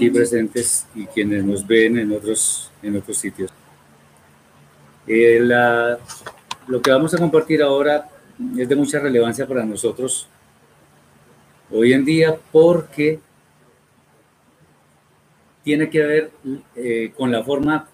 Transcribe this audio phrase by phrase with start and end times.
[0.00, 3.50] aquí presentes y quienes nos ven en otros, en otros sitios.
[5.06, 5.40] Eh,
[6.66, 8.08] lo que vamos a compartir ahora
[8.56, 10.26] es de mucha relevancia para nosotros
[11.70, 13.20] hoy en día porque
[15.62, 16.30] tiene que ver
[16.76, 17.86] eh, con la forma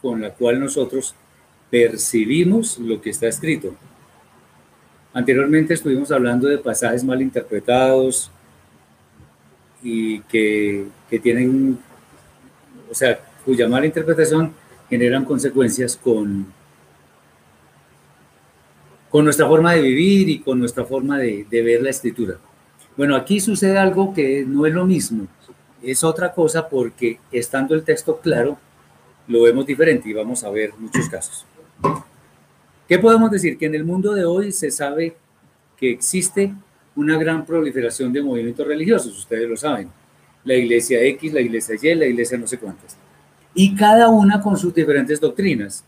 [0.00, 1.14] con la cual nosotros
[1.70, 3.74] percibimos lo que está escrito.
[5.12, 8.30] Anteriormente estuvimos hablando de pasajes mal interpretados,
[9.84, 11.78] y que, que tienen,
[12.90, 14.52] o sea, cuya mala interpretación
[14.88, 16.46] generan consecuencias con,
[19.10, 22.38] con nuestra forma de vivir y con nuestra forma de, de ver la escritura.
[22.96, 25.28] Bueno, aquí sucede algo que no es lo mismo,
[25.82, 28.58] es otra cosa porque estando el texto claro,
[29.28, 31.44] lo vemos diferente y vamos a ver muchos casos.
[32.88, 33.58] ¿Qué podemos decir?
[33.58, 35.16] Que en el mundo de hoy se sabe
[35.76, 36.54] que existe
[36.96, 39.88] una gran proliferación de movimientos religiosos, ustedes lo saben.
[40.44, 42.96] La iglesia X, la iglesia Y, la iglesia no sé cuántas.
[43.54, 45.84] Y cada una con sus diferentes doctrinas,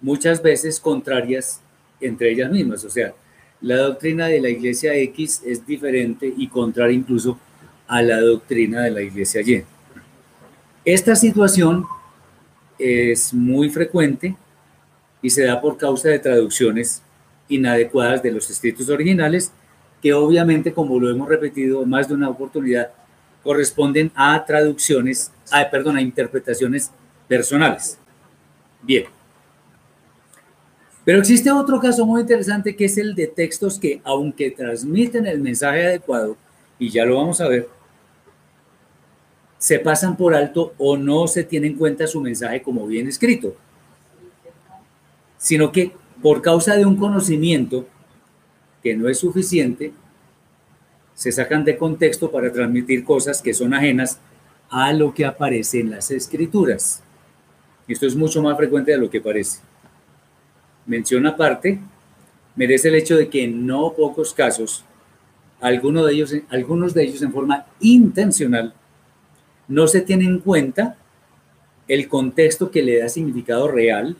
[0.00, 1.60] muchas veces contrarias
[2.00, 2.84] entre ellas mismas.
[2.84, 3.14] O sea,
[3.60, 7.38] la doctrina de la iglesia X es diferente y contraria incluso
[7.86, 9.64] a la doctrina de la iglesia Y.
[10.84, 11.86] Esta situación
[12.78, 14.36] es muy frecuente
[15.22, 17.02] y se da por causa de traducciones
[17.48, 19.52] inadecuadas de los escritos originales
[20.04, 22.90] que obviamente, como lo hemos repetido más de una oportunidad,
[23.42, 26.90] corresponden a traducciones, a, perdón, a interpretaciones
[27.26, 27.96] personales.
[28.82, 29.06] Bien.
[31.06, 35.40] Pero existe otro caso muy interesante que es el de textos que, aunque transmiten el
[35.40, 36.36] mensaje adecuado,
[36.78, 37.70] y ya lo vamos a ver,
[39.56, 43.56] se pasan por alto o no se tiene en cuenta su mensaje como bien escrito,
[45.38, 47.86] sino que por causa de un conocimiento
[48.84, 49.94] que no es suficiente,
[51.14, 54.20] se sacan de contexto para transmitir cosas que son ajenas
[54.68, 57.02] a lo que aparece en las escrituras.
[57.88, 59.60] Esto es mucho más frecuente de lo que parece.
[60.84, 61.80] Mención aparte,
[62.56, 64.84] merece el hecho de que en no pocos casos,
[65.60, 68.74] algunos de ellos, algunos de ellos en forma intencional,
[69.66, 70.98] no se tiene en cuenta
[71.88, 74.14] el contexto que le da significado real,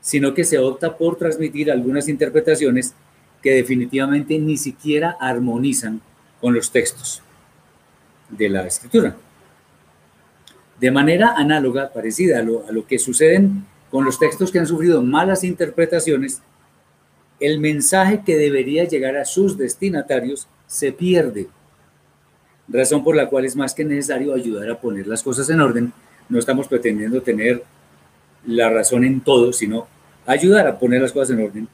[0.00, 2.94] sino que se opta por transmitir algunas interpretaciones
[3.42, 6.00] que definitivamente ni siquiera armonizan
[6.40, 7.22] con los textos
[8.28, 9.16] de la escritura.
[10.80, 14.66] De manera análoga, parecida a lo, a lo que suceden con los textos que han
[14.66, 16.42] sufrido malas interpretaciones,
[17.40, 21.48] el mensaje que debería llegar a sus destinatarios se pierde,
[22.68, 25.92] razón por la cual es más que necesario ayudar a poner las cosas en orden.
[26.28, 27.62] No estamos pretendiendo tener
[28.46, 29.86] la razón en todo, sino
[30.26, 31.68] ayudar a poner las cosas en orden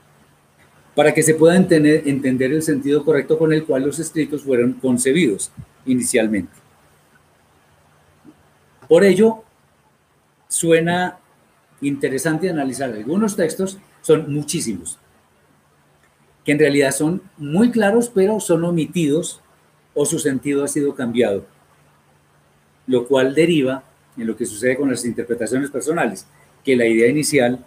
[0.95, 5.51] para que se pueda entender, el sentido correcto con el cual los escritos fueron concebidos
[5.87, 6.53] inicialmente.
[8.89, 9.43] Por ello,
[10.47, 11.19] suena
[11.81, 14.99] interesante analizar algunos textos, son muchísimos,
[16.45, 19.41] que en realidad son muy claros, pero son omitidos
[19.95, 21.45] o su sentido ha sido cambiado,
[22.87, 23.83] lo cual deriva
[24.17, 26.27] en lo que sucede con las interpretaciones personales,
[26.65, 27.65] que la idea inicial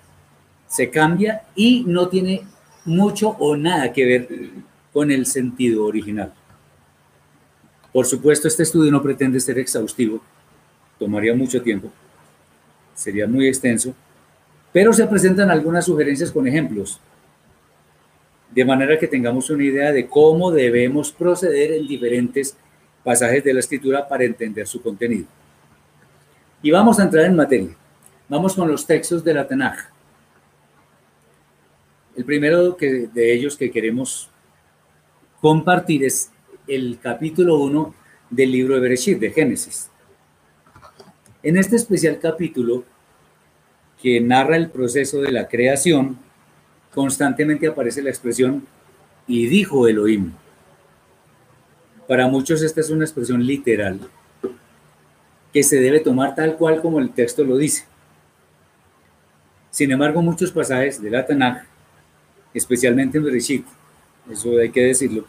[0.67, 2.43] se cambia y no tiene
[2.87, 4.27] mucho o nada que ver
[4.91, 6.33] con el sentido original.
[7.93, 10.21] Por supuesto, este estudio no pretende ser exhaustivo,
[10.97, 11.91] tomaría mucho tiempo,
[12.95, 13.93] sería muy extenso,
[14.71, 16.99] pero se presentan algunas sugerencias con ejemplos,
[18.51, 22.55] de manera que tengamos una idea de cómo debemos proceder en diferentes
[23.03, 25.25] pasajes de la escritura para entender su contenido.
[26.61, 27.69] Y vamos a entrar en materia.
[28.29, 29.96] Vamos con los textos de la Tanaj.
[32.17, 34.27] El primero que, de ellos que queremos
[35.39, 36.31] compartir es
[36.67, 37.93] el capítulo 1
[38.31, 39.91] del libro de Bereshit, de Génesis.
[41.43, 42.83] En este especial capítulo,
[44.01, 46.17] que narra el proceso de la creación,
[46.91, 48.65] constantemente aparece la expresión
[49.27, 50.31] y dijo Elohim.
[52.07, 53.99] Para muchos esta es una expresión literal
[55.53, 57.85] que se debe tomar tal cual como el texto lo dice.
[59.69, 61.76] Sin embargo, muchos pasajes de la Tanaj,
[62.57, 63.65] especialmente en Bereshit,
[64.31, 65.25] eso hay que decirlo,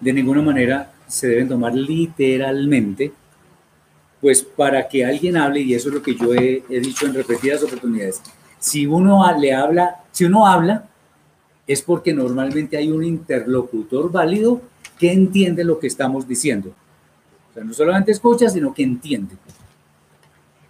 [0.00, 3.12] de ninguna manera se deben tomar literalmente,
[4.20, 7.14] pues para que alguien hable, y eso es lo que yo he, he dicho en
[7.14, 8.20] repetidas oportunidades,
[8.58, 10.88] si uno le habla, si uno habla,
[11.66, 14.60] es porque normalmente hay un interlocutor válido
[14.98, 16.74] que entiende lo que estamos diciendo.
[17.50, 19.36] O sea, no solamente escucha, sino que entiende.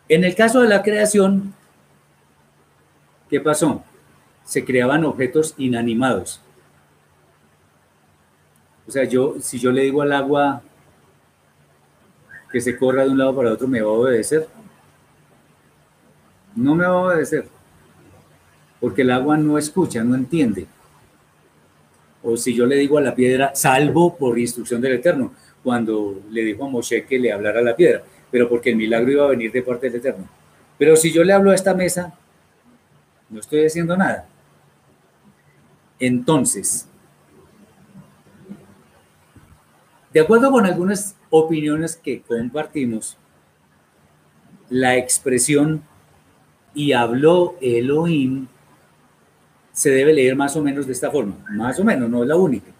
[0.09, 1.55] En el caso de la creación,
[3.31, 3.83] ¿qué pasó?
[4.49, 6.41] Se creaban objetos inanimados.
[8.87, 10.63] O sea, yo, si yo le digo al agua
[12.51, 14.49] que se corra de un lado para otro, ¿me va a obedecer?
[16.57, 17.47] No me va a obedecer.
[18.81, 20.67] Porque el agua no escucha, no entiende.
[22.23, 26.43] O si yo le digo a la piedra, salvo por instrucción del Eterno, cuando le
[26.43, 29.29] dijo a Moshe que le hablara a la piedra, pero porque el milagro iba a
[29.29, 30.27] venir de parte del Eterno.
[30.79, 32.15] Pero si yo le hablo a esta mesa,
[33.29, 34.27] no estoy haciendo nada.
[35.99, 36.89] Entonces,
[40.13, 43.17] de acuerdo con algunas opiniones que compartimos,
[44.71, 45.83] la expresión
[46.75, 48.47] y habló Elohim
[49.73, 52.37] se debe leer más o menos de esta forma, más o menos, no es la
[52.37, 52.73] única.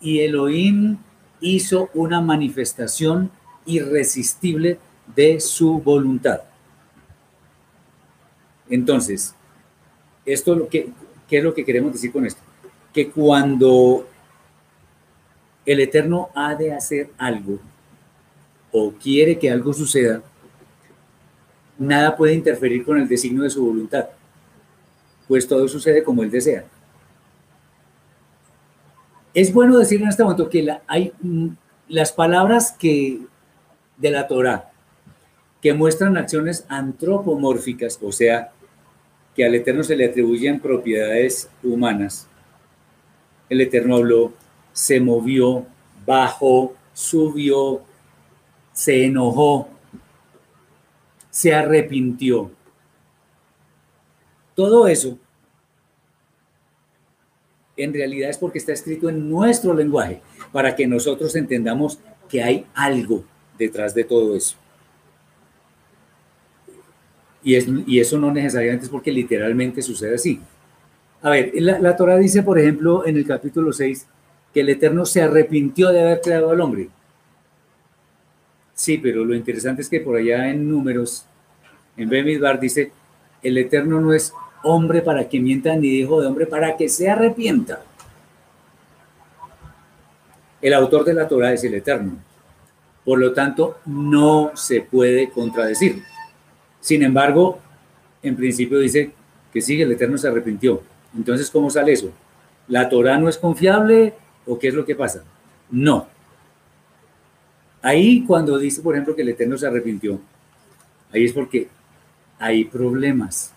[0.00, 0.98] Y Elohim
[1.40, 3.30] hizo una manifestación
[3.64, 4.78] irresistible
[5.14, 6.42] de su voluntad.
[8.68, 9.34] Entonces,
[10.26, 10.92] esto lo que,
[11.30, 12.42] ¿qué es lo que queremos decir con esto?
[12.92, 14.06] Que cuando
[15.64, 17.60] el Eterno ha de hacer algo
[18.72, 20.22] o quiere que algo suceda,
[21.78, 24.06] nada puede interferir con el designio de su voluntad,
[25.28, 26.64] pues todo sucede como Él desea.
[29.32, 31.50] Es bueno decir en este momento que hay mm,
[31.88, 33.20] las palabras que
[33.96, 34.70] de la Torah
[35.62, 38.52] que muestran acciones antropomórficas, o sea,
[39.34, 42.28] que al Eterno se le atribuyen propiedades humanas.
[43.48, 44.32] El Eterno habló,
[44.72, 45.66] se movió,
[46.06, 47.82] bajó, subió,
[48.72, 49.68] se enojó,
[51.30, 52.50] se arrepintió.
[54.54, 55.18] Todo eso
[57.82, 60.20] en realidad es porque está escrito en nuestro lenguaje,
[60.52, 61.98] para que nosotros entendamos
[62.28, 63.24] que hay algo
[63.58, 64.56] detrás de todo eso.
[67.42, 70.40] Y, es, y eso no necesariamente es porque literalmente sucede así.
[71.22, 74.06] A ver, la, la Torah dice, por ejemplo, en el capítulo 6,
[74.52, 76.88] que el Eterno se arrepintió de haber creado al hombre.
[78.74, 81.26] Sí, pero lo interesante es que por allá en números,
[81.96, 82.92] en Bemidbar dice,
[83.42, 84.32] el Eterno no es
[84.62, 87.82] hombre para que mienta ni hijo de hombre para que se arrepienta.
[90.60, 92.18] El autor de la Torah es el Eterno.
[93.04, 96.02] Por lo tanto, no se puede contradecir.
[96.80, 97.58] Sin embargo,
[98.22, 99.12] en principio dice
[99.52, 100.82] que sí, el Eterno se arrepintió.
[101.16, 102.10] Entonces, ¿cómo sale eso?
[102.68, 104.14] ¿La Torah no es confiable
[104.46, 105.24] o qué es lo que pasa?
[105.70, 106.06] No.
[107.82, 110.20] Ahí cuando dice, por ejemplo, que el Eterno se arrepintió,
[111.12, 111.68] ahí es porque
[112.38, 113.52] hay problemas.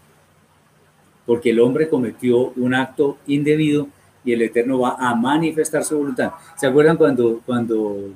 [1.25, 3.87] Porque el hombre cometió un acto indebido
[4.25, 6.31] y el Eterno va a manifestar su voluntad.
[6.57, 8.11] ¿Se acuerdan cuando, cuando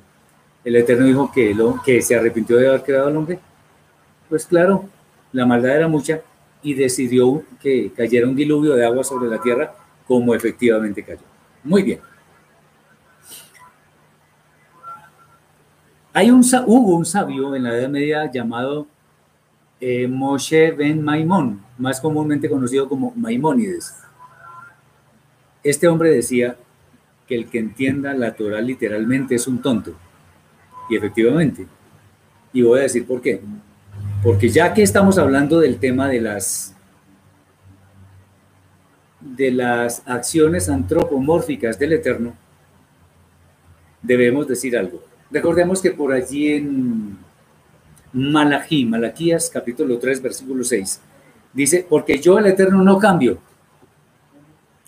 [0.64, 3.38] el Eterno dijo que, lo, que se arrepintió de haber creado al hombre?
[4.28, 4.88] Pues claro,
[5.32, 6.20] la maldad era mucha
[6.62, 9.74] y decidió que cayera un diluvio de agua sobre la tierra
[10.06, 11.22] como efectivamente cayó.
[11.62, 12.00] Muy bien.
[16.12, 18.86] Hay un, hubo un sabio en la Edad Media llamado
[19.80, 23.94] eh, Moshe ben Maimón, más comúnmente conocido como Maimónides.
[25.62, 26.56] Este hombre decía
[27.26, 29.94] que el que entienda la Torah literalmente es un tonto.
[30.88, 31.66] Y efectivamente.
[32.52, 33.40] Y voy a decir por qué.
[34.22, 36.74] Porque ya que estamos hablando del tema de las
[39.20, 42.34] de las acciones antropomórficas del Eterno,
[44.02, 45.02] debemos decir algo.
[45.30, 47.18] Recordemos que por allí en
[48.12, 51.00] Malají, Malaquías capítulo 3, versículo 6,
[51.52, 53.34] dice, porque yo el Eterno no cambio.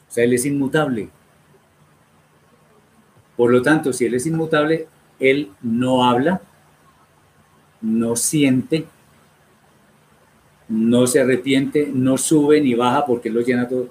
[0.08, 1.08] O sea, Él es inmutable.
[3.37, 4.88] Por lo tanto, si Él es inmutable,
[5.20, 6.40] Él no habla,
[7.80, 8.87] no siente,
[10.70, 13.88] no se arrepiente, no sube ni baja porque lo llena todo.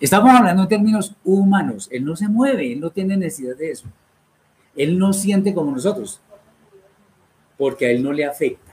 [0.00, 1.88] Estamos hablando en términos humanos.
[1.92, 3.86] Él no se mueve, Él no tiene necesidad de eso.
[4.74, 6.20] Él no siente como nosotros,
[7.58, 8.72] porque a Él no le afecta.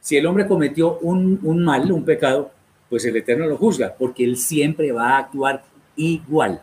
[0.00, 2.52] Si el hombre cometió un, un mal, un pecado,
[2.88, 5.64] pues el Eterno lo juzga, porque Él siempre va a actuar
[5.96, 6.62] igual.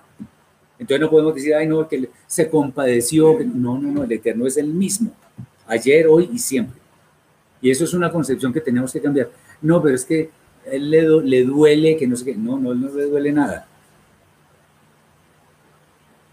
[0.79, 3.37] Entonces no podemos decir, ay, no, que se compadeció.
[3.43, 5.11] No, no, no, el Eterno es el mismo,
[5.67, 6.86] ayer, hoy y siempre.
[7.61, 9.29] Y eso es una concepción que tenemos que cambiar.
[9.61, 10.29] No, pero es que
[10.71, 12.35] él le, le duele, que no sé qué.
[12.35, 13.67] No, no, le duele nada.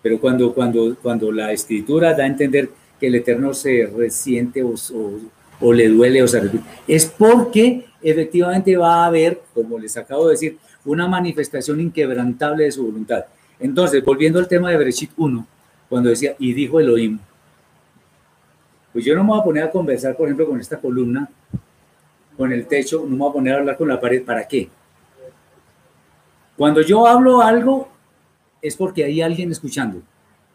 [0.03, 4.75] Pero cuando, cuando, cuando la escritura da a entender que el Eterno se resiente o,
[5.61, 10.27] o, le duele o se repite, es porque efectivamente va a haber, como les acabo
[10.27, 13.25] de decir, una manifestación inquebrantable de su voluntad.
[13.59, 15.47] Entonces, volviendo al tema de Bereshit 1,
[15.89, 17.19] cuando decía, y dijo Elohim,
[18.95, 21.29] pues yo no me voy a poner a conversar, por ejemplo, con esta columna,
[22.37, 24.23] con el techo, no me voy a poner a hablar con la pared.
[24.23, 24.69] ¿Para qué?
[26.57, 27.89] Cuando yo hablo algo,
[28.63, 30.01] es porque hay alguien escuchando.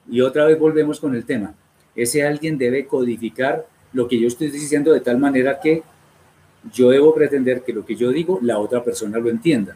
[0.09, 1.53] Y otra vez volvemos con el tema.
[1.93, 5.83] Ese alguien debe codificar lo que yo estoy diciendo de tal manera que
[6.71, 9.75] yo debo pretender que lo que yo digo, la otra persona lo entienda.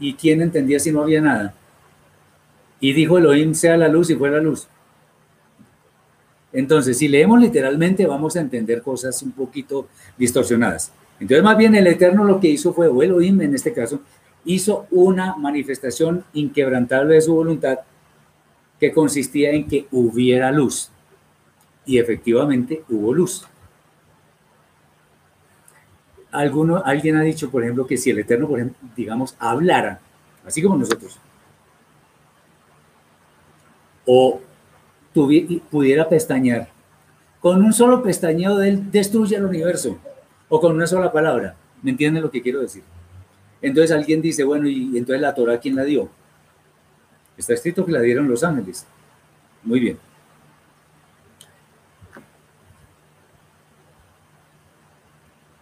[0.00, 1.52] ¿Y quién entendía si no había nada?
[2.80, 4.68] Y dijo Elohim sea la luz y fue la luz.
[6.54, 10.92] Entonces, si leemos literalmente, vamos a entender cosas un poquito distorsionadas.
[11.18, 14.00] Entonces, más bien el Eterno lo que hizo fue, o Elohim en este caso,
[14.44, 17.80] hizo una manifestación inquebrantable de su voluntad
[18.78, 20.90] que consistía en que hubiera luz.
[21.86, 23.46] Y efectivamente hubo luz.
[26.30, 29.98] Alguno, alguien ha dicho, por ejemplo, que si el Eterno, por ejemplo, digamos, hablara,
[30.46, 31.18] así como nosotros,
[34.06, 34.40] o
[35.14, 36.68] pudiera pestañear.
[37.40, 39.98] Con un solo pestañeo de él destruye el universo.
[40.48, 41.56] O con una sola palabra.
[41.82, 42.82] ¿Me entienden lo que quiero decir?
[43.62, 46.10] Entonces alguien dice, bueno, ¿y entonces la Torah quién la dio?
[47.36, 48.86] Está escrito que la dieron los ángeles.
[49.62, 49.98] Muy bien.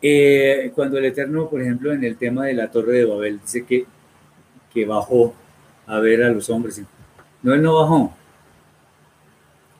[0.04, 3.64] Eh, cuando el Eterno, por ejemplo, en el tema de la Torre de Babel, dice
[3.64, 3.86] que,
[4.74, 5.32] que bajó
[5.86, 6.82] a ver a los hombres.
[7.42, 8.12] No, él no bajó.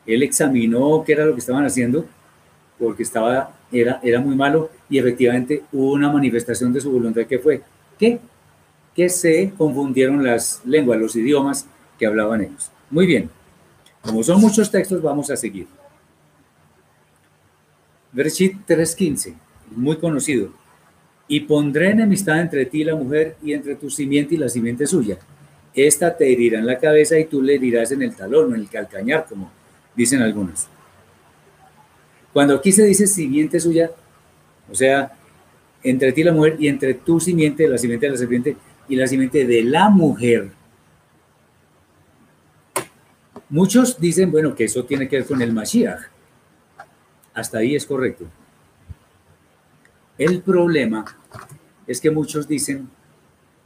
[0.05, 2.05] Él examinó qué era lo que estaban haciendo,
[2.77, 7.39] porque estaba, era, era muy malo, y efectivamente hubo una manifestación de su voluntad que
[7.39, 7.61] fue,
[7.97, 8.19] ¿qué?
[8.95, 11.65] Que se confundieron las lenguas, los idiomas
[11.97, 12.71] que hablaban ellos.
[12.89, 13.29] Muy bien,
[14.01, 15.67] como son muchos textos, vamos a seguir.
[18.11, 19.33] Versit 3.15,
[19.75, 20.49] muy conocido.
[21.27, 24.85] Y pondré enemistad entre ti y la mujer, y entre tu simiente y la simiente
[24.85, 25.17] suya.
[25.73, 28.61] Esta te herirá en la cabeza y tú le herirás en el talón o en
[28.61, 29.49] el calcañar, como
[29.95, 30.67] dicen algunas.
[32.31, 33.91] Cuando aquí se dice simiente suya,
[34.71, 35.13] o sea,
[35.83, 38.57] entre ti la mujer y entre tu simiente, la simiente de la serpiente
[38.87, 40.51] y la simiente de la mujer.
[43.49, 45.99] Muchos dicen, bueno, que eso tiene que ver con el Mashiach.
[47.33, 48.25] Hasta ahí es correcto.
[50.17, 51.05] El problema
[51.85, 52.89] es que muchos dicen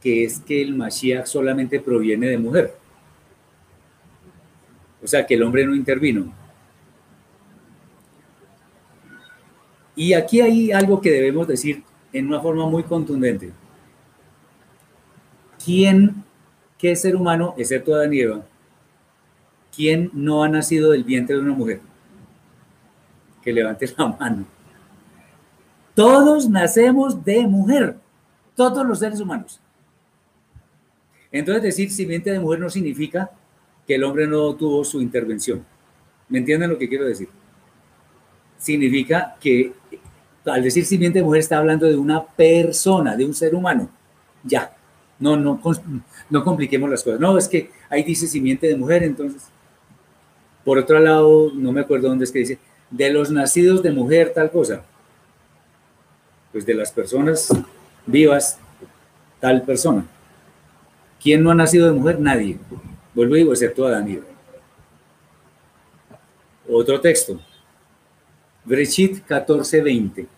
[0.02, 2.77] que es que el Mashiach solamente proviene de mujer.
[5.02, 6.32] O sea, que el hombre no intervino.
[9.94, 13.52] Y aquí hay algo que debemos decir en una forma muy contundente.
[15.64, 16.24] ¿Quién,
[16.78, 18.46] qué ser humano, excepto Adán y Eva,
[19.74, 21.80] quién no ha nacido del vientre de una mujer?
[23.42, 24.46] Que levante la mano.
[25.94, 27.96] Todos nacemos de mujer,
[28.54, 29.60] todos los seres humanos.
[31.32, 33.30] Entonces decir simiente de mujer no significa
[33.88, 35.64] que el hombre no tuvo su intervención.
[36.28, 37.28] ¿Me entienden lo que quiero decir?
[38.58, 39.72] Significa que
[40.44, 43.88] al decir simiente mujer está hablando de una persona, de un ser humano.
[44.44, 44.76] Ya,
[45.18, 45.58] no, no,
[46.28, 47.18] no compliquemos las cosas.
[47.18, 49.44] No, es que ahí dice simiente de mujer, entonces.
[50.66, 52.58] Por otro lado, no me acuerdo dónde es que dice,
[52.90, 54.82] de los nacidos de mujer, tal cosa.
[56.52, 57.48] Pues de las personas
[58.04, 58.58] vivas,
[59.40, 60.04] tal persona.
[61.22, 62.20] ¿Quién no ha nacido de mujer?
[62.20, 62.58] Nadie.
[63.18, 64.22] Vuelvo y excepto a Daniel.
[66.68, 67.40] Otro texto.
[68.64, 70.28] Brechit 14:20.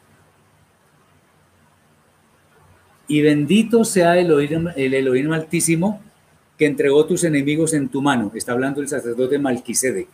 [3.06, 6.00] Y bendito sea el Elohim, el Elohim Altísimo
[6.56, 8.32] que entregó tus enemigos en tu mano.
[8.34, 10.08] Está hablando el sacerdote Malquisedec.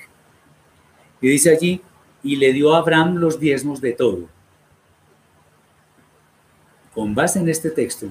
[1.20, 1.80] Y dice allí,
[2.24, 4.28] y le dio a Abraham los diezmos de todo.
[6.92, 8.08] Con base en este texto,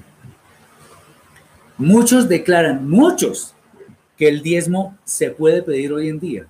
[1.76, 3.52] muchos declaran, muchos,
[4.16, 6.46] que el diezmo se puede pedir hoy en día.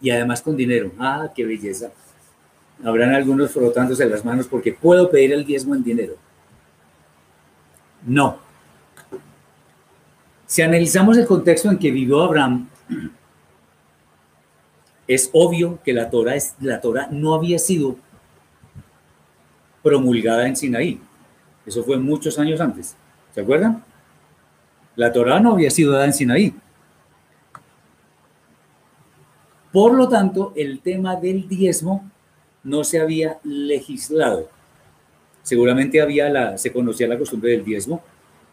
[0.00, 0.90] Y además con dinero.
[0.98, 1.92] Ah, qué belleza.
[2.84, 6.16] Habrán algunos frotándose las manos porque puedo pedir el diezmo en dinero.
[8.04, 8.38] No.
[10.46, 12.68] Si analizamos el contexto en que vivió Abraham,
[15.06, 17.96] es obvio que la Torah, es, la Torah no había sido
[19.82, 21.00] promulgada en Sinaí.
[21.64, 22.96] Eso fue muchos años antes.
[23.34, 23.84] ¿Se acuerdan?
[24.96, 26.54] La Torah no había sido dada en Sinaí.
[29.72, 32.10] Por lo tanto, el tema del diezmo
[32.62, 34.48] no se había legislado.
[35.42, 38.02] Seguramente había la, se conocía la costumbre del diezmo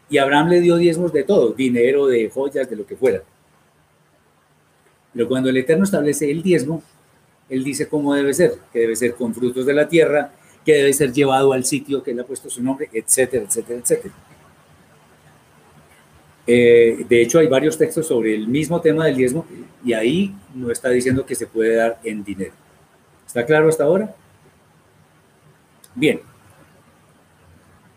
[0.08, 3.22] y Abraham le dio diezmos de todo, dinero, de joyas, de lo que fuera.
[5.12, 6.82] Pero cuando el Eterno establece el diezmo,
[7.48, 10.32] Él dice cómo debe ser, que debe ser con frutos de la tierra,
[10.64, 14.14] que debe ser llevado al sitio que Él ha puesto su nombre, etcétera, etcétera, etcétera.
[16.46, 19.46] Eh, de hecho, hay varios textos sobre el mismo tema del diezmo
[19.84, 22.52] y ahí no está diciendo que se puede dar en dinero.
[23.26, 24.14] ¿Está claro hasta ahora?
[25.94, 26.20] Bien.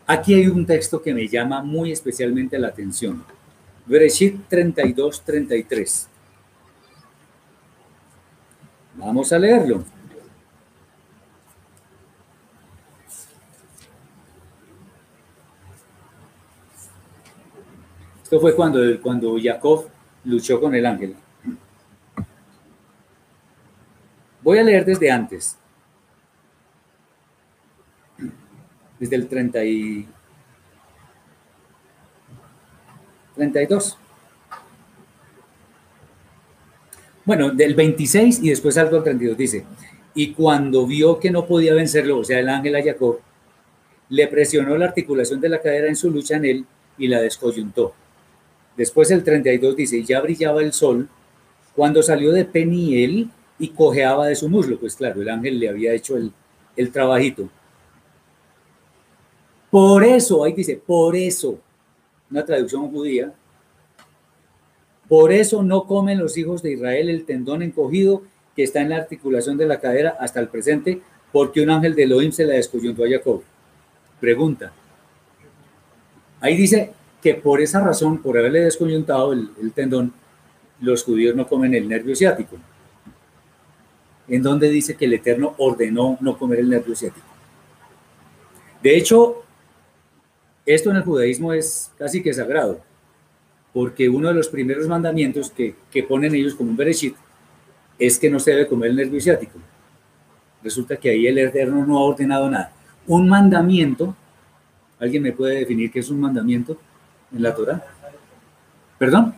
[0.06, 3.24] Aquí hay un texto que me llama muy especialmente la atención.
[3.86, 6.08] Bereshit 32, 33.
[8.96, 9.84] Vamos a leerlo.
[18.40, 19.88] Fue cuando, cuando Jacob
[20.24, 21.14] luchó con el ángel.
[24.42, 25.56] Voy a leer desde antes.
[28.98, 30.08] Desde el 30 y
[33.34, 33.98] 32.
[37.24, 39.64] Bueno, del 26 y después algo al 32 dice,
[40.14, 43.20] y cuando vio que no podía vencerlo, o sea, el ángel a Jacob,
[44.10, 46.66] le presionó la articulación de la cadera en su lucha en él
[46.98, 47.94] y la descoyuntó.
[48.76, 51.08] Después el 32 dice, ya brillaba el sol
[51.76, 54.78] cuando salió de Peniel y cojeaba de su muslo.
[54.78, 56.32] Pues claro, el ángel le había hecho el,
[56.76, 57.48] el trabajito.
[59.70, 61.58] Por eso, ahí dice, por eso,
[62.30, 63.32] una traducción judía,
[65.08, 68.22] por eso no comen los hijos de Israel el tendón encogido
[68.56, 71.00] que está en la articulación de la cadera hasta el presente,
[71.32, 73.42] porque un ángel de Elohim se la descoyuntó a Jacob.
[74.20, 74.72] Pregunta.
[76.40, 76.92] Ahí dice
[77.24, 80.12] que por esa razón, por haberle descoyuntado el, tendón,
[80.78, 82.58] los judíos no comen el nervio ciático.
[84.28, 87.26] En donde dice que el Eterno ordenó no comer el nervio ciático.
[88.82, 89.42] De hecho,
[90.66, 92.82] esto en el judaísmo es casi que sagrado
[93.72, 97.16] porque uno de los primeros mandamientos que, que ponen ellos como un bereshit
[97.98, 99.58] es que no se debe comer el nervio ciático.
[100.62, 102.70] Resulta que ahí el Eterno no ha ordenado nada.
[103.06, 104.14] Un mandamiento,
[104.98, 106.76] ¿alguien me puede definir qué es un mandamiento
[107.34, 107.84] en la Torah?
[108.98, 109.34] ¿Perdón?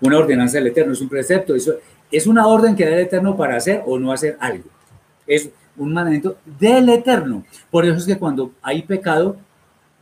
[0.00, 1.74] Una ordenanza del Eterno, es un precepto, eso
[2.10, 4.68] es una orden que da el Eterno para hacer o no hacer algo.
[5.26, 7.44] Es un mandamiento del Eterno.
[7.70, 9.36] Por eso es que cuando hay pecado,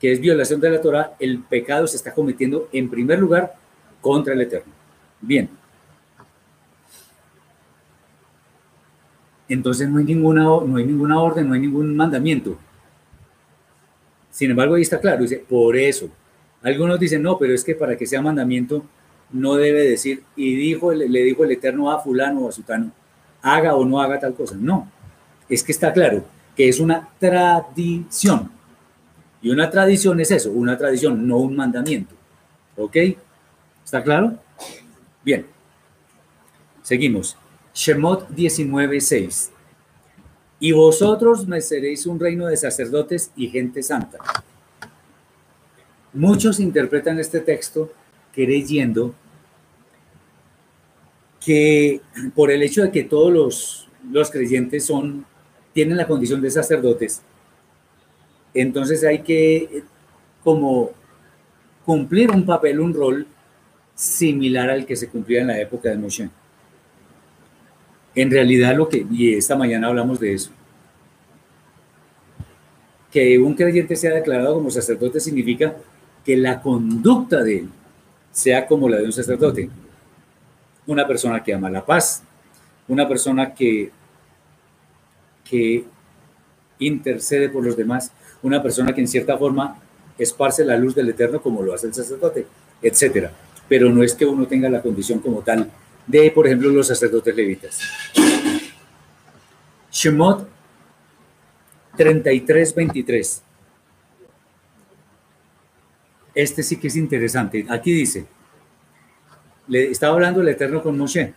[0.01, 3.55] que es violación de la Torah, el pecado se está cometiendo en primer lugar
[4.01, 4.73] contra el Eterno.
[5.21, 5.49] Bien.
[9.49, 12.59] Entonces no hay ninguna, no hay ninguna orden, no hay ningún mandamiento.
[14.35, 16.09] Sin embargo, ahí está claro, dice, por eso.
[16.61, 18.85] Algunos dicen, no, pero es que para que sea mandamiento
[19.31, 22.91] no debe decir, y dijo, le dijo el Eterno a fulano o a sutano,
[23.43, 24.57] haga o no haga tal cosa.
[24.59, 24.91] No,
[25.49, 26.25] es que está claro
[26.57, 28.51] que es una tradición.
[29.41, 32.17] Y una tradición es eso, una tradición, no un mandamiento.
[32.77, 32.97] ¿Ok?
[33.85, 34.37] ¿Está claro?
[35.25, 35.47] Bien.
[36.83, 37.37] Seguimos.
[37.73, 39.51] Shemot 19:6.
[40.61, 44.19] Y vosotros me seréis un reino de sacerdotes y gente santa.
[46.13, 47.93] Muchos interpretan este texto
[48.33, 49.15] creyendo
[51.45, 52.01] que
[52.35, 55.27] por el hecho de que todos los, los creyentes son,
[55.73, 57.21] tienen la condición de sacerdotes,
[58.55, 59.83] entonces hay que
[60.43, 60.91] como
[61.85, 63.27] cumplir un papel, un rol
[63.95, 66.31] similar al que se cumplía en la época de Moshe.
[68.15, 70.51] En realidad lo que, y esta mañana hablamos de eso,
[73.11, 75.77] que un creyente sea declarado como sacerdote significa
[76.25, 77.69] que la conducta de él
[78.33, 79.71] sea como la de un sacerdote.
[80.87, 82.23] Una persona que ama la paz,
[82.89, 83.91] una persona que,
[85.49, 85.85] que
[86.79, 89.79] intercede por los demás, una persona que en cierta forma
[90.19, 92.47] esparce la luz del Eterno como lo hace el sacerdote,
[92.83, 93.33] etcétera.
[93.69, 95.71] Pero no es que uno tenga la condición como tal
[96.07, 97.79] de, por ejemplo, los sacerdotes levitas.
[99.91, 100.49] Shemot
[101.97, 103.43] 33, 23.
[106.35, 107.65] Este sí que es interesante.
[107.69, 108.27] Aquí dice,
[109.69, 111.33] le estaba hablando el Eterno con Moshe.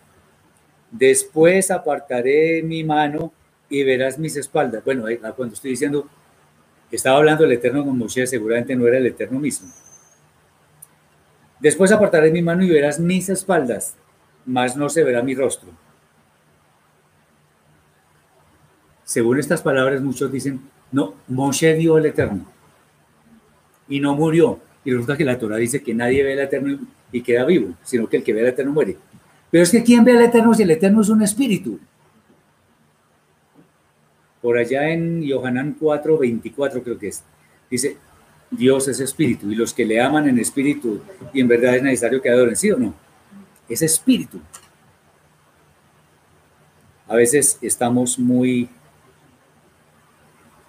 [0.89, 3.31] Después apartaré mi mano
[3.69, 4.83] y verás mis espaldas.
[4.83, 6.09] Bueno, cuando estoy diciendo,
[6.91, 9.71] estaba hablando del Eterno con Moshe, seguramente no era el Eterno mismo.
[11.59, 13.95] Después apartaré mi mano y verás mis espaldas,
[14.47, 15.69] mas no se verá mi rostro.
[19.03, 22.45] Según estas palabras, muchos dicen, no, Moshe vio el Eterno
[23.87, 24.59] y no murió.
[24.83, 26.79] Y resulta que la Torah dice que nadie ve el Eterno
[27.11, 28.97] y queda vivo, sino que el que ve el Eterno muere.
[29.51, 31.79] Pero es que ¿quién ve al Eterno si el Eterno es un espíritu?
[34.41, 37.23] Por allá en Yohanan 4, 24 creo que es,
[37.69, 37.97] dice,
[38.49, 41.01] Dios es espíritu y los que le aman en espíritu
[41.33, 43.06] y en verdad es necesario que adoren, ¿sí o no?
[43.67, 44.39] Es espíritu.
[47.07, 48.69] A veces estamos muy,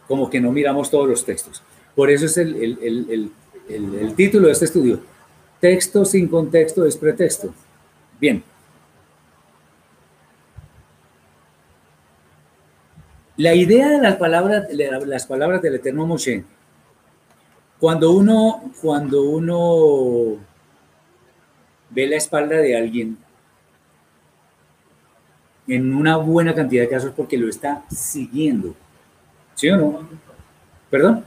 [0.07, 1.63] como que no miramos todos los textos.
[1.95, 3.33] Por eso es el, el,
[3.69, 5.01] el título de este estudio.
[5.61, 7.53] Texto sin contexto es pretexto.
[8.21, 8.43] Bien.
[13.37, 16.45] La idea de las palabras, las palabras del Eterno Moshe,
[17.79, 20.39] cuando uno, cuando uno
[21.91, 23.19] ve la espalda de alguien,
[25.67, 28.75] en una buena cantidad de casos porque lo está siguiendo.
[29.55, 30.09] ¿Sí o no?
[30.91, 31.25] ¿Perdón?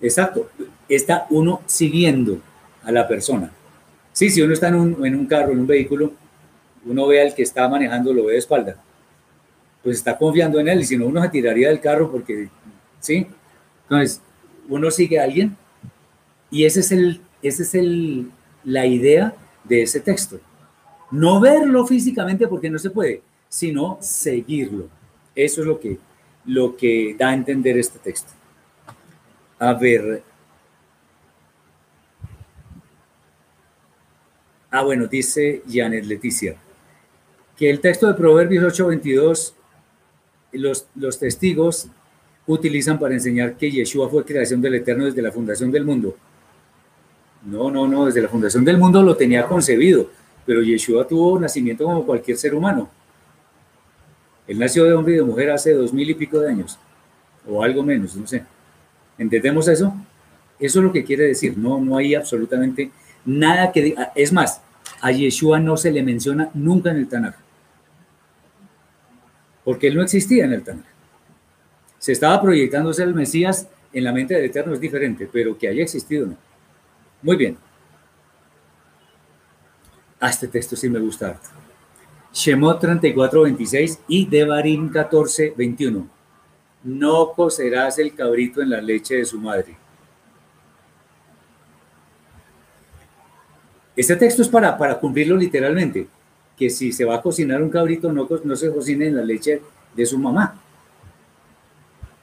[0.00, 0.50] Exacto.
[0.88, 2.40] Está uno siguiendo
[2.82, 3.52] a la persona.
[4.12, 6.12] Sí, si uno está en un, en un carro, en un vehículo,
[6.84, 8.76] uno ve al que está manejando, lo ve de espalda
[9.82, 12.48] pues está confiando en él y si no uno se tiraría del carro porque,
[13.00, 13.26] ¿sí?
[13.84, 14.20] Entonces,
[14.68, 15.56] uno sigue a alguien
[16.50, 18.30] y ese es el, ese es el,
[18.64, 20.40] la idea de ese texto.
[21.10, 24.88] No verlo físicamente porque no se puede, sino seguirlo.
[25.34, 25.98] Eso es lo que,
[26.46, 28.32] lo que da a entender este texto.
[29.58, 30.22] A ver.
[34.70, 36.56] Ah, bueno, dice Janet Leticia
[37.60, 39.52] que el texto de Proverbios 8:22
[40.52, 41.88] los, los testigos
[42.46, 46.16] utilizan para enseñar que Yeshua fue creación del Eterno desde la fundación del mundo.
[47.44, 50.10] No, no, no, desde la fundación del mundo lo tenía concebido,
[50.44, 52.88] pero Yeshua tuvo nacimiento como cualquier ser humano.
[54.46, 56.78] Él nació de hombre y de mujer hace dos mil y pico de años,
[57.48, 58.44] o algo menos, no sé.
[59.16, 59.94] ¿Entendemos eso?
[60.58, 62.90] Eso es lo que quiere decir, no, no hay absolutamente
[63.24, 63.94] nada que...
[64.14, 64.60] Es más,
[65.00, 67.36] a Yeshua no se le menciona nunca en el Tanakh
[69.64, 70.84] porque él no existía en el Tanakh.
[71.98, 75.82] Se estaba proyectándose el Mesías en la mente del Eterno es diferente, pero que haya
[75.82, 76.36] existido no.
[77.22, 77.58] Muy bien.
[80.18, 81.38] A este texto sí me gusta.
[82.32, 86.06] Shemot 34, 26 y Devarim 14, 21.
[86.84, 89.76] No cocerás el cabrito en la leche de su madre.
[93.96, 96.06] Este texto es para, para cumplirlo literalmente
[96.56, 99.62] que si se va a cocinar un cabrito no, no se cocine en la leche
[99.94, 100.60] de su mamá.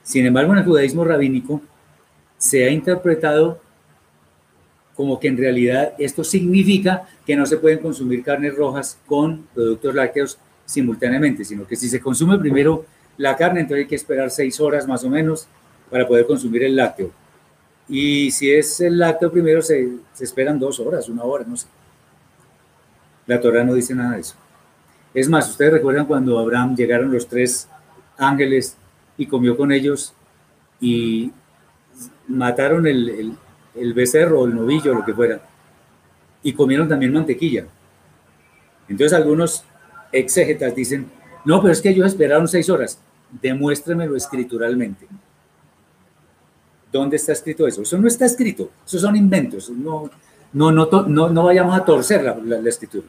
[0.03, 1.61] Sin embargo, en el judaísmo rabínico
[2.37, 3.59] se ha interpretado
[4.97, 9.93] como que en realidad esto significa que no se pueden consumir carnes rojas con productos
[9.93, 12.83] lácteos simultáneamente, sino que si se consume primero
[13.17, 15.47] la carne, entonces hay que esperar seis horas más o menos
[15.91, 17.11] para poder consumir el lácteo.
[17.87, 19.87] Y si es el lácteo primero, se,
[20.19, 21.67] esperan dos horas, una hora, no sé.
[23.27, 24.35] La Torah no dice nada de eso.
[25.13, 27.69] Es más, ustedes recuerdan cuando Abraham llegaron los tres
[28.17, 28.75] ángeles
[29.15, 30.13] y comió con ellos
[30.81, 31.31] y
[32.27, 33.33] mataron el,
[33.93, 35.41] becerro o el novillo, lo que fuera,
[36.43, 37.65] y comieron también mantequilla.
[38.87, 39.63] Entonces algunos
[40.11, 41.09] exégetas dicen,
[41.45, 42.99] no, pero es que ellos esperaron seis horas.
[43.41, 45.07] Demuéstremelo escrituralmente.
[46.91, 47.81] ¿Dónde está escrito eso?
[47.81, 49.69] Eso no está escrito, eso son inventos.
[49.69, 50.09] No,
[50.53, 53.07] no, no, no, no vayamos a torcer la, escritura.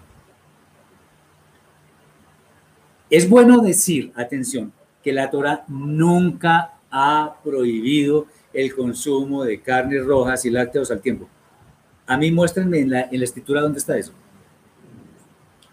[3.09, 8.27] Es bueno decir, atención, que la Torah nunca ha prohibido
[8.61, 11.29] el consumo de carnes rojas y lácteos al tiempo.
[12.07, 14.13] A mí muéstrenme en la, en la escritura dónde está eso.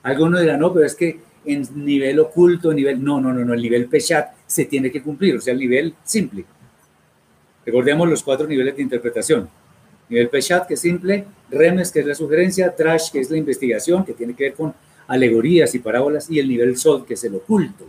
[0.03, 3.61] Algunos dirán, no, pero es que en nivel oculto, nivel, no, no, no, no, el
[3.61, 6.45] nivel Peshat se tiene que cumplir, o sea, el nivel simple.
[7.65, 9.49] Recordemos los cuatro niveles de interpretación.
[10.09, 14.05] Nivel Peshat, que es simple, Remes, que es la sugerencia, Trash, que es la investigación,
[14.05, 14.75] que tiene que ver con
[15.07, 17.87] alegorías y parábolas, y el nivel Sod, que es el oculto.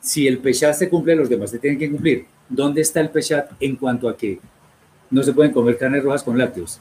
[0.00, 2.35] Si el Peshat se cumple, los demás se tienen que cumplir.
[2.48, 4.38] ¿Dónde está el Peshat en cuanto a que
[5.10, 6.80] no se pueden comer carnes rojas con lácteos?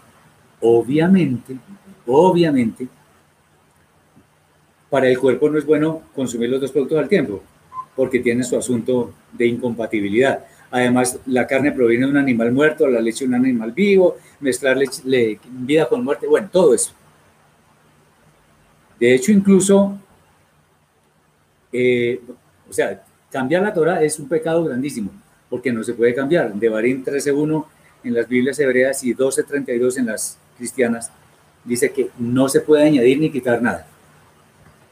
[0.62, 1.58] Obviamente,
[2.06, 2.88] obviamente,
[4.90, 7.42] para el cuerpo no es bueno consumir los dos productos al tiempo,
[7.96, 10.46] porque tiene su asunto de incompatibilidad.
[10.72, 14.78] Además, la carne proviene de un animal muerto, la leche de un animal vivo, mezclar
[15.50, 16.94] vida con muerte, bueno, todo eso.
[19.00, 20.00] De hecho, incluso
[21.78, 22.22] eh,
[22.70, 25.12] o sea, cambiar la Torah es un pecado grandísimo,
[25.50, 26.54] porque no se puede cambiar.
[26.54, 27.66] De Barín 13.1
[28.04, 31.12] en las Biblias hebreas y 12.32 en las cristianas,
[31.64, 33.88] dice que no se puede añadir ni quitar nada.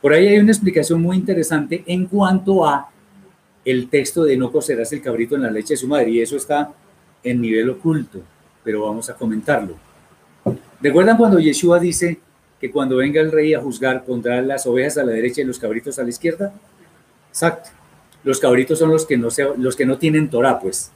[0.02, 2.89] Por ahí hay una explicación muy interesante en cuanto a
[3.63, 6.36] el texto de no cocerás el cabrito en la leche de su madre, y eso
[6.36, 6.74] está
[7.24, 8.20] en nivel oculto,
[8.63, 9.76] pero vamos a comentarlo.
[10.82, 12.20] ¿Recuerdan cuando Yeshua dice
[12.60, 15.60] que cuando venga el rey a juzgar pondrá las ovejas a la derecha y los
[15.60, 16.54] cabritos a la izquierda?
[17.30, 17.70] Exacto.
[18.24, 20.92] Los cabritos son los que no, se, los que no tienen Torah, pues.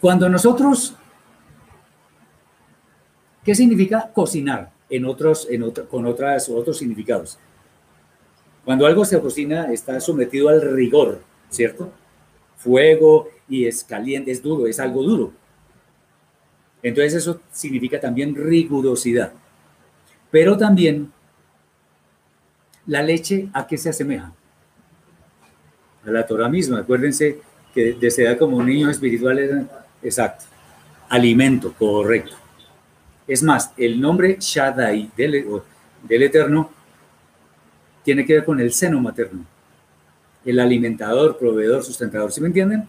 [0.00, 0.96] Cuando nosotros,
[3.44, 4.72] ¿qué significa cocinar?
[4.90, 7.38] En otros, en con otras, otros significados.
[8.64, 11.90] Cuando algo se cocina está sometido al rigor, ¿cierto?
[12.56, 15.32] Fuego y es caliente, es duro, es algo duro.
[16.82, 19.32] Entonces eso significa también rigurosidad.
[20.30, 21.12] Pero también
[22.86, 24.32] la leche, ¿a qué se asemeja?
[26.04, 26.80] A la Torah misma.
[26.80, 27.40] Acuérdense
[27.74, 30.44] que desea como un niño espiritual era exacto.
[31.08, 32.34] Alimento, correcto.
[33.26, 35.46] Es más, el nombre Shaddai del,
[36.02, 36.70] del Eterno
[38.04, 39.44] tiene que ver con el seno materno.
[40.44, 42.32] El alimentador, proveedor, sustentador.
[42.32, 42.88] ¿Sí me entienden?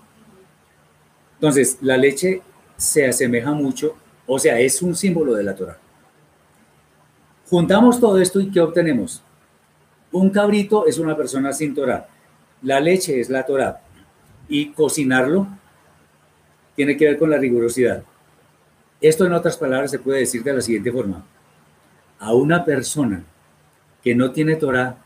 [1.36, 2.42] Entonces, la leche
[2.78, 5.78] se asemeja mucho, o sea, es un símbolo de la Torah.
[7.50, 9.22] Juntamos todo esto y ¿qué obtenemos?
[10.14, 12.08] Un cabrito es una persona sin Torah.
[12.62, 13.82] La leche es la Torah.
[14.48, 15.48] Y cocinarlo
[16.76, 18.04] tiene que ver con la rigurosidad.
[19.02, 21.26] Esto en otras palabras se puede decir de la siguiente forma.
[22.20, 23.24] A una persona
[24.04, 24.98] que no tiene Torah,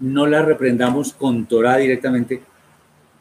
[0.00, 2.42] no la reprendamos con Torah directamente,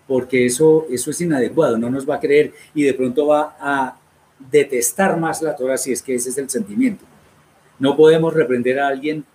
[0.08, 3.98] porque eso, eso es inadecuado, no nos va a creer y de pronto va a
[4.50, 7.06] detestar más la Torah si es que ese es el sentimiento.
[7.78, 9.26] No podemos reprender a alguien,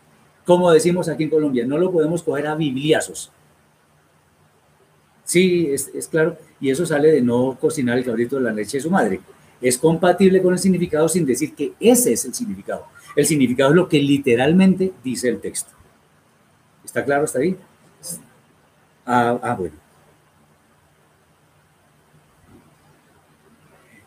[0.47, 3.31] como decimos aquí en Colombia, no lo podemos coger a bibliazos.
[5.25, 8.83] Sí, es, claro, y eso sale de no cocinar el cabrito de la leche de
[8.83, 9.21] su madre.
[9.61, 12.87] Es compatible con el significado sin decir que ese es el significado.
[13.17, 15.73] El significado es lo que literalmente dice el texto.
[16.85, 17.57] ¿Está claro hasta ahí?
[19.05, 19.75] Ah, ah bueno.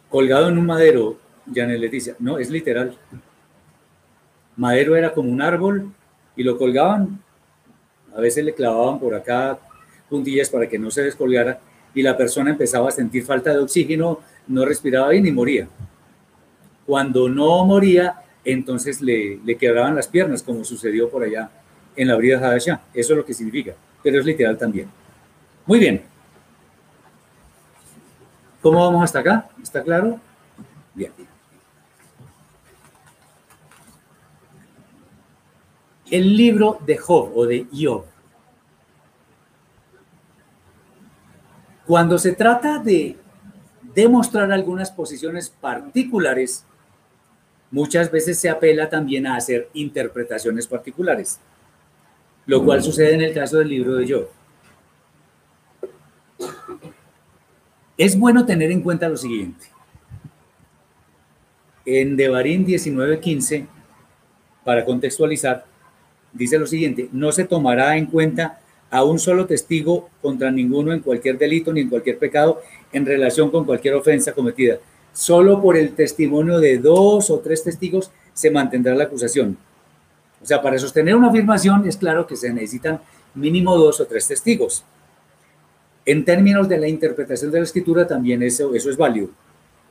[0.09, 1.19] Colgado en un madero,
[1.53, 2.97] Janet Leticia, no, es literal
[4.59, 5.93] madero era como un árbol
[6.39, 7.21] y lo colgaban.
[8.15, 9.59] A veces le clavaban por acá
[10.09, 11.59] puntillas para que no se descolgara
[11.93, 15.67] y la persona empezaba a sentir falta de oxígeno, no respiraba bien y moría.
[16.85, 21.51] Cuando no moría, entonces le, le quebraban las piernas, como sucedió por allá
[21.97, 22.83] en la brida Hadasha.
[22.93, 24.89] Eso es lo que significa, pero es literal también.
[25.65, 26.03] Muy bien.
[28.61, 29.49] ¿Cómo vamos hasta acá?
[29.61, 30.21] ¿Está claro?
[30.95, 31.11] Bien.
[36.11, 38.05] El libro de Job o de Job.
[41.85, 43.17] Cuando se trata de
[43.95, 46.65] demostrar algunas posiciones particulares,
[47.71, 51.39] muchas veces se apela también a hacer interpretaciones particulares,
[52.45, 54.27] lo cual sucede en el caso del libro de Job.
[57.97, 59.65] Es bueno tener en cuenta lo siguiente.
[61.85, 63.67] En Devarim 19:15,
[64.63, 65.65] para contextualizar,
[66.33, 68.59] dice lo siguiente, no se tomará en cuenta
[68.91, 72.61] a un solo testigo contra ninguno en cualquier delito ni en cualquier pecado
[72.91, 74.77] en relación con cualquier ofensa cometida.
[75.13, 79.57] Solo por el testimonio de dos o tres testigos se mantendrá la acusación.
[80.41, 83.01] O sea, para sostener una afirmación es claro que se necesitan
[83.35, 84.83] mínimo dos o tres testigos.
[86.05, 89.29] En términos de la interpretación de la escritura también eso, eso es válido.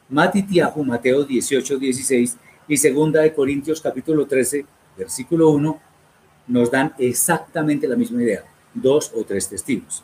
[0.08, 4.64] Matitiahu, Mateo 18, 16 y segunda de Corintios capítulo 13,
[4.96, 5.80] versículo 1,
[6.48, 10.02] nos dan exactamente la misma idea, dos o tres testigos.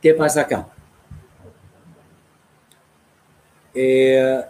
[0.00, 0.68] ¿Qué pasa acá?
[3.74, 4.40] Eh,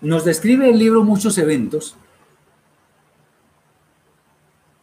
[0.00, 1.96] nos describe el libro muchos eventos,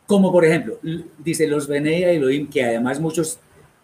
[0.05, 0.79] como por ejemplo,
[1.17, 3.39] dice los Benei Elohim, que además muchos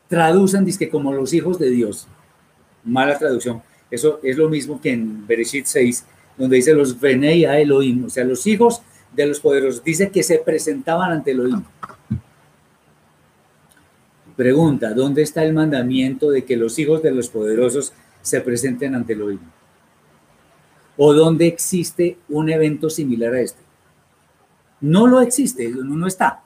[0.07, 2.07] traducen, dice como los hijos de Dios.
[2.83, 3.61] Mala traducción.
[3.89, 6.05] Eso es lo mismo que en Bereshit 6,
[6.37, 8.81] donde dice los Benei Elohim, o sea, los hijos
[9.13, 9.83] de los poderosos.
[9.83, 11.63] Dice que se presentaban ante Elohim.
[14.35, 19.13] Pregunta, ¿dónde está el mandamiento de que los hijos de los poderosos se presenten ante
[19.13, 19.39] Elohim?
[20.97, 23.61] ¿O dónde existe un evento similar a este?
[24.79, 26.41] No lo existe, no está.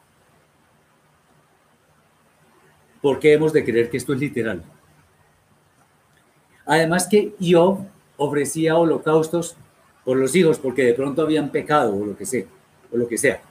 [3.01, 4.63] ¿Por qué hemos de creer que esto es literal?
[6.65, 7.85] Además que Job
[8.17, 9.55] ofrecía holocaustos
[10.05, 12.45] por los hijos, porque de pronto habían pecado o lo que sea,
[12.93, 13.41] o lo que sea.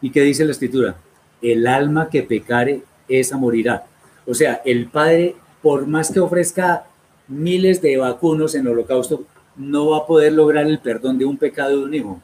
[0.00, 0.96] ¿Y qué dice la escritura?
[1.42, 3.84] El alma que pecare, esa morirá.
[4.26, 6.84] O sea, el padre, por más que ofrezca
[7.26, 9.24] miles de vacunos en holocausto,
[9.56, 12.22] no va a poder lograr el perdón de un pecado de un hijo.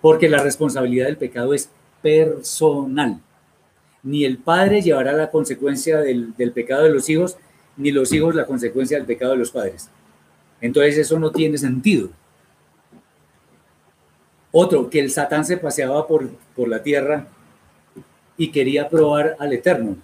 [0.00, 1.68] Porque la responsabilidad del pecado es
[2.00, 3.20] personal.
[4.02, 7.36] Ni el padre llevará la consecuencia del pecado de los hijos,
[7.76, 9.90] ni los hijos la consecuencia del pecado de los padres.
[10.60, 12.10] Entonces eso no tiene sentido.
[14.52, 17.26] Otro, que el Satán se paseaba por, por la tierra
[18.36, 19.96] y quería probar al Eterno.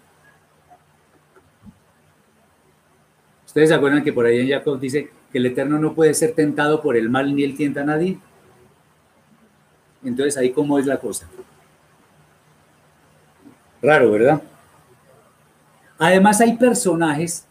[3.46, 6.32] Ustedes se acuerdan que por ahí en Jacob dice que el Eterno no puede ser
[6.32, 8.18] tentado por el mal ni él tienta a nadie.
[10.04, 11.26] Entonces ahí cómo es la cosa.
[13.82, 14.42] Raro, ¿verdad?
[15.98, 17.45] Además hay personajes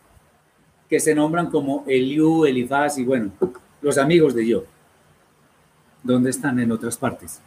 [0.89, 3.31] que se nombran como Eliú, Elifaz y bueno,
[3.81, 4.65] los amigos de Job.
[6.03, 7.41] ¿Dónde están en otras partes?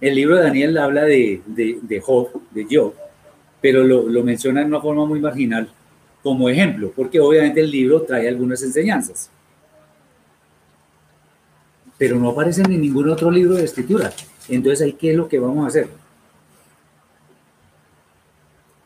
[0.00, 2.94] El libro de Daniel habla de, de, Job, de Job,
[3.60, 5.68] pero lo, lo menciona en una forma muy marginal
[6.22, 9.30] como ejemplo, porque obviamente el libro trae algunas enseñanzas.
[11.96, 14.12] Pero no aparecen en ningún otro libro de escritura.
[14.48, 15.88] Entonces, ¿ahí qué es lo que vamos a hacer?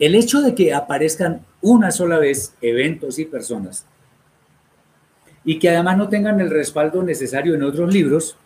[0.02, 3.86] El hecho de que aparezcan una sola vez eventos y personas
[5.44, 8.36] y que además no tengan el respaldo necesario en otros libros,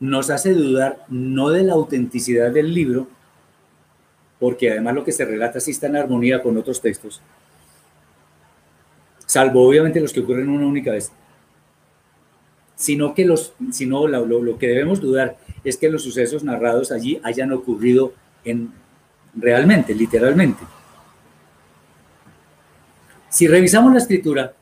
[0.00, 3.06] nos hace dudar no de la autenticidad del libro,
[4.40, 7.22] porque además lo que se relata sí está en armonía con otros textos,
[9.26, 11.12] salvo obviamente los que ocurren una única vez,
[12.74, 17.20] sino que los, sino lo, lo que debemos dudar es que los sucesos narrados allí
[17.22, 18.12] hayan ocurrido
[18.44, 18.72] en,
[19.34, 20.64] realmente, literalmente.
[23.28, 24.54] Si revisamos la escritura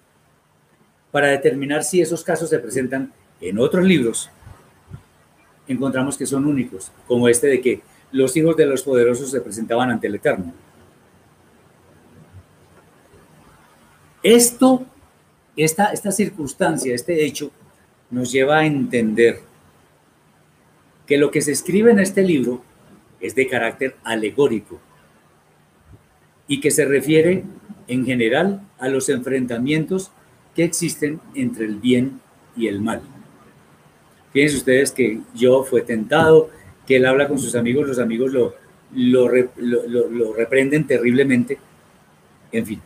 [1.11, 4.31] para determinar si esos casos se presentan en otros libros,
[5.69, 9.91] encontramos que son únicos, como este de que los hijos de los poderosos se presentaban
[9.91, 10.53] ante el Eterno.
[14.23, 14.87] Esto,
[15.57, 17.51] esta, esta circunstancia, este hecho,
[18.11, 19.41] nos lleva a entender
[21.07, 22.63] que lo que se escribe en este libro
[23.23, 24.81] es de carácter alegórico
[26.47, 27.45] y que se refiere
[27.89, 30.11] en general a los enfrentamientos
[30.55, 32.21] que existen entre el bien
[32.57, 33.01] y el mal.
[34.33, 36.51] Fíjense ustedes que yo fue tentado,
[36.87, 38.55] que él habla con sus amigos, los amigos lo,
[38.93, 41.59] lo, lo, reprenden terriblemente,
[42.51, 42.81] en fin.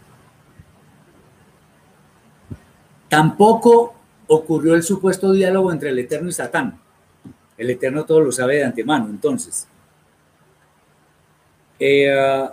[3.09, 3.95] Tampoco
[4.27, 6.79] ocurrió el supuesto diálogo entre el Eterno y Satán.
[7.57, 9.69] El Eterno todo lo sabe de antemano, entonces.
[11.79, 12.49] Eh,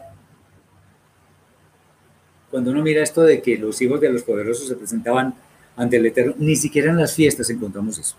[2.51, 5.33] cuando uno mira esto de que los hijos de los poderosos se presentaban
[5.75, 8.15] ante el Eterno, ni siquiera en las fiestas encontramos eso.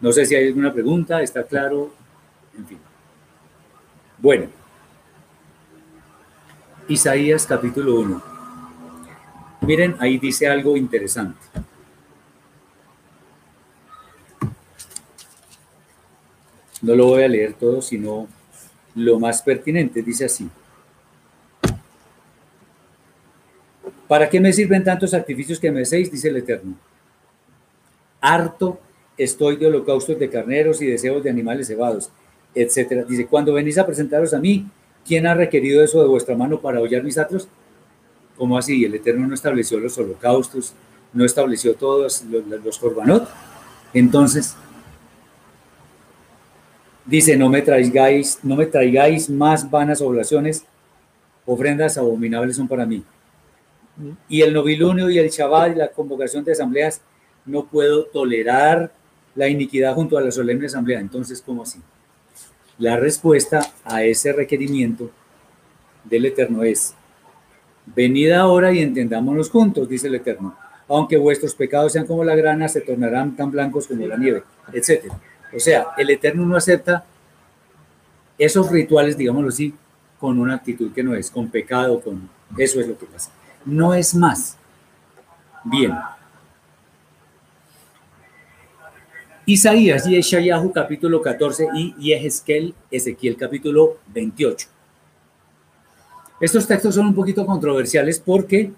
[0.00, 1.92] No sé si hay alguna pregunta, está claro,
[2.56, 2.78] en fin.
[4.18, 4.46] Bueno,
[6.88, 8.22] Isaías capítulo 1.
[9.62, 11.38] Miren, ahí dice algo interesante.
[16.82, 18.28] No lo voy a leer todo, sino
[18.94, 20.02] lo más pertinente.
[20.02, 20.48] Dice así.
[24.08, 26.10] ¿Para qué me sirven tantos sacrificios que me hacéis?
[26.10, 26.74] Dice el Eterno.
[28.20, 28.78] Harto
[29.16, 32.10] estoy de holocaustos de carneros y deseos de animales cebados,
[32.54, 33.04] etcétera.
[33.04, 34.66] Dice, cuando venís a presentaros a mí,
[35.06, 37.48] ¿quién ha requerido eso de vuestra mano para hollar mis atros?
[38.36, 38.84] ¿Cómo así?
[38.84, 40.74] El Eterno no estableció los holocaustos,
[41.12, 43.28] no estableció todos los, los corbanot.
[43.92, 44.56] Entonces,
[47.06, 50.64] Dice, no me traigáis, no me traigáis más vanas oblaciones,
[51.44, 53.04] ofrendas abominables son para mí.
[54.28, 57.02] Y el novilunio y el Shabbat y la convocación de asambleas,
[57.44, 58.92] no puedo tolerar
[59.34, 61.00] la iniquidad junto a la solemne asamblea.
[61.00, 61.80] Entonces, ¿cómo así?
[62.78, 65.10] La respuesta a ese requerimiento
[66.04, 66.94] del Eterno es,
[67.94, 70.56] venid ahora y entendámonos juntos, dice el Eterno.
[70.88, 74.42] Aunque vuestros pecados sean como la grana, se tornarán tan blancos como la nieve,
[74.72, 75.18] etcétera.
[75.54, 77.04] O sea, el Eterno no acepta
[78.36, 79.74] esos rituales, digámoslo así,
[80.18, 82.28] con una actitud que no es, con pecado, con...
[82.58, 83.30] Eso es lo que pasa.
[83.64, 84.56] No es más.
[85.64, 85.92] Bien.
[89.46, 94.68] Isaías y Eshayahu capítulo 14 y Yehezkel, Ezequiel capítulo 28.
[96.40, 98.72] Estos textos son un poquito controversiales porque,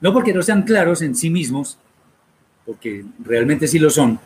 [0.00, 1.78] no porque no sean claros en sí mismos,
[2.64, 4.20] porque realmente sí lo son,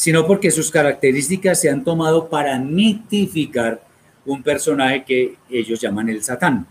[0.00, 3.82] sino porque sus características se han tomado para mitificar
[4.24, 6.66] un personaje que ellos llaman el Satán,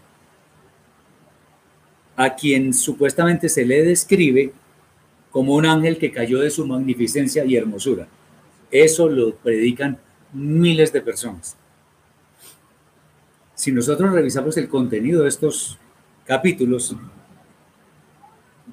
[2.16, 4.52] a quien supuestamente se le describe
[5.30, 8.08] como un ángel que cayó de su magnificencia y hermosura.
[8.72, 10.00] Eso lo predican
[10.34, 11.56] miles de personas.
[13.54, 15.78] Si nosotros revisamos el contenido de estos
[16.26, 16.96] capítulos,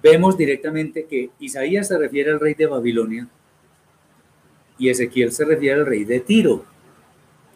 [0.03, 3.29] vemos directamente que Isaías se refiere al rey de Babilonia
[4.79, 6.65] y Ezequiel se refiere al rey de Tiro.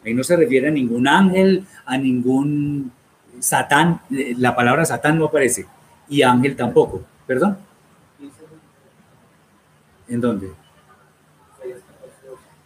[0.05, 2.93] Ahí no se refiere a ningún ángel, a ningún
[3.39, 5.67] Satán, la palabra Satán no aparece,
[6.09, 7.59] y ángel tampoco, ¿perdón?
[10.09, 10.51] ¿En dónde?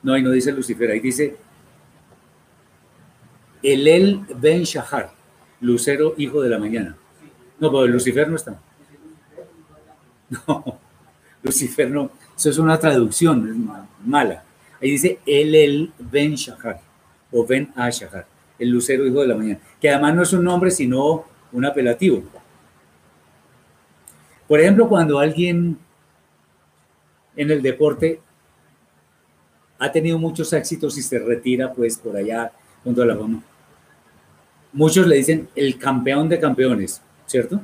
[0.02, 1.36] No, ahí no dice Lucifer, ahí dice
[3.62, 5.10] Elel Ben Shahar,
[5.60, 6.96] lucero hijo de la mañana.
[7.58, 8.60] No, pero Lucifer no está.
[10.48, 10.78] No,
[11.42, 13.70] Lucifer no, eso es una traducción
[14.04, 14.44] mala.
[14.80, 16.80] Ahí dice Elel Ben Shahar
[17.32, 18.26] o Ben Ashahar,
[18.58, 22.22] el lucero hijo de la mañana, que además no es un nombre sino un apelativo.
[24.46, 25.78] Por ejemplo, cuando alguien
[27.36, 28.20] en el deporte
[29.78, 33.42] ha tenido muchos éxitos y se retira pues por allá junto la fama.
[34.72, 37.60] Muchos le dicen el campeón de campeones, ¿cierto?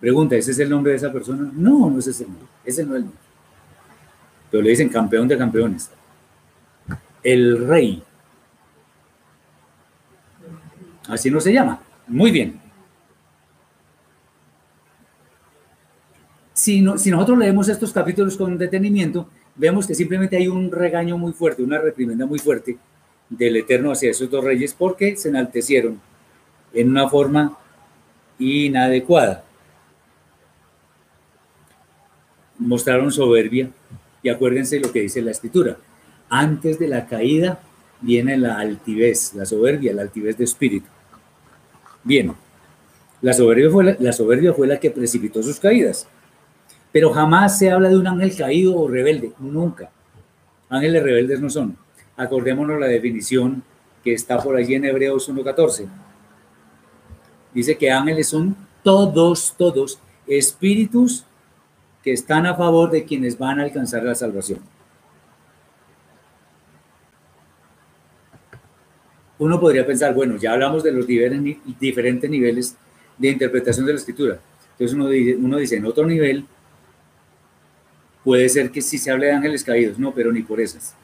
[0.00, 1.50] Pregunta, ¿ese es el nombre de esa persona?
[1.52, 3.25] No, no es ese el nombre, ese no es el nombre.
[4.60, 5.90] Le dicen campeón de campeones.
[7.22, 8.02] El rey.
[11.08, 11.80] Así no se llama.
[12.06, 12.60] Muy bien.
[16.52, 21.32] Si, si nosotros leemos estos capítulos con detenimiento, vemos que simplemente hay un regaño muy
[21.32, 22.78] fuerte, una reprimenda muy fuerte
[23.28, 26.00] del Eterno hacia esos dos reyes porque se enaltecieron
[26.72, 27.58] en una forma
[28.38, 29.44] inadecuada.
[32.58, 33.70] Mostraron soberbia
[34.26, 35.76] y acuérdense lo que dice la escritura.
[36.28, 37.60] Antes de la caída
[38.00, 40.88] viene la altivez, la soberbia, la altivez de espíritu.
[42.02, 42.34] Bien,
[43.22, 46.08] la soberbia fue la, soberbia fue la que precipitó sus caídas.
[46.90, 49.92] Pero jamás se habla de un ángel caído o rebelde, nunca.
[50.68, 51.76] Ángeles rebeldes no son.
[52.16, 53.62] Acordémonos la definición
[54.02, 55.86] que está por allí en Hebreos 1.14.
[57.54, 61.24] Dice que ángeles son todos, todos espíritus
[62.06, 64.60] que están a favor de quienes van a alcanzar la salvación.
[69.40, 72.76] Uno podría pensar, bueno, ya hablamos de los diferentes niveles
[73.18, 74.38] de interpretación de la escritura.
[74.78, 76.46] Entonces uno dice, en otro nivel,
[78.26, 80.96] Puede ser que sí se hable de ángeles caídos, no, pero ni por esas.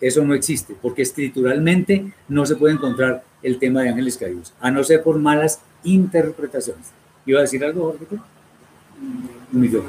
[0.00, 4.70] Eso no existe, porque escrituralmente no se puede encontrar el tema de ángeles caídos, a
[4.70, 6.86] no ser por malas interpretaciones.
[7.26, 8.16] ¿Iba a decir algo, Jorge?
[9.52, 9.82] Muy bien.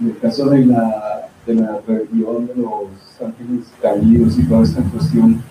[0.00, 2.88] En el caso de la, de la rebelión de los
[3.24, 5.42] ángeles caídos y toda esta cuestión,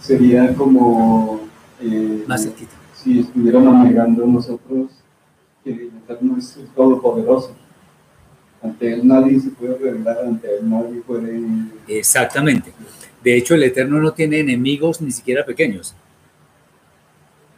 [0.00, 1.40] sería como
[1.80, 2.72] eh, Más cerquita.
[2.94, 4.90] si estuviéramos negando nosotros
[5.64, 7.54] que el Eterno es todopoderoso.
[8.62, 11.40] Ante él nadie se puede revelar, ante él nadie puede...
[11.88, 12.72] Exactamente.
[13.22, 15.94] De hecho, el Eterno no tiene enemigos ni siquiera pequeños.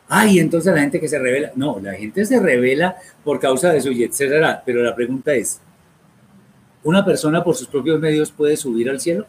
[0.09, 1.53] Ay, entonces la gente que se revela.
[1.55, 4.63] No, la gente se revela por causa de su etcétera.
[4.67, 5.61] Pero la pregunta es:
[6.83, 9.27] ¿una persona por sus propios medios puede subir al cielo?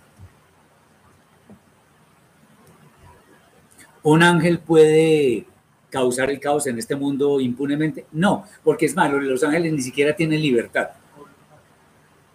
[4.01, 5.45] ¿Un ángel puede
[5.89, 8.05] causar el caos en este mundo impunemente?
[8.11, 10.89] No, porque es malo, los ángeles ni siquiera tienen libertad.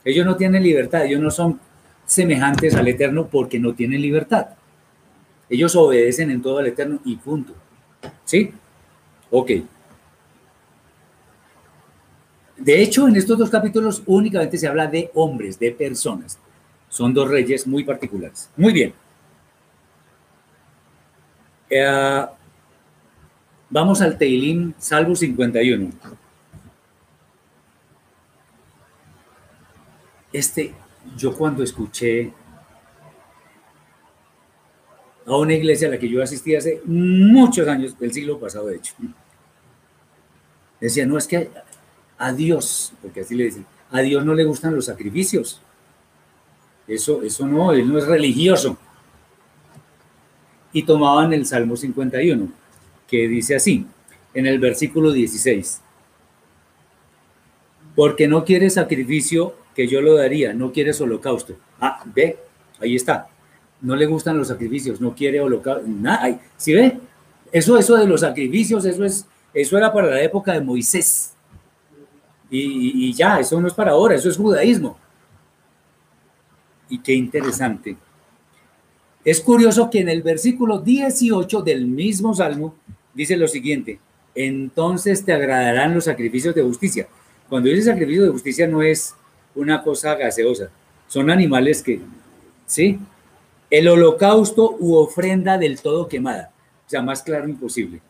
[0.05, 1.61] Ellos no tienen libertad, ellos no son
[2.09, 4.49] semejantes al Eterno porque no tienen libertad.
[5.51, 7.53] Ellos obedecen en todo al Eterno y punto.
[8.25, 8.51] ¿Sí?
[9.31, 9.51] Ok.
[12.57, 16.39] De hecho, en estos dos capítulos únicamente se habla de hombres, de personas.
[16.89, 18.51] Son dos reyes muy particulares.
[18.57, 18.95] Muy bien.
[21.69, 22.27] Eh,
[23.69, 25.91] vamos al Teilim, Salvo 51.
[30.33, 30.75] Este,
[31.17, 32.33] yo cuando escuché
[35.27, 38.77] a una iglesia a la que yo asistí hace muchos años, del siglo pasado de
[38.77, 38.95] hecho,
[40.81, 41.51] decía, no es que
[42.17, 45.61] a Dios, porque así le dicen, a Dios no le gustan los sacrificios.
[46.87, 48.79] Eso, eso no, él no es religioso
[50.73, 52.49] y tomaban el Salmo 51,
[53.07, 53.87] que dice así,
[54.35, 55.81] en el versículo 16,
[57.95, 61.55] porque no quiere sacrificio que yo lo daría, no quieres holocausto.
[61.81, 62.37] Ah, ve,
[62.81, 63.29] ahí está.
[63.81, 65.87] No le gustan los sacrificios, no quiere holocausto.
[65.87, 66.99] Nada, ¿sí ve?
[67.53, 69.25] Eso, eso de los sacrificios, eso es,
[69.55, 71.33] eso era para la época de Moisés.
[72.51, 74.99] Y, y ya, eso no es para ahora, eso es judaísmo.
[76.89, 77.97] Y qué interesante
[79.25, 82.75] Es curioso que en el versículo 18 del mismo salmo
[83.15, 84.01] dice lo siguiente,
[84.35, 87.07] entonces te agradarán los sacrificios de justicia.
[87.49, 89.15] Cuando dice sacrificio de justicia no es
[89.55, 90.71] una cosa gaseosa,
[91.09, 92.01] son animales que,
[92.67, 92.99] ¿sí?
[93.71, 96.51] El holocausto u ofrenda del todo quemada,
[96.87, 98.01] o sea, más claro imposible.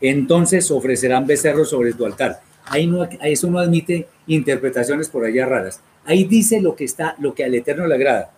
[0.00, 2.40] Entonces ofrecerán becerros sobre tu altar.
[2.64, 5.80] Ahí no, eso no admite interpretaciones por allá raras.
[6.04, 8.30] Ahí dice lo que está, lo que al Eterno le agrada.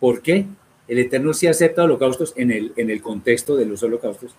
[0.00, 0.46] ¿Por qué?
[0.88, 4.34] El Eterno sí acepta holocaustos en el, en el contexto de los holocaustos.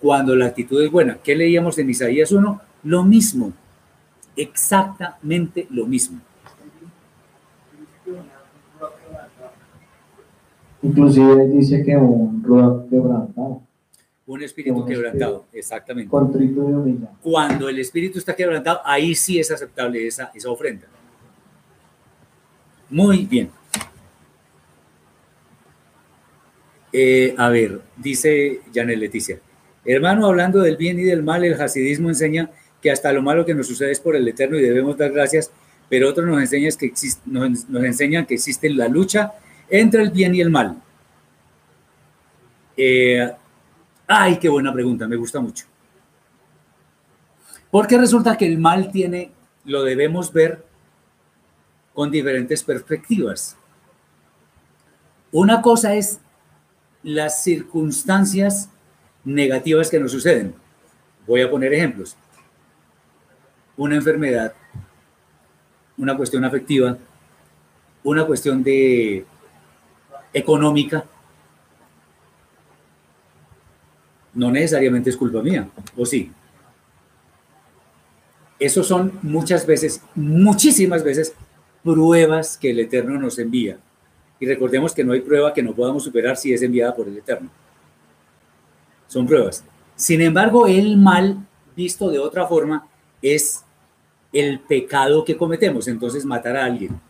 [0.00, 1.18] Cuando la actitud es buena.
[1.22, 2.60] ¿Qué leíamos en Isaías 1?
[2.84, 3.52] Lo mismo.
[4.36, 6.20] Exactamente lo mismo.
[10.82, 13.62] Inclusive dice que un ruach quebrantado,
[14.26, 16.10] Un espíritu Un quebrantado, exactamente.
[16.10, 17.16] contrito y humillado.
[17.22, 20.86] Cuando el espíritu está quebrantado, ahí sí es aceptable esa, esa ofrenda.
[22.90, 23.50] Muy bien.
[26.92, 29.38] Eh, a ver, dice Janet Leticia.
[29.84, 32.50] Hermano, hablando del bien y del mal, el hasidismo enseña
[32.82, 35.50] que hasta lo malo que nos sucede es por el Eterno y debemos dar gracias,
[35.88, 39.32] pero otros nos, enseña que existe, nos, nos enseñan que existe la lucha
[39.70, 40.82] entre el bien y el mal.
[42.76, 43.30] Eh,
[44.06, 45.66] ay, qué buena pregunta, me gusta mucho.
[47.70, 49.30] Porque resulta que el mal tiene,
[49.64, 50.64] lo debemos ver
[51.94, 53.56] con diferentes perspectivas.
[55.30, 56.20] Una cosa es
[57.02, 58.68] las circunstancias
[59.24, 60.54] negativas que nos suceden.
[61.26, 62.16] Voy a poner ejemplos.
[63.76, 64.54] Una enfermedad,
[65.96, 66.96] una cuestión afectiva,
[68.04, 69.24] una cuestión de
[70.32, 71.04] económica,
[74.34, 76.30] no necesariamente es culpa mía, o sí.
[78.58, 81.34] Esos son muchas veces, muchísimas veces,
[81.82, 83.78] pruebas que el Eterno nos envía.
[84.38, 87.16] Y recordemos que no hay prueba que no podamos superar si es enviada por el
[87.16, 87.50] Eterno.
[89.08, 89.64] Son pruebas.
[89.94, 91.46] Sin embargo, el mal,
[91.76, 92.88] visto de otra forma,
[93.22, 93.64] es
[94.32, 95.88] el pecado que cometemos.
[95.88, 97.00] Entonces, matar a alguien,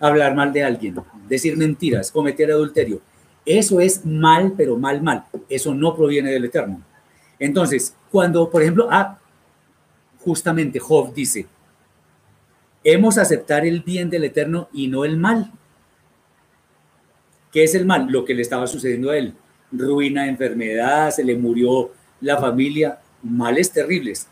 [0.00, 0.96] hablar mal de alguien,
[1.28, 3.00] decir mentiras, cometer adulterio.
[3.44, 5.24] Eso es mal, pero mal, mal.
[5.48, 6.82] Eso no proviene del Eterno.
[7.38, 9.18] Entonces, cuando, por ejemplo, ah,
[10.20, 11.46] justamente Job dice,
[12.84, 15.52] hemos aceptar el bien del Eterno y no el mal.
[17.52, 18.08] ¿Qué es el mal?
[18.10, 19.34] Lo que le estaba sucediendo a él.
[19.72, 24.28] Ruina, enfermedad, se le murió la familia, males terribles.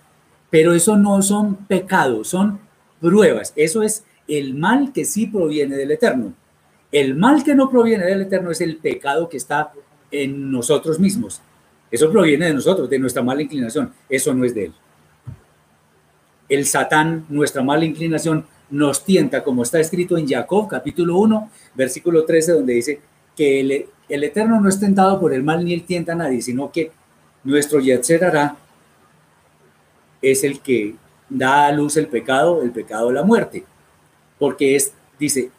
[0.56, 2.58] Pero eso no son pecados, son
[2.98, 3.52] pruebas.
[3.56, 6.32] Eso es el mal que sí proviene del Eterno.
[6.90, 9.74] El mal que no proviene del Eterno es el pecado que está
[10.10, 11.42] en nosotros mismos.
[11.90, 13.92] Eso proviene de nosotros, de nuestra mala inclinación.
[14.08, 14.72] Eso no es de él.
[16.48, 22.24] El Satán, nuestra mala inclinación, nos tienta, como está escrito en Jacob, capítulo 1, versículo
[22.24, 23.00] 13, donde dice
[23.36, 26.40] que el, el Eterno no es tentado por el mal ni él tienta a nadie,
[26.40, 26.92] sino que
[27.44, 28.56] nuestro Yetzer hará
[30.30, 30.94] es el que
[31.28, 33.64] da a luz el pecado, el pecado de la muerte.
[34.38, 35.50] Porque es, dice,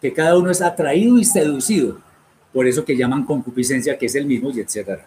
[0.00, 1.98] que cada uno es atraído y seducido.
[2.52, 5.06] Por eso que llaman concupiscencia, que es el mismo Yetzer hará.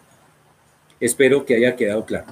[1.00, 2.26] Espero que haya quedado claro.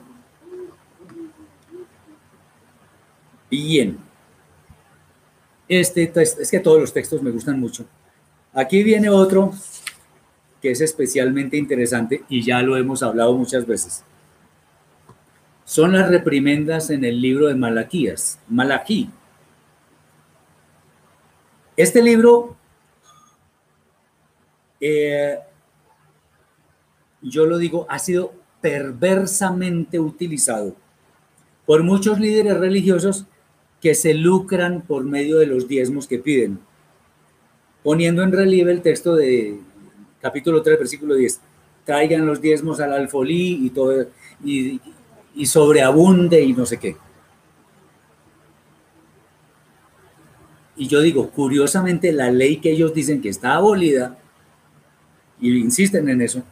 [3.50, 3.98] Bien.
[5.68, 7.84] Este, es que todos los textos me gustan mucho.
[8.52, 9.52] Aquí viene otro
[10.60, 14.04] que es especialmente interesante y ya lo hemos hablado muchas veces.
[15.68, 19.10] Son las reprimendas en el libro de Malaquías, Malaquí.
[21.76, 22.56] Este libro,
[24.80, 25.38] eh,
[27.20, 30.74] yo lo digo, ha sido perversamente utilizado
[31.66, 33.26] por muchos líderes religiosos
[33.82, 36.60] que se lucran por medio de los diezmos que piden,
[37.82, 39.60] poniendo en relieve el texto de
[40.22, 41.42] capítulo 3, versículo 10.
[41.84, 44.06] Traigan los diezmos al alfolí y todo,
[44.42, 44.80] y,
[45.38, 46.96] y sobreabunde y no sé qué.
[50.76, 54.18] Y yo digo, curiosamente, la ley que ellos dicen que está abolida,
[55.40, 56.42] y insisten en eso,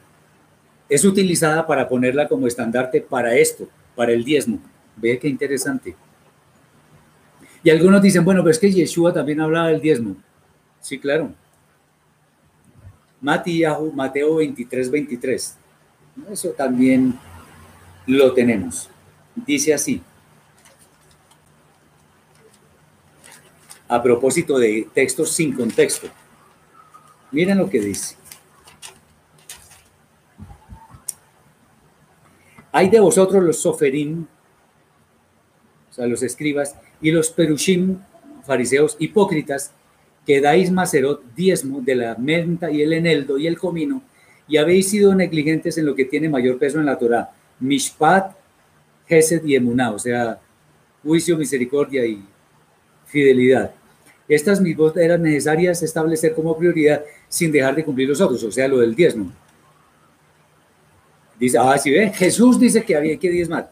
[0.89, 4.61] es utilizada para ponerla como estandarte para esto, para el diezmo.
[4.97, 5.97] Ve qué interesante.
[7.65, 10.15] Y algunos dicen, bueno, pero es que Yeshua también hablaba del diezmo.
[10.81, 11.33] Sí, claro.
[13.21, 15.57] Mateo, Mateo 23, 23.
[16.31, 17.19] Eso también
[18.07, 18.89] lo tenemos.
[19.35, 20.03] Dice así.
[23.89, 26.09] A propósito de textos sin contexto.
[27.31, 28.17] Miren lo que dice.
[32.73, 34.27] Hay de vosotros los soferim,
[35.91, 37.99] o sea, los escribas, y los perushim,
[38.45, 39.73] fariseos hipócritas,
[40.27, 44.03] que dais macerot diezmo de la menta y el eneldo y el comino,
[44.47, 48.37] y habéis sido negligentes en lo que tiene mayor peso en la Torah, mishpat,
[49.07, 50.39] gesed y emuná, o sea,
[51.03, 52.25] juicio, misericordia y
[53.07, 53.73] fidelidad.
[54.29, 58.67] Estas mismas eran necesarias establecer como prioridad sin dejar de cumplir los otros, o sea,
[58.67, 59.33] lo del diezmo.
[61.39, 63.71] Dice, ah, sí ve, Jesús dice que había que diezmar.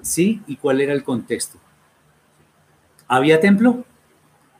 [0.00, 1.58] Sí, ¿y cuál era el contexto?
[3.06, 3.84] ¿Había templo?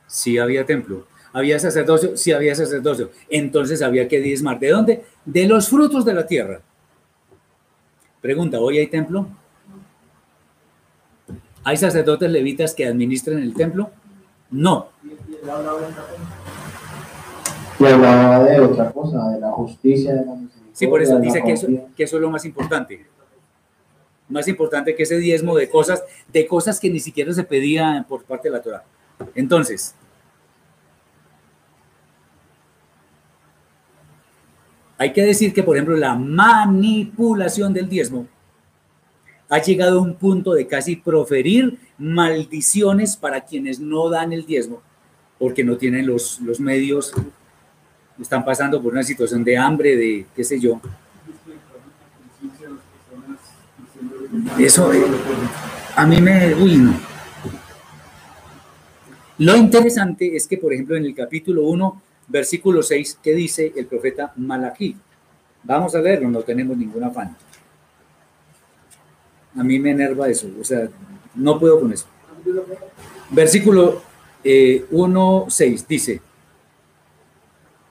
[0.07, 1.07] Sí, había templo.
[1.33, 2.17] ¿Había sacerdocio?
[2.17, 3.11] Sí, había sacerdocio.
[3.29, 4.59] Entonces había que diezmar.
[4.59, 5.05] ¿De dónde?
[5.25, 6.61] De los frutos de la tierra.
[8.21, 9.29] Pregunta, ¿hoy hay templo?
[11.63, 13.91] ¿Hay sacerdotes levitas que administren el templo?
[14.51, 14.89] No.
[17.79, 20.73] Y hablaba de otra cosa, de la justicia, de la misericordia.
[20.73, 21.67] Sí, por eso dice que eso,
[21.97, 23.07] que eso es lo más importante.
[24.29, 26.03] Más importante que ese diezmo de cosas,
[26.33, 28.85] de cosas que ni siquiera se pedía por parte de la Torah.
[29.35, 29.95] Entonces,
[34.99, 38.27] hay que decir que, por ejemplo, la manipulación del diezmo
[39.49, 44.83] ha llegado a un punto de casi proferir maldiciones para quienes no dan el diezmo,
[45.39, 47.13] porque no tienen los, los medios,
[48.21, 50.81] están pasando por una situación de hambre, de qué sé yo.
[54.59, 55.03] Eso, eh,
[55.95, 56.55] a mí me...
[56.55, 57.01] Uy, no.
[59.39, 63.87] Lo interesante es que, por ejemplo, en el capítulo 1, versículo 6, ¿qué dice el
[63.87, 64.97] profeta Malaquí?
[65.65, 67.37] Vamos a leerlo, no tenemos ningún afán.
[69.57, 70.89] A mí me enerva eso, o sea,
[71.35, 72.07] no puedo con eso.
[73.31, 74.03] Versículo
[74.45, 76.21] eh, 1, 6 dice,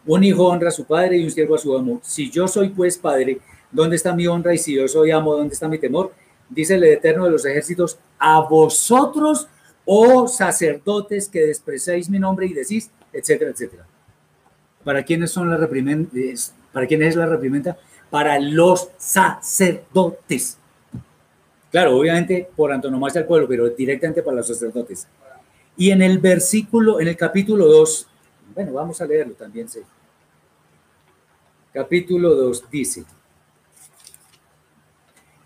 [0.05, 1.99] un hijo honra a su padre y un siervo a su amo.
[2.03, 3.39] Si yo soy pues padre,
[3.71, 4.53] ¿dónde está mi honra?
[4.53, 6.13] Y si yo soy amo, ¿dónde está mi temor?
[6.49, 9.49] Dice el Eterno de los ejércitos, a vosotros,
[9.83, 13.85] oh sacerdotes, que despreciáis mi nombre y decís, etcétera, etcétera.
[14.87, 16.53] ¿Para quiénes son las reprimendas?
[16.71, 17.77] ¿Para quiénes es la reprimenda?
[18.09, 20.57] Para los sacerdotes.
[21.69, 25.05] Claro, obviamente por antonomasia al pueblo, pero directamente para los sacerdotes.
[25.75, 28.07] Y en el versículo, en el capítulo 2,
[28.55, 29.81] bueno, vamos a leerlo también, sí.
[31.73, 33.03] Capítulo 2 dice,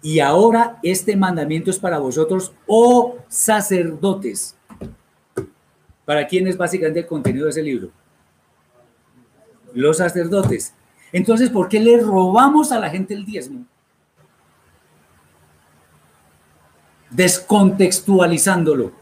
[0.03, 4.55] y ahora este mandamiento es para vosotros, oh sacerdotes.
[6.05, 8.00] ¿Para quién es básicamente el contenido de ese libro?
[9.73, 10.73] Los sacerdotes.
[11.11, 13.65] Entonces, ¿por qué le robamos a la gente el diezmo?
[17.09, 18.93] Descontextualizándolo.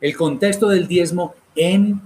[0.00, 2.00] El contexto del diezmo en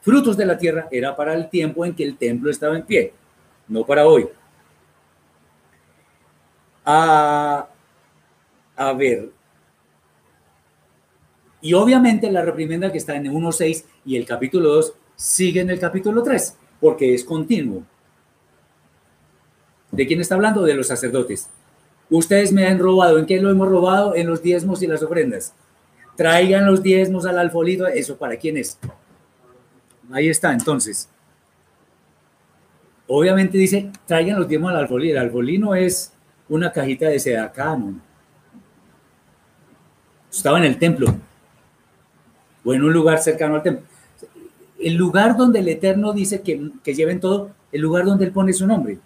[0.00, 3.12] frutos de la tierra era para el tiempo en que el templo estaba en pie,
[3.68, 4.28] no para hoy.
[6.84, 7.68] A,
[8.74, 9.30] a ver.
[11.60, 15.78] Y obviamente la reprimenda que está en 1.6 y el capítulo 2 sigue en el
[15.78, 17.84] capítulo 3, porque es continuo.
[19.92, 20.64] ¿De quién está hablando?
[20.64, 21.48] De los sacerdotes.
[22.10, 23.18] Ustedes me han robado.
[23.18, 24.16] ¿En qué lo hemos robado?
[24.16, 25.54] En los diezmos y las ofrendas.
[26.16, 27.86] Traigan los diezmos al alfolito.
[27.86, 28.78] ¿Eso para quién es?
[30.10, 31.08] Ahí está, entonces.
[33.06, 35.10] Obviamente dice, traigan los diezmos al alfolí.
[35.10, 36.12] El alfolí no es
[36.48, 38.00] una cajita de seda no.
[40.32, 41.14] Estaba en el templo.
[42.64, 43.91] O en un lugar cercano al templo.
[44.82, 48.52] El lugar donde el Eterno dice que, que lleven todo, el lugar donde Él pone
[48.52, 48.98] su nombre.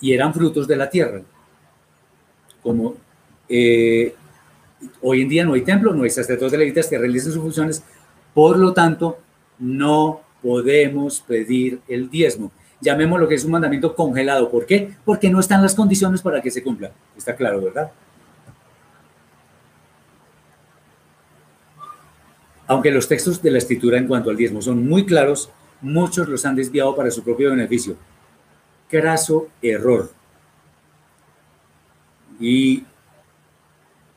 [0.00, 1.22] Y eran frutos de la tierra.
[2.62, 2.94] Como
[3.48, 4.14] eh,
[5.02, 7.82] hoy en día no hay templo, no hay sacerdotes levitas que realicen sus funciones,
[8.34, 9.18] por lo tanto,
[9.58, 12.52] no podemos pedir el diezmo.
[12.80, 14.50] Llamemos lo que es un mandamiento congelado.
[14.50, 14.94] ¿Por qué?
[15.04, 16.92] Porque no están las condiciones para que se cumpla.
[17.16, 17.90] Está claro, ¿verdad?
[22.70, 25.50] Aunque los textos de la escritura en cuanto al diezmo son muy claros,
[25.80, 27.96] muchos los han desviado para su propio beneficio.
[28.88, 30.08] Craso error.
[32.38, 32.84] Y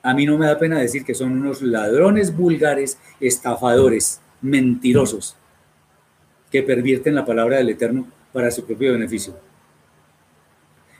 [0.03, 5.35] a mí no me da pena decir que son unos ladrones vulgares, estafadores, mentirosos,
[6.51, 9.33] que pervierten la palabra del Eterno para su propio beneficio.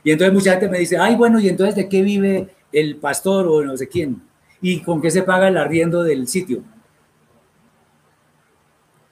[0.04, 3.46] Y entonces mucha gente me dice, ay, bueno, ¿y entonces de qué vive el pastor
[3.48, 4.24] o no sé quién?
[4.60, 6.64] ¿Y con qué se paga el arriendo del sitio?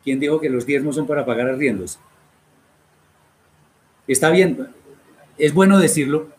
[0.03, 1.99] ¿Quién dijo que los diezmos son para pagar arriendos?
[4.07, 4.67] Está bien,
[5.37, 6.29] es bueno decirlo.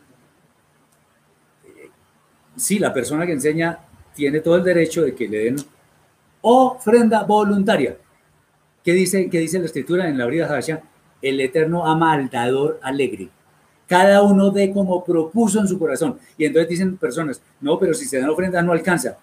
[2.56, 3.78] Sí, la persona que enseña
[4.14, 5.56] tiene todo el derecho de que le den
[6.42, 7.96] ofrenda voluntaria.
[8.84, 10.82] ¿Qué dice, qué dice la escritura en la brida Hasha?
[11.22, 13.28] El Eterno ama al dador alegre.
[13.86, 16.18] Cada uno dé como propuso en su corazón.
[16.36, 19.18] Y entonces dicen personas, no, pero si se dan ofrendas no alcanza.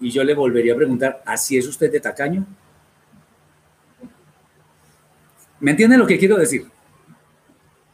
[0.00, 2.46] Y yo le volvería a preguntar, ¿así es usted de tacaño?
[5.60, 6.66] ¿Me entienden lo que quiero decir?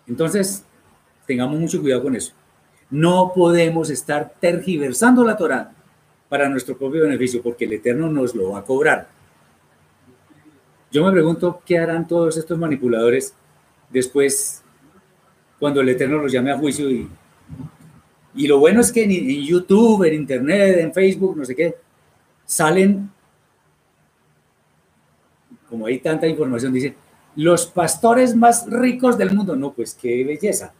[0.06, 0.64] Entonces,
[1.26, 2.32] tengamos mucho cuidado con eso.
[2.90, 5.72] No podemos estar tergiversando la Torah
[6.28, 9.08] para nuestro propio beneficio, porque el Eterno nos lo va a cobrar.
[10.90, 13.34] Yo me pregunto qué harán todos estos manipuladores
[13.90, 14.62] después
[15.58, 16.90] cuando el Eterno los llame a juicio.
[16.90, 17.08] Y,
[18.34, 21.76] y lo bueno es que en, en YouTube, en Internet, en Facebook, no sé qué,
[22.44, 23.10] salen,
[25.68, 26.94] como hay tanta información, dice,
[27.36, 29.56] los pastores más ricos del mundo.
[29.56, 30.72] No, pues qué belleza.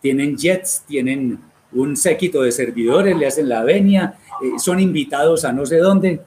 [0.00, 1.38] Tienen jets, tienen
[1.72, 6.20] un séquito de servidores, le hacen la venia, eh, son invitados a no sé dónde.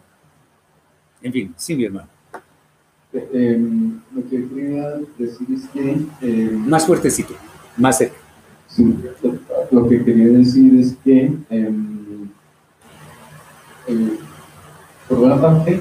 [1.22, 2.08] En fin, sí, mi hermano.
[3.12, 7.34] Eh, em, lo que quería decir es que eh, Más fuertecito,
[7.76, 8.18] más cerca.
[8.68, 9.40] Sí, lo,
[9.72, 12.30] lo que quería decir es que, em,
[15.08, 15.80] por una parte,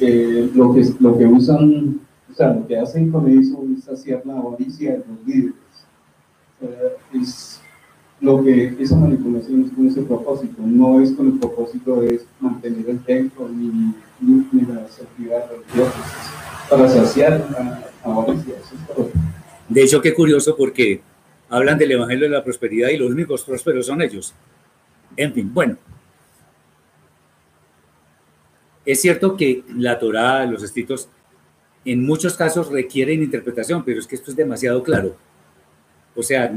[0.00, 4.22] eh, lo, que, lo que usan, o sea, lo que hacen con eso es saciar
[4.24, 5.54] la avaricia de los líderes.
[6.60, 7.60] Sea, es
[8.20, 12.88] lo que esa manipulación es con ese propósito, no es con el propósito de mantener
[12.88, 15.94] el templo ni, ni, ni las actividades religiosas,
[16.70, 18.54] para saciar la avaricia.
[18.54, 19.10] Eso es todo.
[19.68, 21.02] De hecho, qué curioso porque
[21.48, 24.34] hablan del Evangelio de la Prosperidad y los únicos prósperos son ellos.
[25.16, 25.76] En fin, bueno.
[28.84, 31.08] Es cierto que la Torá, los escritos,
[31.84, 35.16] en muchos casos requieren interpretación, pero es que esto es demasiado claro.
[36.14, 36.52] O sea,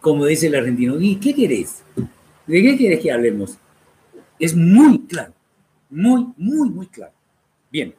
[0.00, 1.82] como dice el argentino, ¿y qué querés?
[2.46, 3.58] ¿De qué quieres que hablemos?
[4.38, 5.32] Es muy claro,
[5.88, 7.12] muy, muy, muy claro.
[7.70, 7.94] Bien.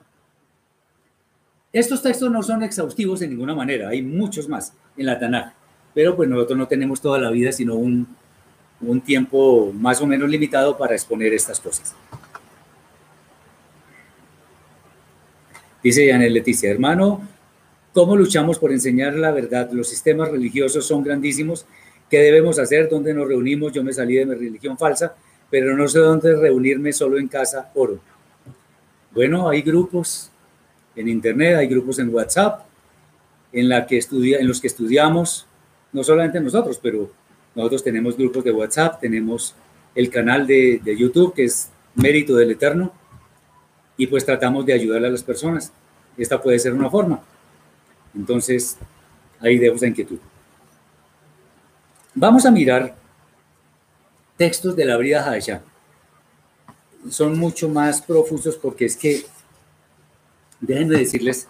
[1.74, 5.54] Estos textos no son exhaustivos en ninguna manera, hay muchos más en la Tanaj,
[5.94, 8.08] pero pues nosotros no tenemos toda la vida, sino un,
[8.88, 11.96] un tiempo más o menos limitado para exponer estas cosas.
[15.84, 17.22] Dice Yanel Leticia, hermano,
[17.94, 19.70] ¿cómo luchamos por enseñar la verdad?
[19.72, 21.66] Los sistemas religiosos son grandísimos.
[22.10, 22.90] ¿Qué debemos hacer?
[22.90, 23.72] ¿Dónde nos reunimos?
[23.72, 25.16] Yo me salí de mi religión falsa,
[25.50, 28.00] pero no sé dónde reunirme, solo en casa oro.
[29.12, 30.32] Bueno, hay grupos
[30.96, 32.66] en internet, hay grupos en WhatsApp,
[33.54, 35.46] en, la que estudia, en los que estudiamos,
[35.94, 37.12] no solamente nosotros, pero
[37.56, 39.56] nosotros tenemos grupos de WhatsApp, tenemos
[39.96, 42.92] el canal de, de YouTube, que es Mérito del Eterno,
[43.98, 45.72] y pues tratamos de ayudar a las personas.
[46.18, 47.22] Esta puede ser una forma.
[48.14, 48.78] Entonces,
[49.40, 50.20] ahí dejo esa inquietud.
[52.14, 52.96] Vamos a mirar
[54.38, 55.62] textos de la Brida Hadashah.
[57.10, 59.26] Son mucho más profusos porque es que,
[60.60, 61.48] déjenme decirles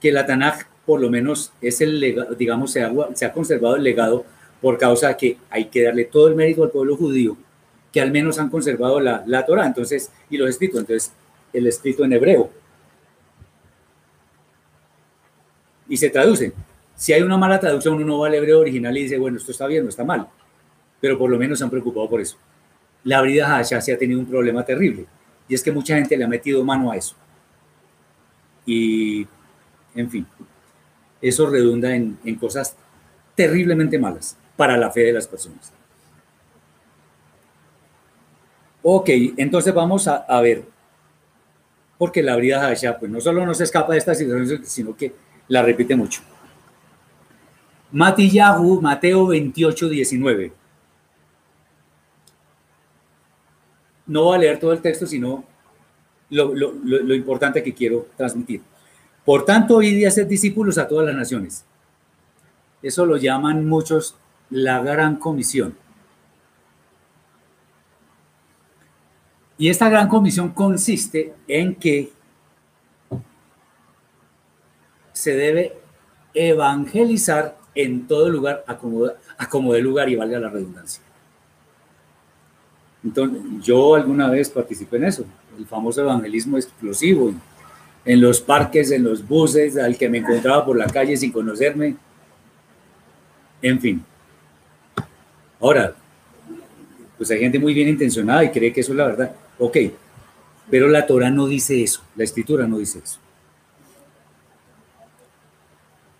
[0.00, 3.76] que la Tanaj, por lo menos, es el legado, digamos, se ha, se ha conservado
[3.76, 4.24] el legado
[4.66, 7.36] por causa de que hay que darle todo el mérito al pueblo judío,
[7.92, 11.12] que al menos han conservado la, la Torah, entonces, y los escritos, entonces,
[11.52, 12.50] el escrito en hebreo.
[15.88, 16.52] Y se traduce.
[16.96, 19.68] Si hay una mala traducción, uno va al hebreo original y dice, bueno, esto está
[19.68, 20.26] bien, no está mal.
[21.00, 22.36] Pero por lo menos se han preocupado por eso.
[23.04, 25.06] La Brida Hasha se ha tenido un problema terrible.
[25.46, 27.14] Y es que mucha gente le ha metido mano a eso.
[28.66, 29.28] Y,
[29.94, 30.26] en fin,
[31.22, 32.74] eso redunda en cosas
[33.36, 35.72] terriblemente malas para la fe de las personas.
[38.82, 40.64] Ok, entonces vamos a, ver,
[41.98, 45.12] porque la Brida Hasha, pues no solo no se escapa de esta situación, sino que
[45.48, 46.22] la repite mucho.
[47.90, 50.52] Matillahu, Mateo 28, 19.
[54.06, 55.44] No voy a leer todo el texto, sino
[56.30, 58.62] lo, importante que quiero transmitir.
[59.24, 61.64] Por tanto, id y hacer discípulos a todas las naciones.
[62.82, 64.16] Eso lo llaman muchos
[64.50, 65.74] la gran comisión.
[69.58, 72.12] Y esta gran comisión consiste en que
[75.12, 75.74] se debe
[76.34, 81.02] evangelizar en todo lugar, a como, de lugar y valga la redundancia.
[83.02, 85.24] Entonces, yo alguna vez participé en eso,
[85.58, 87.32] el famoso evangelismo explosivo,
[88.04, 91.96] en los parques, en los buses, al que me encontraba por la calle sin conocerme,
[93.62, 94.04] en fin.
[95.60, 95.94] Ahora,
[97.16, 99.34] pues hay gente muy bien intencionada y cree que eso es la verdad.
[99.58, 99.76] Ok,
[100.70, 103.18] pero la Torah no dice eso, la escritura no dice eso.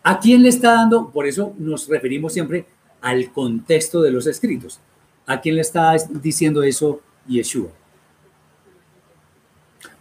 [0.02, 1.10] ¿A quién le está dando?
[1.10, 2.66] Por eso nos referimos siempre
[3.00, 4.78] al contexto de los escritos.
[5.26, 7.70] ¿A quién le está diciendo eso Yeshua?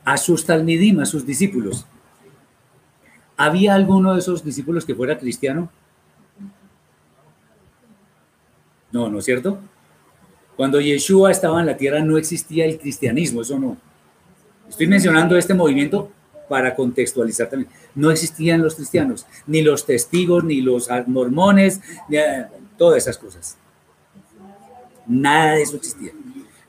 [0.03, 1.87] A sus talmidim, a sus discípulos.
[3.35, 5.71] ¿Había alguno de esos discípulos que fuera cristiano?
[8.95, 9.59] No, ¿no es cierto?
[10.55, 13.75] Cuando Yeshua estaba en la tierra no existía el cristianismo, eso no.
[14.69, 16.09] Estoy mencionando este movimiento
[16.47, 17.69] para contextualizar también.
[17.93, 22.45] No existían los cristianos, ni los testigos, ni los mormones, ni, eh,
[22.77, 23.57] todas esas cosas.
[25.05, 26.13] Nada de eso existía.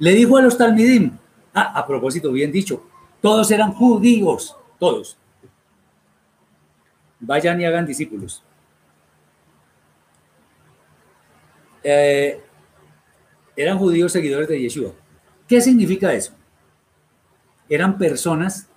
[0.01, 1.13] Le dijo a los talmidim,
[1.55, 2.83] ah, a propósito, bien dicho,
[3.21, 5.17] todos eran judíos, todos.
[7.21, 8.43] Vayan y hagan discípulos.
[11.89, 12.41] Eh,
[13.55, 14.91] eran judíos seguidores de Yeshua.
[15.47, 16.33] ¿Qué significa eso?
[17.69, 18.69] Eran personas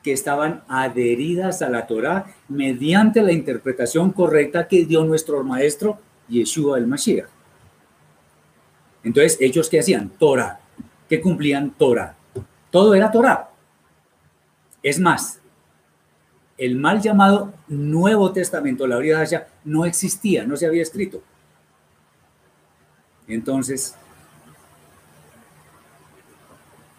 [0.00, 5.98] que estaban adheridas a la Torá mediante la interpretación correcta que dio nuestro maestro
[6.28, 7.26] Yeshua el Mashiach.
[9.02, 10.10] Entonces, ellos qué hacían?
[10.10, 10.60] Torah.
[11.08, 12.14] ¿Qué cumplían Torah?
[12.70, 13.50] Todo era Torah.
[14.84, 15.40] Es más,
[16.56, 21.24] el mal llamado Nuevo Testamento, la Biblia no existía, no se había escrito.
[23.34, 23.94] Entonces,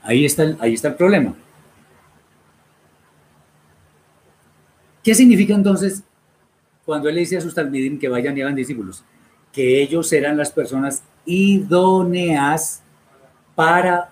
[0.02, 1.36] ahí está el, ahí está el problema.
[5.04, 6.04] ¿Qué significa entonces
[6.86, 9.04] cuando él le dice a sus talmidim que vayan y hagan discípulos?
[9.52, 12.82] Que ellos serán las personas idóneas
[13.56, 14.12] para,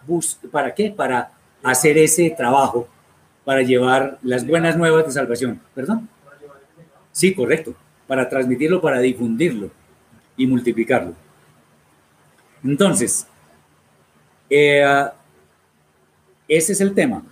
[0.51, 0.91] ¿para qué?
[0.91, 1.31] Para
[1.63, 2.87] hacer ese trabajo,
[3.45, 5.61] para llevar las buenas nuevas de salvación.
[5.73, 6.09] ¿Perdón?
[7.11, 7.73] Sí, correcto.
[8.07, 9.71] Para transmitirlo, para difundirlo
[10.37, 11.15] y multiplicarlo.
[12.63, 13.27] Entonces,
[14.49, 15.09] eh,
[16.47, 17.23] ese es el tema.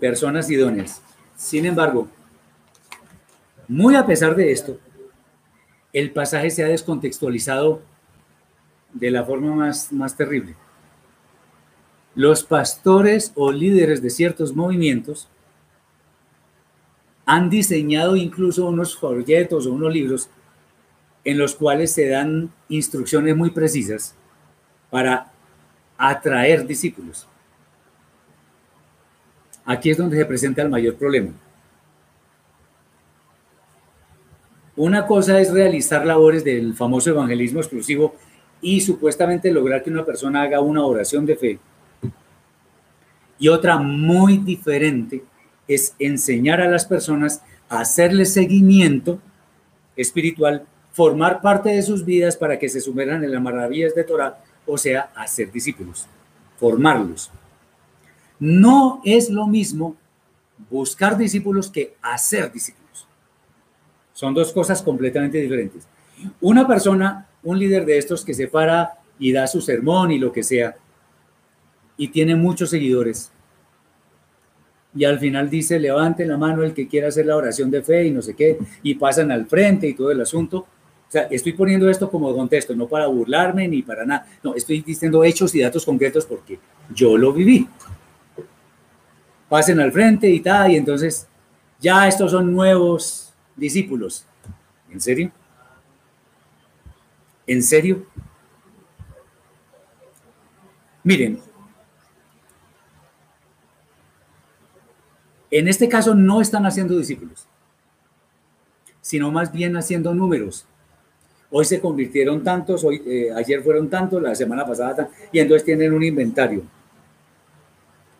[0.00, 1.02] Personas idóneas.
[1.36, 2.08] Sin embargo,
[3.68, 4.78] muy a pesar de esto,
[5.92, 7.82] el pasaje se ha descontextualizado
[8.92, 10.54] de la forma más, más terrible.
[12.14, 15.28] Los pastores o líderes de ciertos movimientos
[17.26, 20.28] han diseñado incluso unos folletos o unos libros
[21.24, 24.14] en los cuales se dan instrucciones muy precisas
[24.90, 25.32] para
[25.96, 27.26] atraer discípulos.
[29.64, 31.32] Aquí es donde se presenta el mayor problema.
[34.76, 38.16] Una cosa es realizar labores del famoso evangelismo exclusivo
[38.60, 41.58] y supuestamente lograr que una persona haga una oración de fe.
[43.38, 45.22] Y otra muy diferente
[45.68, 49.20] es enseñar a las personas a hacerle seguimiento
[49.96, 54.38] espiritual, formar parte de sus vidas para que se sumerjan en las maravillas de Torah,
[54.64, 56.06] o sea, hacer discípulos,
[56.56, 57.30] formarlos.
[58.38, 59.96] No es lo mismo
[60.70, 63.08] buscar discípulos que hacer discípulos.
[64.12, 65.88] Son dos cosas completamente diferentes.
[66.40, 70.32] Una persona, un líder de estos que se para y da su sermón y lo
[70.32, 70.76] que sea,
[71.96, 73.32] y tiene muchos seguidores,
[74.96, 78.06] y al final dice, levante la mano el que quiera hacer la oración de fe
[78.06, 80.68] y no sé qué, y pasan al frente y todo el asunto.
[81.22, 84.26] Estoy poniendo esto como contexto, no para burlarme ni para nada.
[84.42, 86.58] No, estoy diciendo hechos y datos concretos porque
[86.94, 87.68] yo lo viví
[89.54, 91.28] pasen al frente y tal, y entonces
[91.78, 94.26] ya estos son nuevos discípulos.
[94.90, 95.30] ¿En serio?
[97.46, 98.04] ¿En serio?
[101.04, 101.38] Miren,
[105.52, 107.46] en este caso no están haciendo discípulos,
[109.00, 110.66] sino más bien haciendo números.
[111.56, 115.92] Hoy se convirtieron tantos, hoy, eh, ayer fueron tantos, la semana pasada, y entonces tienen
[115.92, 116.64] un inventario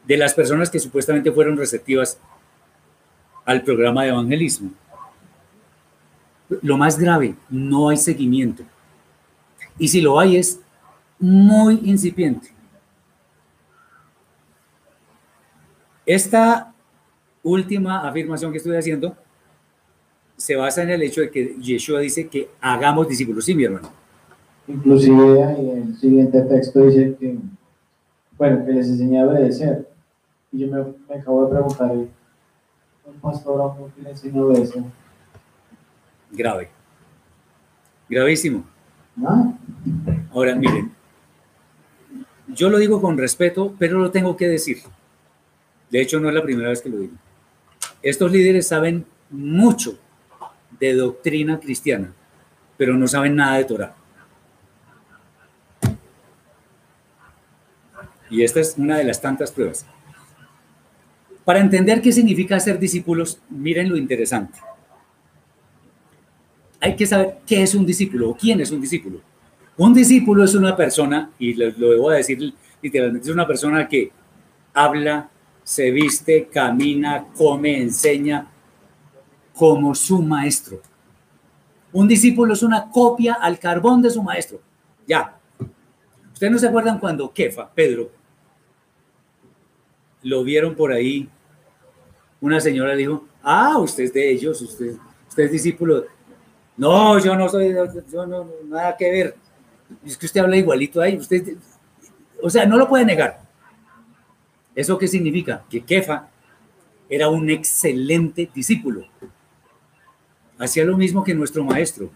[0.07, 2.16] de las personas que supuestamente fueron receptivas
[3.45, 4.70] al programa de evangelismo.
[6.62, 8.62] Lo más grave, no hay seguimiento.
[9.80, 10.61] Y si lo hay es
[11.18, 12.55] muy incipiente.
[16.07, 16.72] Esta
[17.43, 19.16] última afirmación que estoy haciendo
[20.37, 23.91] se basa en el hecho de que Yeshua dice que hagamos discípulos, sí, mi hermano.
[24.66, 27.37] Inclusive en el siguiente texto dice que,
[28.37, 29.89] bueno, que les enseñé a obedecer.
[30.53, 34.85] Y yo me, me acabo de preguntar, ¿un pastor a un le enseñó eso?
[36.30, 36.68] Grave.
[38.09, 38.64] Gravísimo.
[39.24, 39.53] ¿Ah?
[40.32, 40.93] Ahora, miren,
[42.49, 44.78] yo lo digo con respeto, pero lo tengo que decir.
[45.91, 47.14] De hecho, no es la primera vez que lo digo.
[48.03, 49.99] Estos líderes saben mucho
[50.87, 52.12] de doctrina cristiana,
[52.76, 53.95] pero no saben nada de Torah.
[58.30, 59.87] Y esta es una de las tantas pruebas.
[61.45, 64.59] Para entender qué significa ser discípulos, miren lo interesante.
[66.80, 69.20] Hay que saber qué es un discípulo o quién es un discípulo.
[69.76, 74.11] Un discípulo es una persona, y lo, lo debo decir literalmente, es una persona que
[74.72, 75.30] habla,
[75.62, 78.47] se viste, camina, come, enseña
[79.55, 80.81] como su maestro.
[81.93, 84.61] Un discípulo es una copia al carbón de su maestro.
[85.07, 85.39] Ya,
[86.35, 88.11] ¿Ustedes no se acuerdan cuando Kefa, Pedro,
[90.23, 91.29] lo vieron por ahí?
[92.41, 94.97] Una señora le dijo, ah, usted es de ellos, usted,
[95.29, 96.05] usted es discípulo.
[96.77, 97.73] No, yo no soy,
[98.13, 99.37] yo no, nada que ver.
[100.05, 101.57] Es que usted habla igualito ahí, usted,
[102.43, 103.41] o sea, no lo puede negar.
[104.75, 105.65] ¿Eso qué significa?
[105.71, 106.29] Que Kefa
[107.09, 109.07] era un excelente discípulo.
[110.59, 112.11] Hacía lo mismo que nuestro maestro.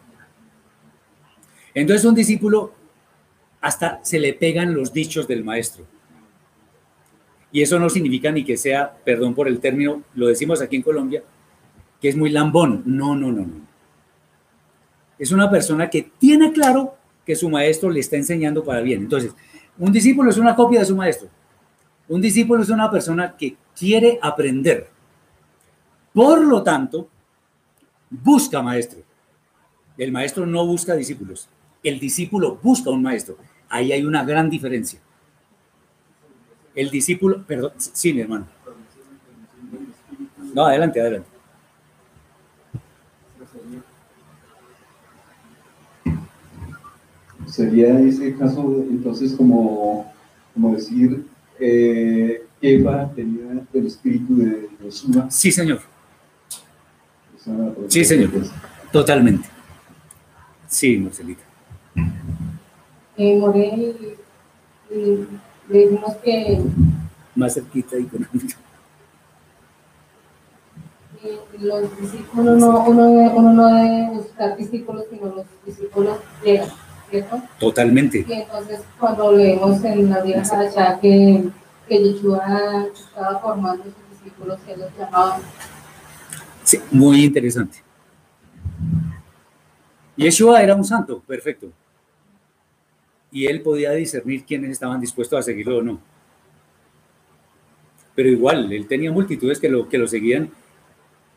[1.74, 2.72] Entonces un discípulo
[3.60, 5.84] hasta se le pegan los dichos del maestro.
[7.50, 10.82] Y eso no significa ni que sea, perdón por el término, lo decimos aquí en
[10.82, 11.22] Colombia,
[12.00, 12.82] que es muy lambón.
[12.84, 13.68] No, no, no, no.
[15.18, 19.02] Es una persona que tiene claro que su maestro le está enseñando para bien.
[19.02, 19.34] Entonces,
[19.78, 21.28] un discípulo es una copia de su maestro.
[22.08, 24.88] Un discípulo es una persona que quiere aprender.
[26.12, 27.08] Por lo tanto,
[28.10, 29.00] busca maestro.
[29.96, 31.48] El maestro no busca discípulos.
[31.82, 33.36] El discípulo busca un maestro.
[33.68, 35.00] Ahí hay una gran diferencia.
[36.74, 38.46] El discípulo, perdón, sí, mi hermano.
[40.54, 41.28] No, adelante, adelante.
[47.46, 50.12] Sería ese caso, entonces, como,
[50.54, 51.26] como decir,
[51.58, 55.30] eh, Eva tenía el espíritu de Yeshua.
[55.30, 55.80] Sí, señor.
[57.88, 58.30] Sí, señor.
[58.92, 59.48] Totalmente.
[60.68, 61.42] Sí, Marcelita.
[63.16, 64.16] Eh, Morel,
[64.90, 65.26] eh,
[65.68, 66.60] le decimos que
[67.34, 68.22] Más cerquita y con
[71.24, 76.68] eh, los discípulos no, uno, debe- uno no debe buscar discípulos, sino los discípulos llegan,
[77.10, 77.42] ¿cierto?
[77.58, 78.24] Totalmente.
[78.28, 81.48] Y entonces cuando leemos en la vieja ya que,
[81.88, 85.40] que Yeshua estaba formando sus discípulos, que los llamaban,
[86.68, 87.78] Sí, muy interesante.
[90.18, 91.72] Yeshua era un santo, perfecto.
[93.32, 95.98] Y él podía discernir quiénes estaban dispuestos a seguirlo o no.
[98.14, 100.50] Pero igual, él tenía multitudes que lo, que lo seguían,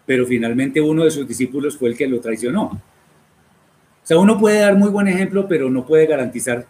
[0.05, 2.63] pero finalmente uno de sus discípulos fue el que lo traicionó.
[2.63, 2.81] O
[4.03, 6.67] sea, uno puede dar muy buen ejemplo, pero no puede garantizar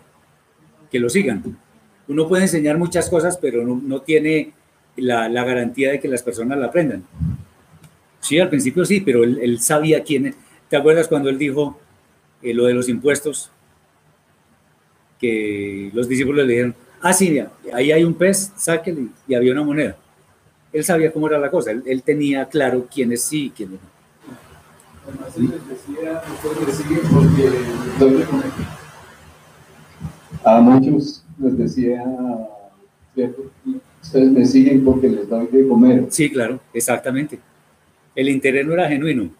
[0.91, 1.57] que lo sigan.
[2.07, 4.53] Uno puede enseñar muchas cosas, pero no, tiene
[4.97, 7.03] la, la garantía de que las personas la aprendan.
[8.22, 10.34] Sí, al principio sí, pero él, él sabía quién.
[10.69, 11.78] ¿Te acuerdas cuando él dijo
[12.41, 13.51] eh, lo de los impuestos?
[15.19, 19.51] Que los discípulos le dijeron, ah, sí, mira, ahí hay un pez, sáquele, y había
[19.51, 19.97] una moneda.
[20.72, 23.91] Él sabía cómo era la cosa, él, él tenía claro quiénes sí y quiénes no.
[25.07, 28.45] Además, él les decía, ustedes me siguen porque les doy de comer.
[30.43, 32.03] A muchos les decía,
[33.13, 33.51] ¿cierto?
[34.01, 36.05] ustedes me siguen porque les doy de comer.
[36.09, 37.39] Sí, claro, exactamente.
[38.16, 39.32] El interés no era genuino.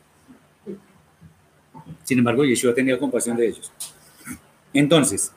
[2.04, 3.72] Sin embargo, Yeshua tenía compasión de ellos.
[4.74, 5.34] Entonces,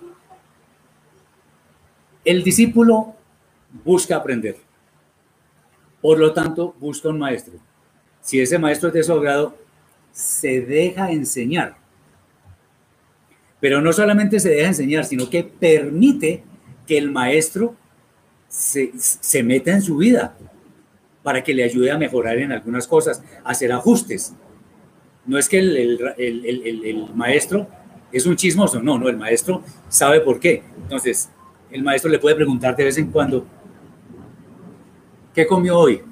[2.25, 3.15] el discípulo
[3.85, 4.57] busca aprender.
[6.01, 7.55] Por lo tanto, busca un maestro.
[8.21, 9.57] Si ese maestro es de su agrado,
[10.13, 11.77] se deja enseñar.
[13.61, 16.43] Pero no solamente se deja enseñar, sino que permite
[16.87, 17.75] que el maestro
[18.49, 20.37] se, se meta en su vida
[21.25, 24.35] para que le ayude a mejorar en algunas cosas, hacer ajustes.
[25.27, 27.67] No es que el, maestro
[28.13, 30.63] es un chismoso, no, no, el maestro sabe por qué.
[30.83, 31.31] Entonces,
[31.71, 33.47] el maestro le puede preguntar de vez en cuando,
[35.35, 36.03] ¿qué comió hoy?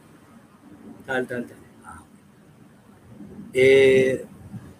[1.04, 1.58] Tal, tal, tal.
[1.84, 2.02] Ah.
[3.52, 4.24] Eh,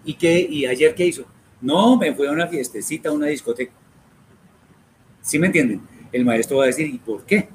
[0.03, 0.39] ¿Y qué?
[0.49, 1.25] ¿Y ayer qué hizo?
[1.61, 3.71] No, me fui a una fiestecita, a una discoteca.
[5.21, 5.81] ¿Sí me entienden?
[6.11, 7.49] El maestro va a decir, ¿y por qué?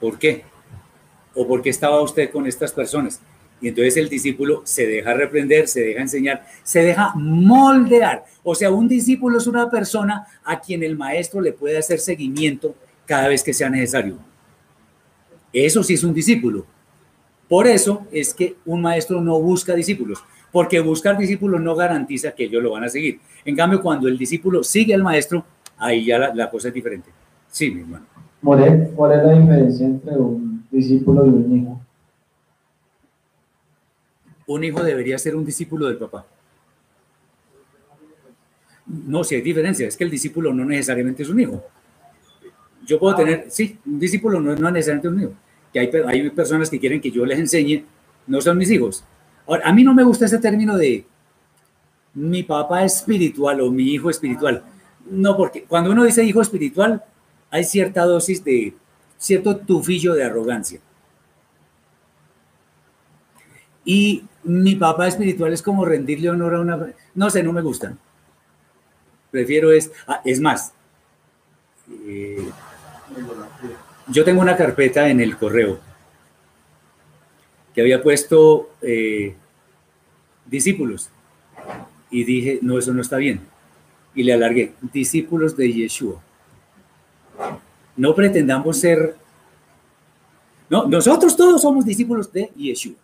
[0.00, 0.44] ¿Por qué?
[1.34, 3.20] ¿O por qué estaba usted con estas personas?
[3.60, 8.24] Y entonces el discípulo se deja reprender, se deja enseñar, se deja moldear.
[8.42, 12.74] O sea, un discípulo es una persona a quien el maestro le puede hacer seguimiento
[13.04, 14.16] cada vez que sea necesario.
[15.52, 16.64] Eso sí es un discípulo.
[17.48, 20.22] Por eso es que un maestro no busca discípulos,
[20.52, 23.20] porque buscar discípulos no garantiza que ellos lo van a seguir.
[23.44, 25.44] En cambio, cuando el discípulo sigue al maestro,
[25.76, 27.10] ahí ya la, la cosa es diferente.
[27.50, 28.06] Sí, mi hermano.
[28.42, 31.80] ¿Cuál es la diferencia entre un discípulo y un hijo?
[34.54, 36.26] un hijo debería ser un discípulo del papá.
[38.86, 41.64] No, si hay diferencia, es que el discípulo no necesariamente es un hijo.
[42.84, 45.32] Yo puedo tener, sí, un discípulo no, no es necesariamente un hijo.
[45.72, 47.84] Que hay, hay personas que quieren que yo les enseñe,
[48.26, 49.04] no son mis hijos.
[49.46, 51.04] Ahora, a mí no me gusta ese término de
[52.14, 54.64] mi papá espiritual o mi hijo espiritual.
[55.08, 57.04] No, porque cuando uno dice hijo espiritual,
[57.50, 58.74] hay cierta dosis de,
[59.18, 60.80] cierto tufillo de arrogancia.
[63.84, 66.94] Y mi papá espiritual es como rendirle honor a una...
[67.14, 67.96] No sé, no me gusta.
[69.30, 70.72] Prefiero es, ah, es más,
[72.06, 72.50] eh,
[74.08, 75.78] yo tengo una carpeta en el correo
[77.74, 79.34] que había puesto eh,
[80.46, 81.10] discípulos
[82.10, 83.40] y dije, no, eso no está bien.
[84.14, 86.20] Y le alargué, discípulos de Yeshua.
[87.96, 89.16] No pretendamos ser,
[90.68, 92.94] no, nosotros todos somos discípulos de Yeshua.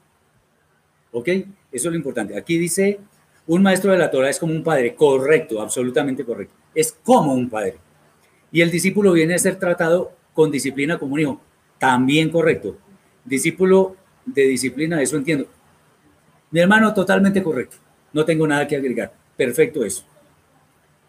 [1.13, 1.29] ¿Ok?
[1.29, 2.37] Eso es lo importante.
[2.37, 2.99] Aquí dice,
[3.47, 6.55] un maestro de la Torah es como un padre, correcto, absolutamente correcto.
[6.75, 7.77] Es como un padre.
[8.53, 11.41] Y el discípulo viene a ser tratado con disciplina como un hijo,
[11.79, 12.77] también correcto.
[13.25, 15.47] Discípulo de disciplina, eso entiendo.
[16.51, 17.77] Mi hermano, totalmente correcto.
[18.13, 19.13] No tengo nada que agregar.
[19.37, 20.05] Perfecto eso.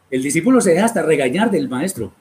[0.10, 2.12] El discípulo se deja hasta regañar del maestro.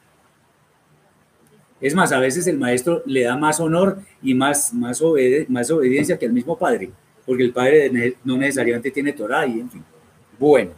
[1.81, 5.03] Es más, a veces el maestro le da más honor y más, más,
[5.49, 6.91] más obediencia que el mismo padre,
[7.27, 9.85] porque el padre no necesariamente tiene Torah y en fin.
[10.39, 10.70] Bueno.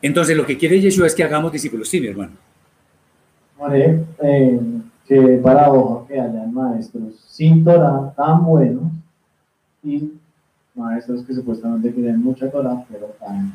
[0.00, 1.88] Entonces, lo que quiere Yeshua es que hagamos discípulos.
[1.88, 2.32] Sí, mi hermano.
[3.58, 4.60] More, eh,
[5.06, 8.92] que paradoja que hayan maestros sin Torah tan buenos
[9.82, 10.12] y
[10.74, 13.54] maestros que supuestamente tienen mucha Torah, pero tan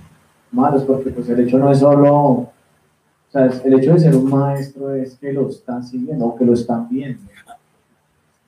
[0.51, 2.49] malos, porque pues el hecho no es solo,
[3.31, 6.53] o sea, el hecho de ser un maestro es que lo están siguiendo que lo
[6.53, 7.21] están viendo.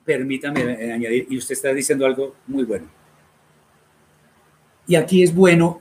[0.04, 2.86] Permítame añadir, y usted está diciendo algo muy bueno.
[4.86, 5.80] Y aquí es bueno,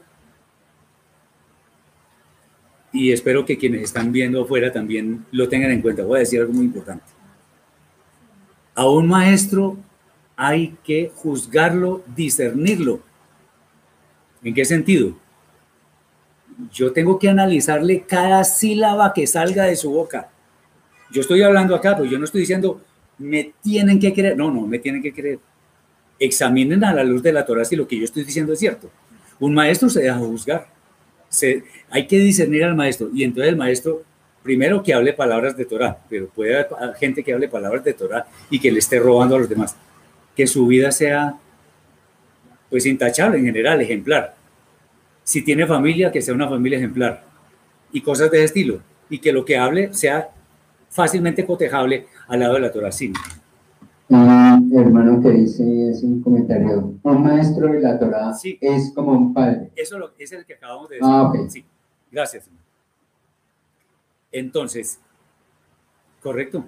[2.93, 6.05] y espero que quienes están viendo afuera también lo tengan en cuenta.
[6.05, 7.03] Voy a decir algo muy importante.
[8.75, 9.75] A un maestro
[10.37, 13.01] hay que juzgarlo, discernirlo.
[14.41, 15.17] ¿En qué sentido?
[16.71, 20.29] Yo tengo que analizarle cada sílaba que salga de su boca.
[21.11, 22.81] Yo estoy hablando acá, pero yo no estoy diciendo,
[23.17, 24.37] me tienen que creer.
[24.37, 25.39] No, no, me tienen que creer.
[26.19, 28.89] Examinen a la luz de la Torah si lo que yo estoy diciendo es cierto.
[29.39, 30.67] Un maestro se deja juzgar.
[31.29, 33.09] Se, hay que discernir al maestro.
[33.13, 34.03] Y entonces el maestro,
[34.43, 38.25] primero que hable palabras de Torah, pero puede haber gente que hable palabras de Torah
[38.49, 39.75] y que le esté robando a los demás
[40.35, 41.35] que su vida sea
[42.69, 44.35] pues intachable en general, ejemplar.
[45.23, 47.23] Si tiene familia, que sea una familia ejemplar
[47.91, 48.81] y cosas de ese estilo.
[49.09, 50.29] Y que lo que hable sea
[50.89, 52.91] fácilmente cotejable al lado de la Torah.
[52.91, 53.13] Sí.
[54.09, 58.57] Un hermano que dice, es un comentario, un maestro de la Torah Sí.
[58.61, 59.71] es como un padre.
[59.75, 61.09] Eso lo- es el que acabamos de decir.
[61.11, 61.49] Ah, ok.
[61.49, 61.65] Sí,
[62.11, 62.49] gracias.
[64.31, 64.99] Entonces,
[66.21, 66.65] correcto.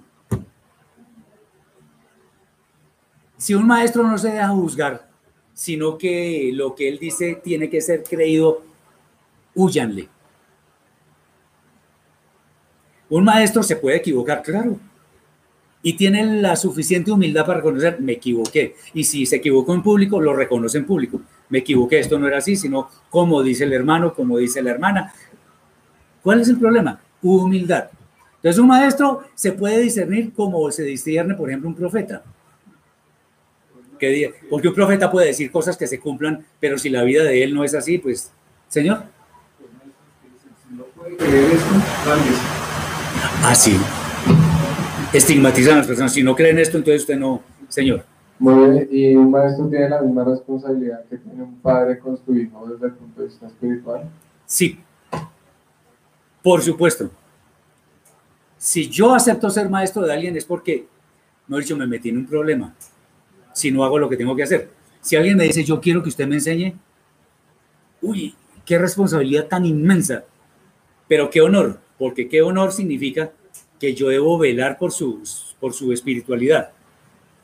[3.38, 5.05] Si un maestro no se deja juzgar,
[5.56, 8.62] sino que lo que él dice tiene que ser creído,
[9.56, 10.10] huyanle.
[13.10, 14.78] Un maestro se puede equivocar, claro.
[15.82, 18.76] Y tiene la suficiente humildad para reconocer, me equivoqué.
[18.94, 21.22] Y si se equivocó en público, lo reconoce en público.
[21.48, 25.14] Me equivoqué, esto no era así, sino como dice el hermano, como dice la hermana.
[26.22, 27.00] ¿Cuál es el problema?
[27.22, 27.90] Humildad.
[28.38, 32.24] Entonces un maestro se puede discernir como se discierne, por ejemplo, un profeta.
[34.50, 37.54] Porque un profeta puede decir cosas que se cumplan, pero si la vida de él
[37.54, 38.32] no es así, pues,
[38.68, 39.04] Señor.
[43.44, 43.78] Así.
[45.14, 46.14] Estigmatizan a las personas.
[46.14, 48.04] Si no creen esto, entonces usted no, Señor.
[48.38, 52.36] Muy bien, y un maestro tiene la misma responsabilidad que tiene un padre con su
[52.36, 54.10] hijo desde el punto de vista espiritual.
[54.46, 54.78] Sí.
[56.44, 57.10] Por supuesto.
[58.58, 60.86] Si yo acepto ser maestro de alguien es porque,
[61.48, 62.74] no he dicho, me metí en un problema.
[63.56, 64.70] Si no hago lo que tengo que hacer.
[65.00, 66.76] Si alguien me dice, yo quiero que usted me enseñe,
[68.02, 70.26] uy, qué responsabilidad tan inmensa.
[71.08, 73.32] Pero qué honor, porque qué honor significa
[73.80, 75.24] que yo debo velar por su,
[75.62, 76.72] por su espiritualidad.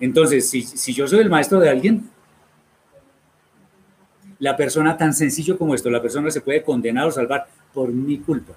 [0.01, 2.09] Entonces, si, si yo soy el maestro de alguien,
[4.39, 8.17] la persona tan sencillo como esto, la persona se puede condenar o salvar por mi
[8.17, 8.53] culpa.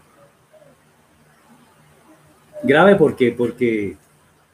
[2.65, 3.97] Grave porque, porque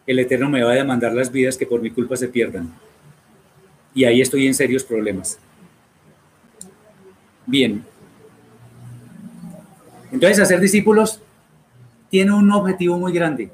[0.04, 2.74] el Eterno me va a demandar las vidas que por mi culpa se pierdan.
[3.94, 5.38] Y ahí estoy en serios problemas.
[7.46, 7.84] Bien.
[10.12, 11.20] Entonces, hacer discípulos
[12.08, 13.50] tiene un objetivo muy grande.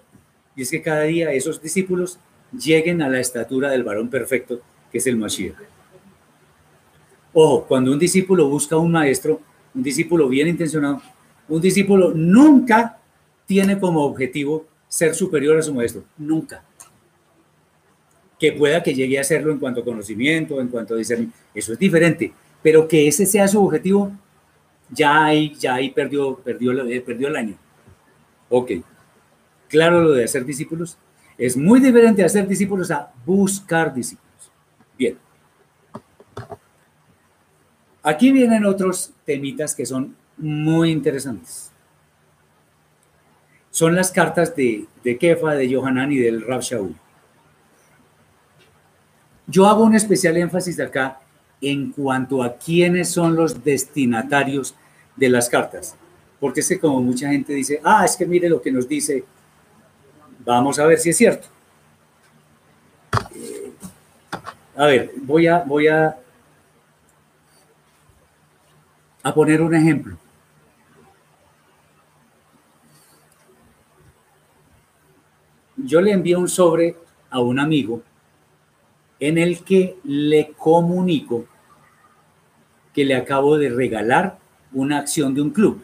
[0.55, 2.19] Y es que cada día esos discípulos
[2.53, 4.61] lleguen a la estatura del varón perfecto,
[4.91, 5.57] que es el Mashiach.
[7.33, 9.41] Ojo, cuando un discípulo busca un maestro,
[9.75, 11.03] un discípulo bien intencionado,
[11.49, 12.99] un discípulo nunca
[13.45, 16.65] tiene como objetivo ser superior a su maestro, nunca.
[18.39, 21.73] Que pueda que llegue a serlo en cuanto a conocimiento, en cuanto a discernimiento, eso
[21.73, 22.33] es diferente,
[22.63, 24.13] pero que ese sea su objetivo,
[24.91, 27.57] ya ahí, ya ahí perdió, perdió, eh, perdió el año.
[28.49, 28.73] Ok,
[29.69, 30.99] claro lo de hacer discípulos,
[31.39, 34.51] es muy diferente hacer discípulos a buscar discípulos.
[34.99, 35.19] Bien.
[38.03, 41.73] Aquí vienen otros temitas que son muy interesantes.
[43.71, 46.95] Son las cartas de, de Kefa, de Johanan y del Rab Shaul.
[49.47, 51.21] Yo hago un especial énfasis acá
[51.61, 54.75] en cuanto a quiénes son los destinatarios
[55.15, 55.97] de las cartas.
[56.41, 59.25] Porque es que como mucha gente dice, ah, es que mire lo que nos dice,
[60.45, 61.49] vamos a ver si es cierto.
[63.35, 63.73] Eh,
[64.77, 66.19] a ver, voy a, voy a,
[69.23, 70.19] a poner un ejemplo.
[75.77, 76.97] Yo le envío un sobre
[77.31, 78.03] a un amigo
[79.21, 81.47] en el que le comunico
[82.93, 84.39] que le acabo de regalar
[84.73, 85.83] una acción de un club.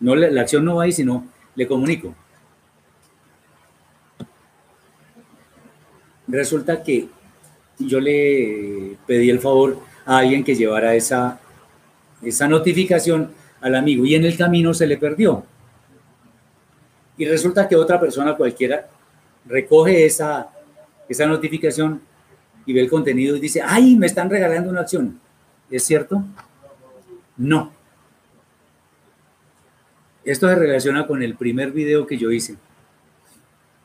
[0.00, 2.14] No, la acción no va ahí, sino le comunico.
[6.28, 7.08] Resulta que
[7.78, 11.40] yo le pedí el favor a alguien que llevara esa,
[12.22, 15.44] esa notificación al amigo y en el camino se le perdió.
[17.16, 18.88] Y resulta que otra persona cualquiera
[19.46, 20.50] recoge esa,
[21.08, 22.00] esa notificación
[22.66, 25.20] y ve el contenido y dice, ay, me están regalando una acción.
[25.70, 26.22] ¿Es cierto?
[27.36, 27.72] No.
[30.24, 32.56] Esto se relaciona con el primer video que yo hice,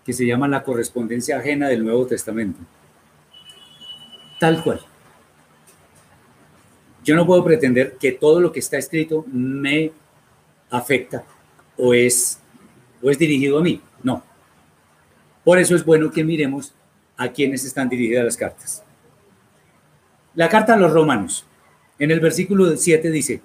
[0.05, 2.59] que se llama La correspondencia ajena del Nuevo Testamento.
[4.39, 4.81] Tal cual.
[7.03, 9.91] Yo no puedo pretender que todo lo que está escrito me
[10.69, 11.23] afecta
[11.77, 12.39] o es,
[13.01, 13.81] o es dirigido a mí.
[14.03, 14.21] No.
[15.43, 16.73] Por eso es bueno que miremos
[17.17, 18.83] a quienes están dirigidas las cartas.
[20.35, 21.45] La carta a los romanos.
[21.99, 23.41] En el versículo 7 dice,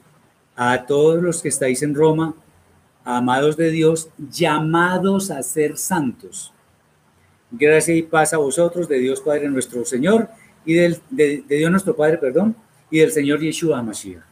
[0.54, 2.34] a todos los que estáis en Roma,
[3.04, 6.52] amados de Dios, llamados a ser santos.
[7.50, 10.28] Gracias y paz a vosotros, de Dios Padre nuestro Señor,
[10.64, 12.54] y del, de, Dios nuestro Padre, perdón,
[12.90, 14.22] y del Señor Yeshua Mashiach.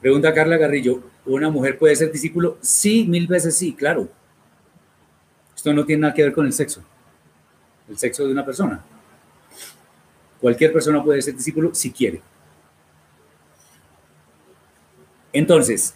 [0.00, 2.58] Pregunta Carla Garrillo, ¿una mujer puede ser discípulo?
[2.60, 4.08] Sí, mil veces sí, claro.
[5.64, 6.82] Esto no tiene nada que ver con el sexo,
[7.88, 8.84] el sexo de una persona.
[10.38, 12.20] Cualquier persona puede ser discípulo si quiere.
[15.32, 15.94] Entonces,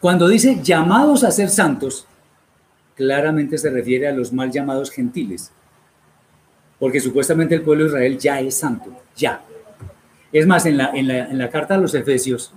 [0.00, 2.08] cuando dice llamados a ser santos,
[2.96, 5.52] claramente se refiere a los mal llamados gentiles,
[6.80, 9.40] porque supuestamente el pueblo de Israel ya es santo, ya.
[10.32, 12.52] Es más, en la, en la, en la carta a los Efesios,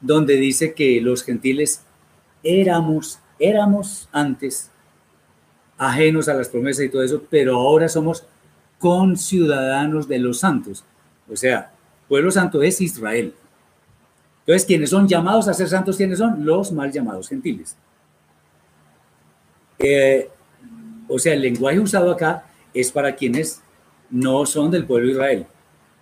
[0.00, 1.82] donde dice que los gentiles
[2.42, 4.70] éramos, éramos antes
[5.80, 8.26] ajenos a las promesas y todo eso, pero ahora somos
[8.78, 10.84] conciudadanos de los santos.
[11.26, 11.72] O sea,
[12.06, 13.32] pueblo santo es Israel.
[14.40, 16.44] Entonces, quienes son llamados a ser santos, ¿quiénes son?
[16.44, 17.76] Los mal llamados gentiles.
[19.78, 20.28] Eh,
[21.08, 22.44] o sea, el lenguaje usado acá
[22.74, 23.62] es para quienes
[24.10, 25.46] no son del pueblo Israel,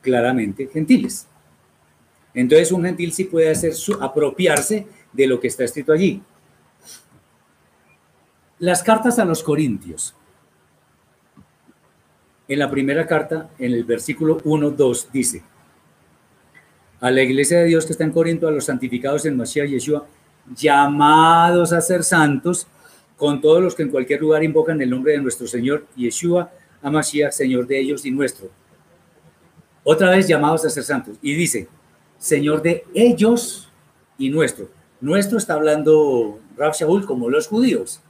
[0.03, 1.29] claramente gentiles.
[2.35, 6.21] Entonces, un gentil sí puede hacer su, apropiarse de lo que está escrito allí.
[8.61, 10.17] Las cartas a los Corintios.
[12.49, 15.45] En la primera carta, en el versículo 1, 2, dice,
[17.01, 20.07] a la iglesia de Dios que está en Corinto, a los santificados en Mashiach Yeshua,
[20.57, 22.67] llamados a ser santos,
[23.17, 26.51] con todos los que en cualquier lugar invocan el nombre de nuestro Señor Yeshua,
[26.83, 28.51] a Mashiach, Señor de ellos y nuestro.
[29.85, 31.17] Otra vez llamados a ser santos.
[31.23, 31.69] Y dice,
[32.19, 33.71] Señor de ellos
[34.19, 34.69] y nuestro.
[35.01, 38.03] Nuestro está hablando Rab Shaul como los judíos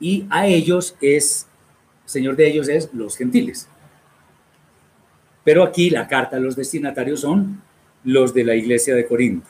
[0.00, 1.46] y a ellos es,
[2.04, 3.68] Señor de ellos es los gentiles.
[5.44, 7.62] Pero aquí la carta a los destinatarios son
[8.04, 9.46] los de la iglesia de Corinto.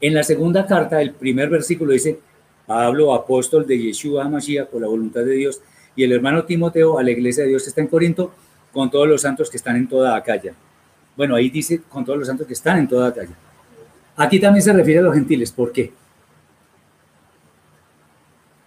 [0.00, 2.18] En la segunda carta, el primer versículo dice,
[2.66, 5.60] Pablo, apóstol de Yeshua Mashiach, por la voluntad de Dios,
[5.94, 8.32] y el hermano Timoteo a la iglesia de Dios que está en Corinto,
[8.72, 10.54] con todos los santos que están en toda Acaya.
[11.16, 13.36] Bueno, ahí dice con todos los santos que están en toda Acaya.
[14.16, 15.50] Aquí también se refiere a los gentiles.
[15.50, 15.92] ¿Por qué?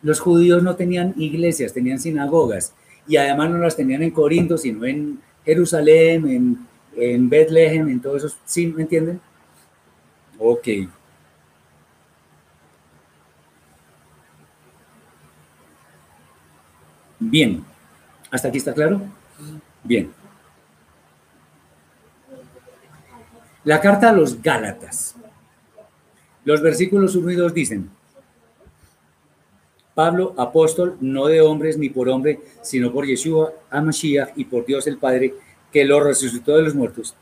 [0.04, 2.74] Los judíos no tenían iglesias, tenían sinagogas
[3.08, 8.18] y además no las tenían en Corinto, sino en Jerusalén, en, en Bethlehem, en todos
[8.18, 8.38] esos.
[8.46, 9.20] ¿Sí me entienden?
[10.38, 10.68] Ok.
[17.20, 17.64] Bien.
[18.30, 19.02] ¿Hasta aquí está claro?
[19.84, 20.12] Bien.
[23.64, 25.16] La carta a los Gálatas.
[26.44, 27.90] Los versículos 1 y 2 dicen,
[29.96, 34.88] Pablo, apóstol, no de hombres ni por hombre, sino por Yeshua, Amashiach y por Dios
[34.88, 35.36] el Padre,
[35.72, 37.16] que lo resucitó de los muertos.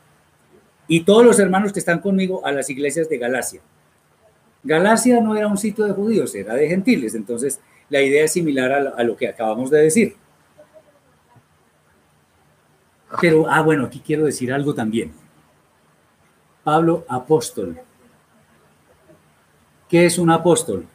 [0.88, 3.60] Y todos los hermanos que están conmigo a las iglesias de Galacia.
[4.62, 7.14] Galacia no era un sitio de judíos, era de gentiles.
[7.14, 10.16] Entonces, la idea es similar a, lo que acabamos de decir.
[13.20, 15.12] Pero, ah, bueno, aquí quiero decir algo también.
[16.64, 17.78] Pablo, apóstol.
[19.88, 20.86] ¿Qué es un apóstol?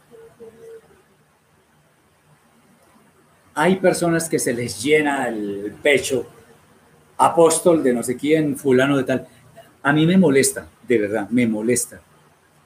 [3.60, 6.28] Hay personas que se les llena el pecho,
[7.18, 9.28] apóstol de no sé quién, fulano de tal.
[9.82, 12.00] A mí me molesta, de verdad, me molesta.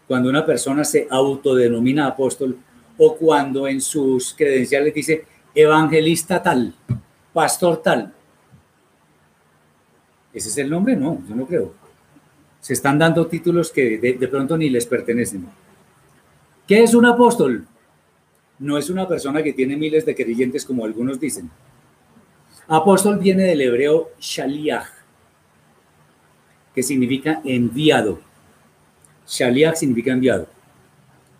[0.05, 2.57] Cuando una persona se autodenomina apóstol
[2.97, 5.23] o cuando en sus credenciales dice
[5.55, 6.75] evangelista tal,
[7.31, 8.13] pastor tal.
[10.33, 10.97] ¿Ese es el nombre?
[10.97, 11.73] No, yo no creo.
[12.59, 15.47] Se están dando títulos que de, pronto ni les pertenecen.
[16.67, 17.65] ¿Qué es un apóstol?
[18.61, 21.49] No es una persona que tiene miles de creyentes como algunos dicen.
[22.67, 24.85] Apóstol viene del hebreo shaliach,
[26.73, 28.19] que significa enviado.
[29.27, 30.47] Shaliach significa enviado,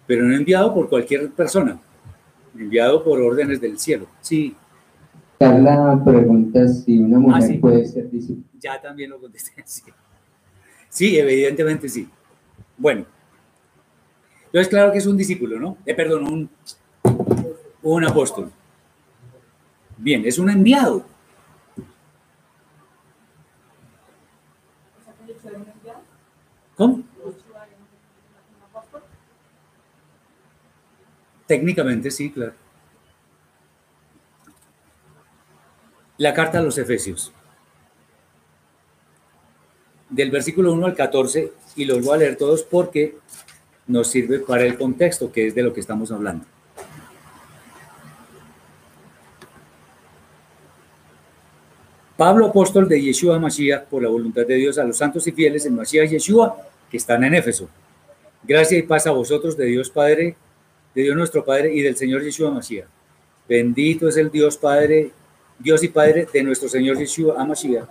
[0.07, 1.79] pero no enviado por cualquier persona,
[2.57, 4.07] enviado por órdenes del cielo.
[4.19, 4.55] Sí,
[5.39, 7.57] Carla pregunta si una mujer Ah, sí.
[7.59, 8.45] puede ser discípula.
[8.59, 9.51] ya también lo contesté.
[9.65, 9.83] Sí,
[10.89, 12.09] Sí, evidentemente sí.
[12.77, 13.05] Bueno,
[14.47, 15.77] entonces claro que es un discípulo, ¿no?
[15.85, 16.49] Eh, perdón, un,
[17.83, 18.51] un apóstol.
[19.97, 21.05] Bien, es un enviado.
[26.75, 27.03] ¿Cómo?
[31.45, 32.53] Técnicamente sí, claro.
[36.17, 37.33] La carta a los Efesios.
[40.09, 43.17] Del versículo 1 al 14, y los voy a leer todos porque
[43.87, 46.45] nos sirve para el contexto, que es de lo que estamos hablando.
[52.21, 55.65] Pablo, apóstol de Yeshua Mashiach, por la voluntad de Dios, a los santos y fieles
[55.65, 56.55] en Mashiach Yeshua,
[56.91, 57.67] que están en Éfeso.
[58.43, 60.35] Gracia y paz a vosotros de Dios Padre,
[60.93, 62.85] de Dios nuestro Padre y del Señor Yeshua Mashiach.
[63.49, 65.09] Bendito es el Dios Padre,
[65.57, 67.89] Dios y Padre de nuestro Señor Yeshua Mashiach,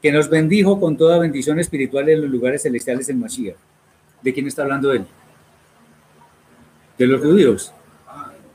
[0.00, 3.56] que nos bendijo con toda bendición espiritual en los lugares celestiales en Mashiach.
[4.22, 5.04] ¿De quién está hablando él?
[6.96, 7.72] De los judíos.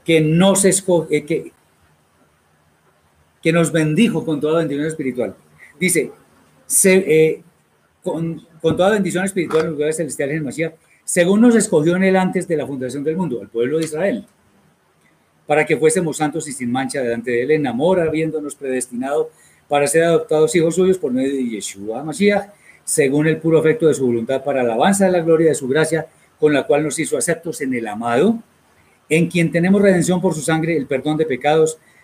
[0.05, 1.51] Que nos escoge, que,
[3.41, 5.35] que nos bendijo con toda bendición espiritual.
[5.79, 6.11] Dice,
[6.65, 7.43] se, eh,
[8.03, 10.73] con, con toda bendición espiritual en los lugares celestiales en Mashiach,
[11.03, 14.25] según nos escogió en él antes de la fundación del mundo, al pueblo de Israel,
[15.47, 19.29] para que fuésemos santos y sin mancha delante de él, en amor, habiéndonos predestinado
[19.67, 22.49] para ser adoptados hijos suyos por medio de Yeshua Mashiach,
[22.83, 26.07] según el puro afecto de su voluntad, para alabanza de la gloria de su gracia,
[26.39, 28.39] con la cual nos hizo aceptos en el amado,
[29.09, 31.77] en quien tenemos redención por su sangre, el perdón de pecados,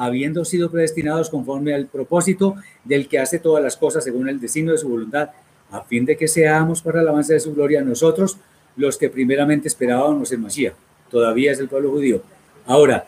[0.00, 2.54] habiendo sido predestinados conforme al propósito
[2.84, 5.28] del que hace todas las cosas según el designio de su voluntad,
[5.70, 8.38] a fin de que seamos para el avance de su gloria nosotros,
[8.76, 10.72] los que primeramente esperábamos en Mashiach.
[11.10, 12.22] Todavía es el pueblo judío.
[12.64, 13.04] Ahora,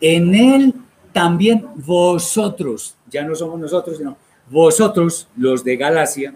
[0.00, 0.74] en él
[1.12, 4.16] también vosotros, ya no somos nosotros, sino
[4.50, 6.34] vosotros, los de Galacia,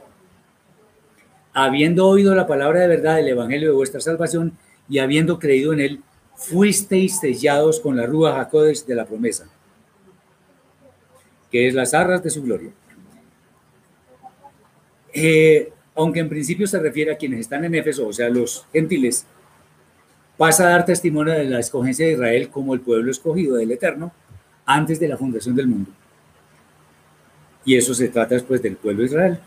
[1.53, 4.53] habiendo oído la palabra de verdad del evangelio de vuestra salvación
[4.89, 6.03] y habiendo creído en él,
[6.37, 9.49] fuisteis sellados con la rúa Jacodes de la promesa,
[11.51, 12.71] que es las arras de su gloria.
[15.13, 19.27] Eh, aunque en principio se refiere a quienes están en Éfeso, o sea, los gentiles,
[20.37, 24.13] pasa a dar testimonio de la escogencia de Israel como el pueblo escogido del Eterno
[24.65, 25.91] antes de la fundación del mundo.
[27.65, 29.39] Y eso se trata después del pueblo de Israel.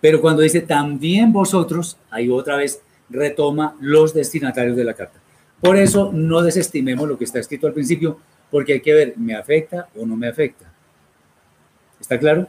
[0.00, 2.80] Pero cuando dice también vosotros, ahí otra vez
[3.10, 5.20] retoma los destinatarios de la carta.
[5.60, 8.18] Por eso no desestimemos lo que está escrito al principio,
[8.50, 10.71] porque hay que ver, ¿me afecta o no me afecta?
[12.02, 12.48] ¿Está claro?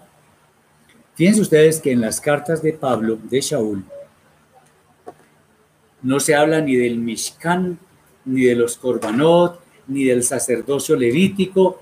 [1.14, 3.86] Fíjense ustedes que en las cartas de Pablo, de Shaul,
[6.02, 7.78] no se habla ni del Mishkan,
[8.26, 11.80] ni de los Korbanot, ni del sacerdocio levítico.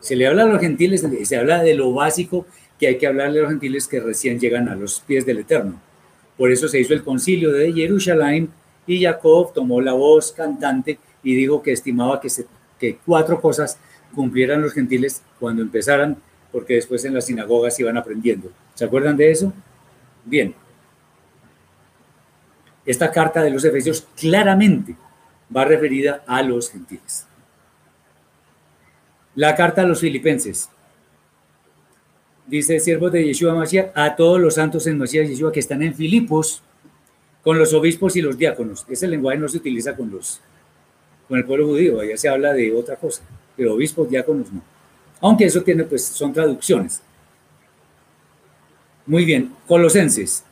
[0.00, 2.44] Se le habla a los gentiles, se habla de lo básico
[2.78, 5.80] que hay que hablarle a los gentiles que recién llegan a los pies del Eterno.
[6.36, 8.50] Por eso se hizo el concilio de Jerusalén
[8.86, 12.46] y Jacob tomó la voz cantante y dijo que estimaba que, se,
[12.78, 13.78] que cuatro cosas
[14.14, 16.16] cumplieran los gentiles cuando empezaran,
[16.50, 18.50] porque después en las sinagogas iban aprendiendo.
[18.74, 19.52] ¿Se acuerdan de eso?
[20.24, 20.54] Bien.
[22.84, 24.96] Esta carta de los Efesios claramente
[25.54, 27.26] va referida a los gentiles.
[29.34, 30.68] La carta a los filipenses.
[32.46, 35.94] dice siervos de Yeshua Mashiach, a todos los santos en Mashiach Yeshua que están en
[35.94, 36.62] Filipos,
[37.42, 38.84] con los obispos y los diáconos.
[38.88, 40.40] Ese lenguaje no se utiliza con los
[41.28, 43.22] con el pueblo judío, allá se habla de otra cosa,
[43.62, 44.60] pero obispos, diáconos no.
[45.20, 47.00] Aunque eso tiene, pues, son traducciones.
[49.06, 50.42] Muy bien, Colosenses.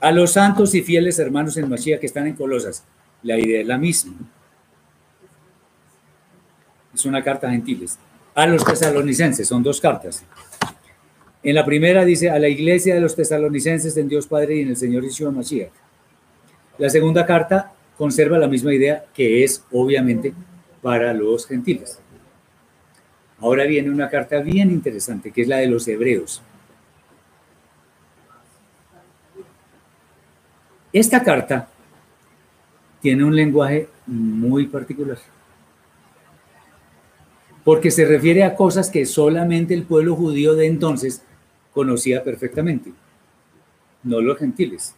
[0.00, 2.82] A los santos y fieles hermanos en Mashiach que están en Colosas,
[3.22, 4.14] la idea es la misma.
[6.92, 8.00] Es una carta a gentiles.
[8.34, 10.24] A los tesalonicenses, son dos cartas.
[11.44, 14.70] En la primera dice, a la iglesia de los tesalonicenses en Dios Padre y en
[14.70, 15.70] el Señor Yeshua Mashiach.
[16.78, 20.34] La segunda carta conserva la misma idea que es, obviamente,
[20.82, 22.00] para los gentiles.
[23.44, 26.40] Ahora viene una carta bien interesante, que es la de los hebreos.
[30.94, 31.68] Esta carta
[33.02, 35.18] tiene un lenguaje muy particular,
[37.64, 41.22] porque se refiere a cosas que solamente el pueblo judío de entonces
[41.74, 42.94] conocía perfectamente,
[44.04, 44.96] no los gentiles.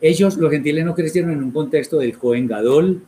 [0.00, 3.04] Ellos, los gentiles, no crecieron en un contexto del Cohen Gadol,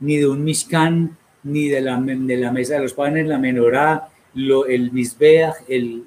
[0.00, 4.08] ni de un Mishkan, ni de la, de la mesa de los panes, la menorá,
[4.34, 6.04] lo, el Misbeach, el,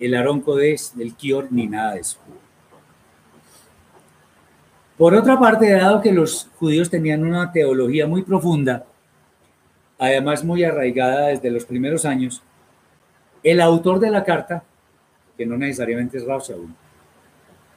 [0.00, 2.18] el Aarón Kodesh, el Kior, ni nada de eso.
[4.96, 8.84] Por otra parte, dado que los judíos tenían una teología muy profunda,
[9.98, 12.42] además muy arraigada desde los primeros años,
[13.42, 14.62] el autor de la carta,
[15.36, 16.72] que no necesariamente es Rav Shaul,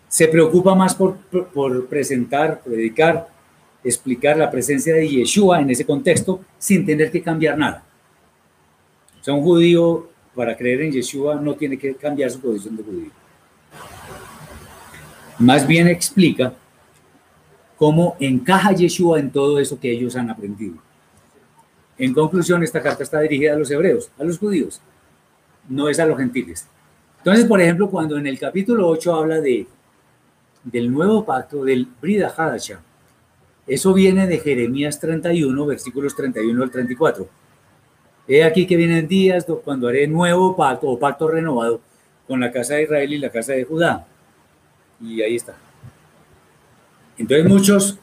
[0.07, 3.27] se preocupa más por, por presentar, predicar,
[3.83, 7.83] explicar la presencia de Yeshua en ese contexto sin tener que cambiar nada.
[9.19, 12.83] O sea, un judío para creer en Yeshua no tiene que cambiar su posición de
[12.83, 13.11] judío.
[15.39, 16.53] Más bien explica
[17.77, 20.75] cómo encaja Yeshua en todo eso que ellos han aprendido.
[21.97, 24.81] En conclusión, esta carta está dirigida a los hebreos, a los judíos,
[25.67, 26.67] no es a los gentiles.
[27.19, 29.67] Entonces, por ejemplo, cuando en el capítulo 8 habla de,
[30.63, 32.79] del nuevo pacto, del Brida Hadasha,
[33.67, 37.27] eso viene de Jeremías 31, versículos 31 al 34.
[38.27, 41.81] He aquí que vienen días cuando haré nuevo pacto o pacto renovado
[42.27, 44.05] con la casa de Israel y la casa de Judá.
[45.01, 45.55] Y ahí está.
[47.17, 47.99] Entonces muchos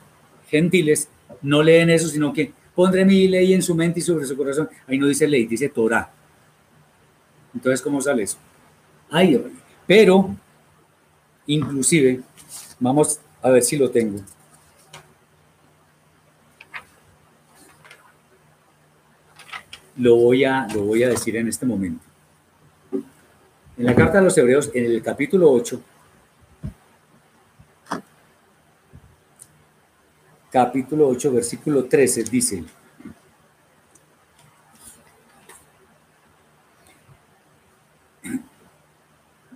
[0.48, 1.08] gentiles
[1.42, 4.68] no leen eso, sino que pondré mi ley en su mente y sobre su corazón.
[4.86, 6.10] Ahí no dice ley, dice Torah.
[7.54, 8.36] Entonces, ¿cómo sale eso?
[9.10, 9.40] Ay,
[9.86, 10.34] pero,
[11.46, 12.20] inclusive,
[12.80, 14.20] vamos a ver si lo tengo.
[19.96, 22.04] Lo voy a, lo voy a decir en este momento.
[23.76, 25.80] En la carta a los hebreos, en el capítulo 8,
[30.50, 32.64] capítulo 8, versículo 13, dice,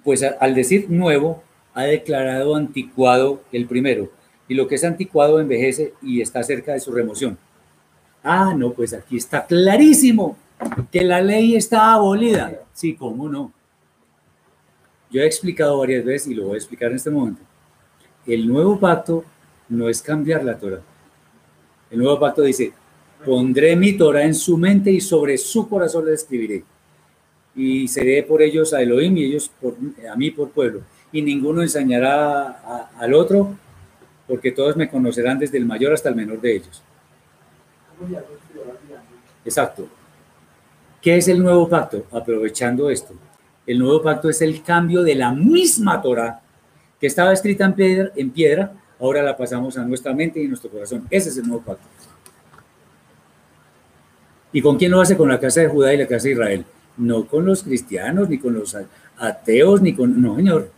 [0.02, 1.44] pues al decir nuevo,
[1.74, 4.10] ha declarado anticuado el primero,
[4.48, 7.38] y lo que es anticuado envejece y está cerca de su remoción.
[8.22, 10.36] Ah, no, pues aquí está clarísimo
[10.90, 12.52] que la ley está abolida.
[12.72, 13.52] Sí, ¿cómo no?
[15.10, 17.40] Yo he explicado varias veces y lo voy a explicar en este momento.
[18.26, 19.24] El nuevo pacto
[19.68, 20.82] no es cambiar la Torah.
[21.90, 22.72] El nuevo pacto dice,
[23.24, 26.64] pondré mi Torah en su mente y sobre su corazón le escribiré.
[27.56, 29.74] Y seré por ellos a Elohim y ellos por,
[30.10, 30.82] a mí por pueblo.
[31.10, 33.56] Y ninguno enseñará al otro,
[34.26, 36.82] porque todos me conocerán desde el mayor hasta el menor de ellos.
[39.44, 39.88] Exacto.
[41.00, 42.04] ¿Qué es el nuevo pacto?
[42.12, 43.14] Aprovechando esto.
[43.66, 46.40] El nuevo pacto es el cambio de la misma Torah
[47.00, 51.06] que estaba escrita en piedra, ahora la pasamos a nuestra mente y nuestro corazón.
[51.10, 51.86] Ese es el nuevo pacto.
[54.52, 55.16] ¿Y con quién lo hace?
[55.16, 56.64] Con la casa de Judá y la casa de Israel.
[56.96, 58.76] No con los cristianos, ni con los
[59.18, 60.20] ateos, ni con...
[60.20, 60.70] No, señor.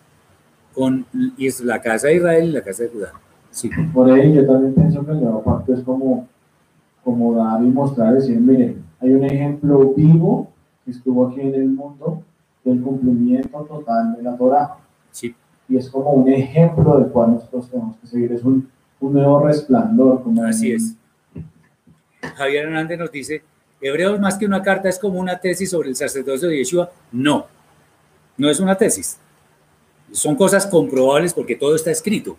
[0.74, 1.06] Con
[1.62, 3.12] la casa de Israel y la casa de Judá.
[3.50, 3.70] Sí.
[3.94, 6.28] Por ahí yo también pienso que el nuevo pacto es como,
[7.04, 10.50] como dar y mostrar, decir, miren, hay un ejemplo vivo
[10.84, 12.22] que estuvo aquí en el mundo
[12.64, 14.76] del cumplimiento total de la Torah.
[15.10, 15.34] Sí.
[15.68, 18.32] Y es como un ejemplo del cual nosotros tenemos que seguir.
[18.32, 18.68] Es un,
[19.00, 20.22] un nuevo resplandor.
[20.22, 20.94] Como Así es.
[22.36, 23.42] Javier Hernández nos dice,
[23.80, 26.90] Hebreos más que una carta es como una tesis sobre el sacerdocio de Yeshua.
[27.12, 27.46] No,
[28.36, 29.18] no es una tesis.
[30.12, 32.36] Son cosas comprobables porque todo está escrito.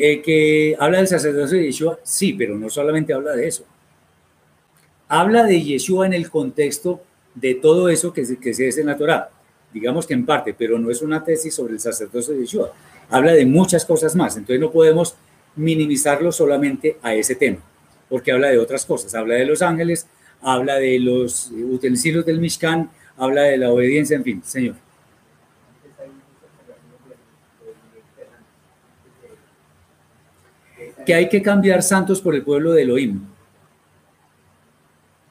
[0.00, 3.64] Que habla del sacerdocio de Yeshua, sí, pero no solamente habla de eso.
[5.08, 7.02] Habla de Yeshua en el contexto
[7.34, 9.30] de todo eso que se, que dice en la Torah.
[9.74, 12.72] Digamos que en parte, pero no es una tesis sobre el sacerdocio de Yeshua.
[13.10, 14.36] Habla de muchas cosas más.
[14.36, 15.16] Entonces no podemos
[15.56, 17.58] minimizarlo solamente a ese tema,
[18.08, 19.14] porque habla de otras cosas.
[19.14, 20.06] Habla de los ángeles,
[20.40, 24.76] habla de los utensilios del Mishkan, habla de la obediencia, en fin, señor.
[31.10, 33.20] Que hay que cambiar santos por el pueblo de Elohim.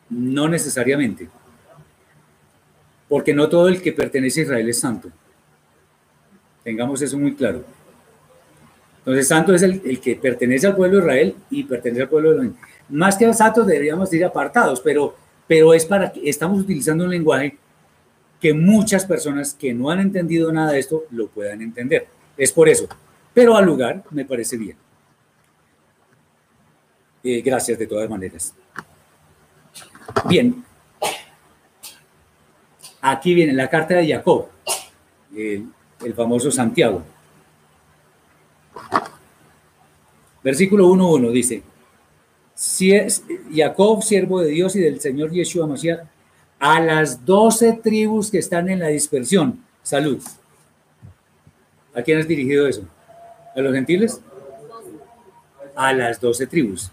[0.09, 1.29] No necesariamente.
[3.07, 5.09] Porque no todo el que pertenece a Israel es santo.
[6.65, 7.63] Tengamos eso muy claro.
[8.97, 12.35] Entonces, santo es el, que pertenece al pueblo de Israel y pertenece al pueblo de
[12.35, 12.55] Elohim.
[12.89, 15.15] Más que santos deberíamos ir apartados, pero,
[15.47, 17.57] pero es para que estamos utilizando un lenguaje
[18.41, 22.07] que muchas personas que no han entendido nada de esto lo puedan entender.
[22.35, 22.85] Es por eso.
[23.33, 24.75] Pero al lugar me parece bien.
[27.23, 28.53] Eh, gracias de todas maneras.
[30.25, 30.63] Bien.
[33.01, 34.47] Aquí viene la carta de Jacob,
[35.35, 37.01] el, famoso Santiago.
[40.43, 41.63] Versículo 1.1 dice,
[42.53, 43.23] si es,
[43.53, 46.01] Jacob, siervo de Dios y del Señor Yeshua Mashiach,
[46.59, 49.63] a las doce tribus que están en la dispersión.
[49.81, 50.21] Salud.
[51.93, 52.83] ¿A quién has dirigido eso?
[53.55, 54.19] ¿A los gentiles?
[55.75, 56.91] A las doce tribus.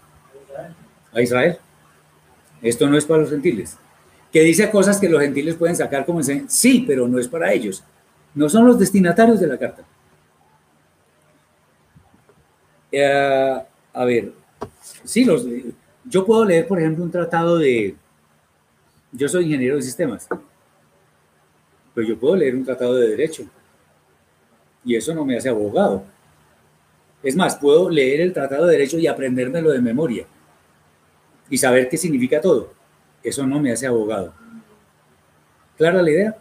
[1.17, 1.57] ¿A Israel?
[2.61, 3.75] Esto no es para los gentiles.
[4.31, 7.51] Que dice cosas que los gentiles pueden sacar como dicen, sí, pero no es para
[7.51, 7.83] ellos.
[8.35, 9.83] No son los destinatarios de la carta.
[12.91, 13.61] Eh,
[13.93, 14.31] a ver,
[15.03, 15.43] sí, los,
[16.05, 17.95] yo puedo leer, por ejemplo, un tratado de,
[19.11, 20.27] yo soy ingeniero de sistemas,
[21.95, 23.43] pero yo puedo leer un tratado de derecho
[24.85, 26.03] y eso no me hace abogado.
[27.23, 30.27] Es más, puedo leer el tratado de derecho y aprendérmelo de memoria
[31.49, 32.73] y saber qué significa todo.
[33.23, 34.33] Eso no me hace abogado.
[35.77, 36.37] ¿Clara la idea?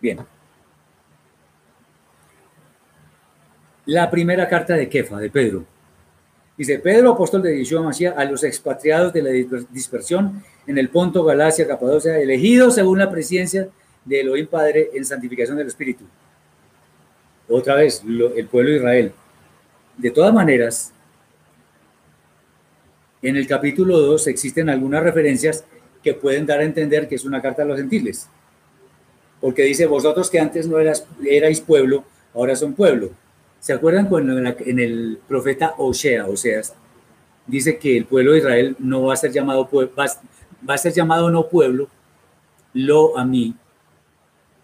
[0.00, 0.18] Bien.
[3.86, 5.64] La primera carta de Kefa, de Pedro.
[6.56, 9.30] Dice, Pedro, apóstol de Yeshua Mashiach, a los expatriados de la
[9.70, 13.68] dispersión en el Ponto, Galacia, Capadocia, elegidos según la presencia
[14.04, 16.04] de Elohim Padre en santificación del Espíritu.
[17.48, 19.12] Otra vez, lo, el pueblo de Israel.
[19.98, 20.93] De todas maneras,
[23.24, 25.64] en el capítulo 2 existen algunas referencias
[26.02, 28.28] que pueden dar a entender que es una carta a los gentiles.
[29.40, 33.10] Porque dice, vosotros que antes no eras, erais pueblo, ahora son pueblo.
[33.60, 36.74] ¿Se acuerdan cuando en, la, en el profeta Osea, Oseas,
[37.46, 39.68] dice que el pueblo de Israel no va a ser llamado
[39.98, 41.88] va, a ser llamado no pueblo,
[42.74, 43.54] lo a mí,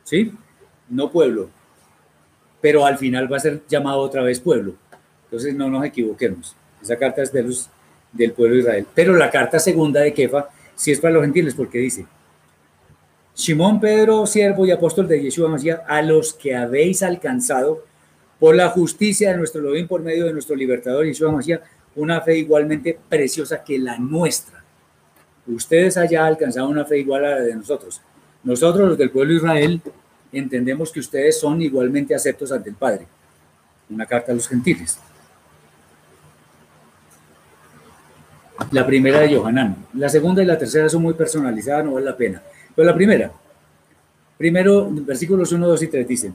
[0.04, 0.32] ¿sí?
[0.90, 1.48] No pueblo,
[2.60, 4.74] pero al final va a ser llamado otra vez pueblo.
[5.24, 6.54] Entonces no nos equivoquemos.
[6.82, 7.70] Esa carta es de los,
[8.12, 8.86] del pueblo de Israel.
[8.94, 12.06] Pero la carta segunda de Kefa sí es para los gentiles porque dice,
[13.34, 17.84] Simón Pedro, siervo y apóstol de Yeshua Mashiach, a los que habéis alcanzado
[18.38, 21.62] por la justicia de nuestro Elohim por medio de nuestro libertador Yeshua Mashiach,
[21.96, 24.62] una fe igualmente preciosa que la nuestra.
[25.46, 28.00] Ustedes allá alcanzado una fe igual a la de nosotros.
[28.42, 29.80] Nosotros, los del pueblo de Israel,
[30.32, 33.06] entendemos que ustedes son igualmente aceptos ante el Padre.
[33.88, 34.98] Una carta a los gentiles.
[38.70, 39.86] La primera de Johanán.
[39.94, 42.42] La segunda y la tercera son muy personalizadas, no vale la pena.
[42.74, 43.32] Pero la primera,
[44.38, 46.34] primero, versículos 1, 2 y 3 dicen,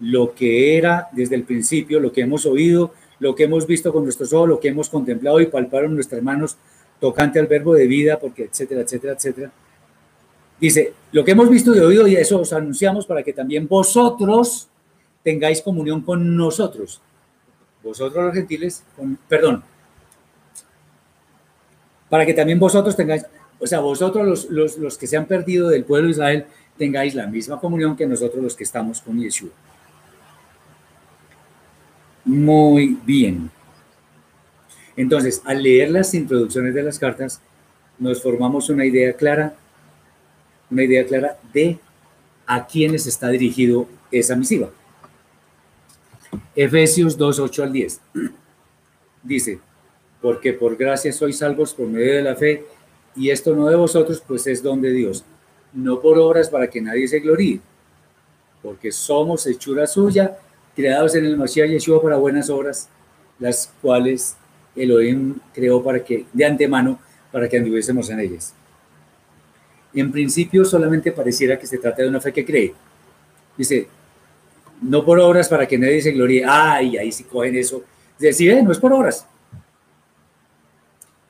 [0.00, 4.04] lo que era desde el principio, lo que hemos oído, lo que hemos visto con
[4.04, 6.56] nuestros ojos, lo que hemos contemplado y palparon nuestras manos
[7.00, 9.52] tocante al verbo de vida, porque etcétera, etcétera, etcétera.
[10.60, 14.68] Dice, lo que hemos visto y oído y eso os anunciamos para que también vosotros
[15.22, 17.00] tengáis comunión con nosotros.
[17.82, 19.64] Vosotros los gentiles, con, perdón,
[22.12, 23.24] para que también vosotros tengáis,
[23.58, 26.44] o sea, vosotros los, los, los que se han perdido del pueblo de Israel,
[26.76, 29.48] tengáis la misma comunión que nosotros los que estamos con Yeshua.
[32.26, 33.50] Muy bien.
[34.94, 37.40] Entonces, al leer las introducciones de las cartas,
[37.98, 39.54] nos formamos una idea clara,
[40.70, 41.78] una idea clara de
[42.46, 44.68] a quiénes está dirigido esa misiva.
[46.54, 48.00] Efesios 2, 8 al 10.
[49.22, 49.60] Dice,
[50.22, 52.64] porque por gracia sois salvos por medio de la fe,
[53.14, 55.24] y esto no de vosotros, pues es don de Dios,
[55.74, 57.60] no por obras para que nadie se gloríe,
[58.62, 60.38] porque somos hechura suya,
[60.74, 62.88] creados en el Mashiach Yeshua para buenas obras,
[63.38, 64.36] las cuales
[64.76, 66.98] Elohim creó para que, de antemano,
[67.30, 68.54] para que anduviésemos en ellas.
[69.94, 72.72] En principio solamente pareciera que se trata de una fe que cree.
[73.58, 73.88] Dice,
[74.80, 76.44] no por obras para que nadie se gloríe.
[76.46, 77.82] Ay, ahí sí cogen eso.
[78.18, 79.26] Dice, sí, no es por obras.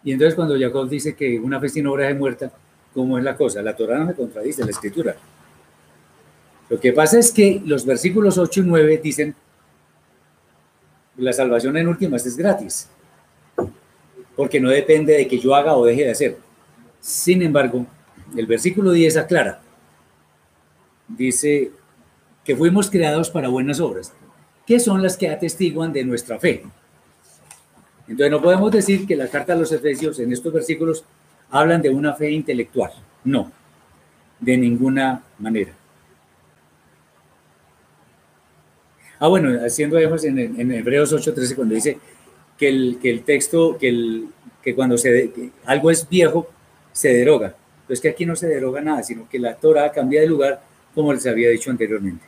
[0.04, 2.52] Y entonces cuando Jacob dice que una fe sin obras es muerta,
[2.92, 3.62] ¿cómo es la cosa?
[3.62, 5.16] La Torah no me contradice, la escritura.
[6.68, 9.34] Lo que pasa es que los versículos 8 y 9 dicen,
[11.16, 12.88] la salvación en últimas es gratis,
[14.34, 16.38] porque no depende de que yo haga o deje de hacer.
[17.00, 17.86] Sin embargo,
[18.36, 19.60] el versículo 10 aclara,
[21.08, 21.70] dice
[22.44, 24.12] que fuimos creados para buenas obras,
[24.66, 26.64] que son las que atestiguan de nuestra fe.
[28.08, 31.04] Entonces no podemos decir que la carta a los Efesios en estos versículos
[31.50, 32.92] hablan de una fe intelectual.
[33.24, 33.50] No,
[34.40, 35.72] de ninguna manera.
[39.18, 41.98] Ah, bueno, haciendo énfasis en, en Hebreos 8:13 cuando dice
[42.58, 44.28] que el, que el texto, que, el,
[44.62, 46.48] que cuando se, algo es viejo,
[46.92, 47.54] se deroga.
[47.86, 50.62] Pues que aquí no se deroga nada, sino que la Torah cambia de lugar,
[50.94, 52.24] como les había dicho anteriormente.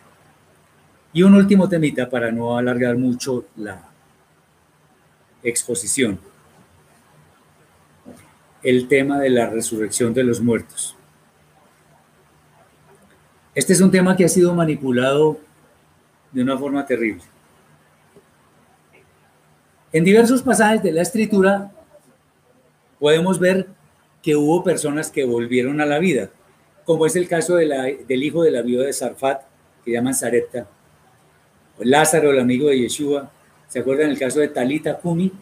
[1.13, 3.94] Y un último temita para no alargar mucho la
[5.45, 6.19] exposición.
[8.63, 10.97] El tema de la resurrección de los muertos.
[13.55, 15.39] Este es un tema que ha sido manipulado
[16.33, 17.23] de una forma terrible.
[19.93, 21.71] En diversos pasajes de la escritura
[22.99, 23.69] podemos ver
[24.23, 26.31] que hubo personas que volvieron a la vida,
[26.85, 29.43] como es el caso de la, del hijo de la viuda de Sarfat,
[29.85, 30.67] que llaman Sarepta,
[31.79, 33.31] Lázaro, el amigo de Yeshua.
[33.75, 35.33] ¿Se acuerdan el caso de Talita Kumi?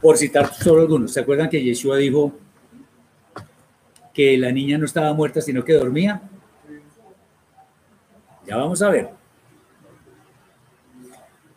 [0.00, 2.32] Por citar solo algunos, ¿se acuerdan que Yeshua dijo
[4.14, 6.22] que la niña no estaba muerta, sino que dormía?
[8.46, 9.10] Ya vamos a ver.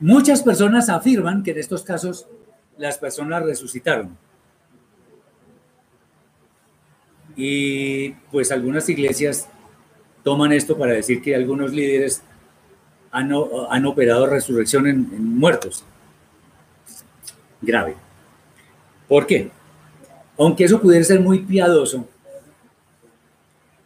[0.01, 2.27] Muchas personas afirman que en estos casos
[2.77, 4.17] las personas resucitaron.
[7.37, 9.47] Y pues algunas iglesias
[10.25, 12.21] toman esto para decir que algunos líderes
[13.11, 15.83] han, operado resurrección en, en muertos.
[17.61, 17.95] Grave.
[19.07, 19.51] ¿Por qué?
[20.37, 22.07] Aunque eso pudiera ser muy piadoso,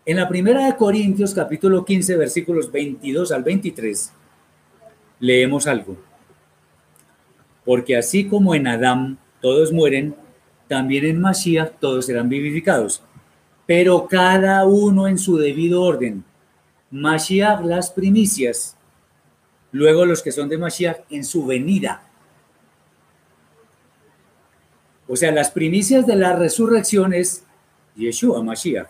[0.06, 4.12] en la primera de Corintios capítulo 15 versículos 22 al 23
[5.22, 5.96] leemos algo.
[7.64, 10.14] Porque así como en Adán todos mueren,
[10.68, 13.02] también en Mashiach todos serán vivificados,
[13.66, 16.26] pero cada uno en su debido orden.
[16.92, 18.76] Mashiach las primicias,
[19.74, 22.04] luego los que son de Mashiach en su venida.
[25.08, 27.44] O sea, las primicias de la resurrección es
[27.96, 28.88] Yeshua, Mashiach.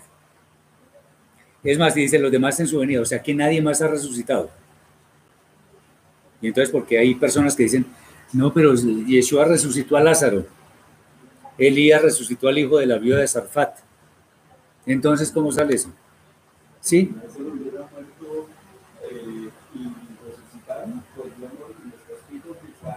[1.63, 4.51] Es más, dice los demás en su venida, o sea que nadie más ha resucitado.
[6.41, 7.85] Y entonces, porque hay personas que dicen,
[8.33, 10.45] no, pero Yeshua resucitó a Lázaro.
[11.57, 13.77] Elías resucitó al hijo de la viuda de Sarfat.
[14.85, 15.93] Entonces, ¿cómo sale eso?
[16.81, 17.13] ¿Sí?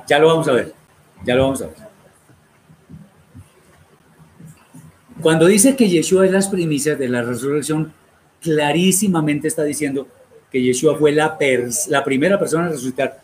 [0.08, 0.72] Ya lo vamos a ver.
[1.24, 1.76] Ya lo vamos a ver.
[5.20, 7.92] Cuando dice que Yeshua es las primicias de la resurrección,
[8.40, 10.06] clarísimamente está diciendo
[10.50, 11.38] que Yeshua fue la,
[11.88, 13.20] la primera persona a resucitar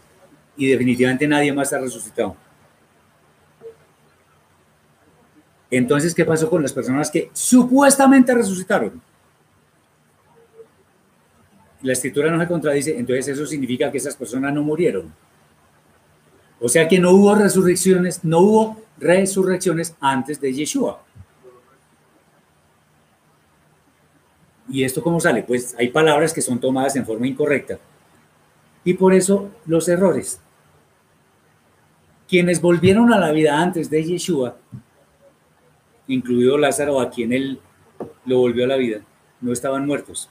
[0.57, 2.37] y definitivamente nadie más ha resucitado.
[5.71, 9.01] Entonces, ¿qué pasó con las personas que supuestamente resucitaron?
[11.83, 15.13] La escritura no se contradice, entonces eso significa que esas personas no murieron.
[16.63, 21.03] O sea que no hubo resurrecciones, no hubo resurrecciones antes de Yeshua.
[24.69, 25.43] ¿Y esto cómo sale?
[25.43, 27.81] Pues hay palabras que son tomadas en forma incorrecta.
[28.85, 30.41] Y por eso los errores.
[32.29, 34.57] Quienes volvieron a la vida antes de Yeshua,
[36.07, 37.61] incluido Lázaro, a quien él
[38.25, 39.01] lo volvió a la vida,
[39.41, 40.31] no estaban muertos,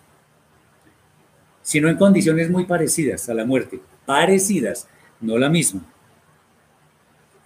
[1.62, 4.88] sino en condiciones muy parecidas a la muerte, parecidas,
[5.20, 5.82] no la misma.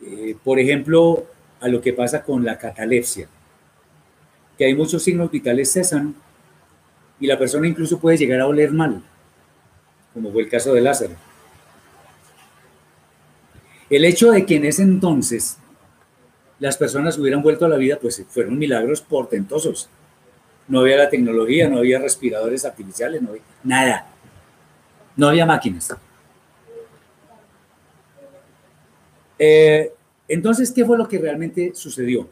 [0.06, 1.26] Eh, por ejemplo,
[1.60, 3.28] a lo que pasa con la catalepsia,
[4.58, 6.16] que hay muchos signos vitales cesan
[7.20, 9.02] y la persona incluso puede llegar a oler mal,
[10.14, 11.16] como fue el caso de Lázaro.
[13.90, 15.58] El hecho de que en ese entonces
[16.60, 19.90] las personas hubieran vuelto a la vida, pues fueron milagros portentosos.
[20.68, 24.08] No había la tecnología, no había respiradores artificiales, no había nada.
[25.16, 25.96] No había máquinas.
[29.38, 29.95] Eh,
[30.28, 32.28] entonces, ¿qué fue lo que realmente sucedió?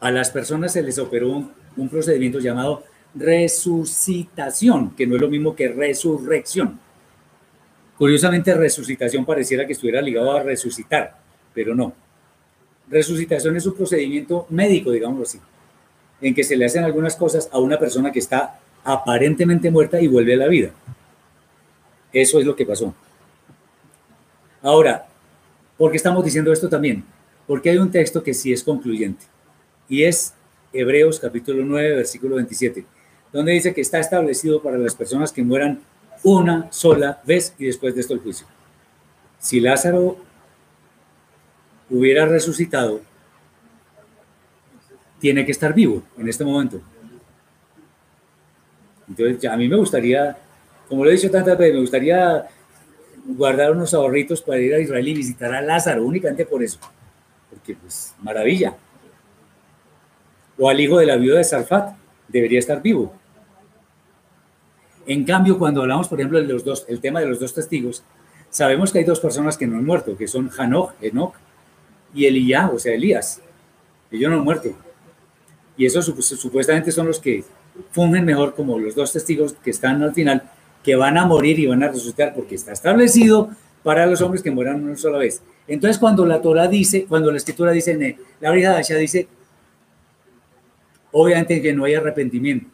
[0.00, 5.54] A las personas se les operó un, procedimiento llamado resucitación, que no es lo mismo
[5.54, 6.80] que resurrección.
[7.98, 11.18] Curiosamente, resucitación pareciera que estuviera ligado a resucitar,
[11.54, 11.92] pero no.
[12.88, 15.38] Resucitación es un procedimiento médico, digámoslo así,
[16.20, 20.06] en que se le hacen algunas cosas a una persona que está aparentemente muerta y
[20.06, 20.70] vuelve a la vida.
[22.12, 22.94] Eso es lo que pasó.
[24.62, 25.06] Ahora,
[25.78, 27.04] ¿por qué estamos diciendo esto también?
[27.46, 29.24] Porque hay un texto que sí es concluyente
[29.88, 30.34] y es
[30.72, 32.84] Hebreos capítulo 9, versículo 27,
[33.32, 35.80] donde dice que está establecido para las personas que mueran
[36.22, 38.46] una sola vez y después de esto el juicio.
[39.38, 40.18] Si Lázaro
[41.88, 43.00] hubiera resucitado,
[45.18, 46.80] tiene que estar vivo en este momento.
[49.08, 50.36] Entonces, a mí me gustaría,
[50.88, 52.46] como lo he dicho tantas veces, me gustaría
[53.36, 56.78] guardar unos ahorritos para ir a Israel y visitar a Lázaro, únicamente por eso.
[57.48, 58.76] Porque, pues, maravilla.
[60.58, 61.96] O al hijo de la viuda de Sarfat,
[62.28, 63.12] debería estar vivo.
[65.06, 68.04] En cambio, cuando hablamos, por ejemplo, de el tema de los dos testigos,
[68.50, 71.34] sabemos que hay dos personas que no han muerto, que son Hanok, Enoch
[72.14, 73.40] y Elías, o sea, Elías.
[74.10, 74.70] Ellos no han muerto.
[75.76, 77.44] Y esos supuestamente son los que
[77.92, 80.42] fungen mejor como los dos testigos que están al final,
[80.82, 83.50] que van a morir y van a resucitar, porque está establecido
[83.82, 85.42] para los hombres que mueran una sola vez.
[85.66, 89.28] Entonces, cuando la Torah dice, cuando la escritura dice, la Brigada dice,
[91.12, 92.66] obviamente que no hay arrepentimiento,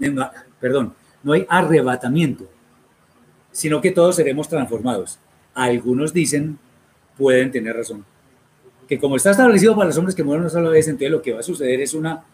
[0.60, 2.48] perdón, no hay arrebatamiento,
[3.52, 5.18] sino que todos seremos transformados.
[5.54, 6.58] Algunos dicen,
[7.16, 8.04] pueden tener razón,
[8.88, 11.32] que como está establecido para los hombres que mueren una sola vez, entonces lo que
[11.32, 12.24] va a suceder es una,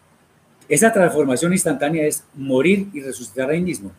[0.69, 3.91] esa transformación instantánea es morir y resucitar ahí mismo.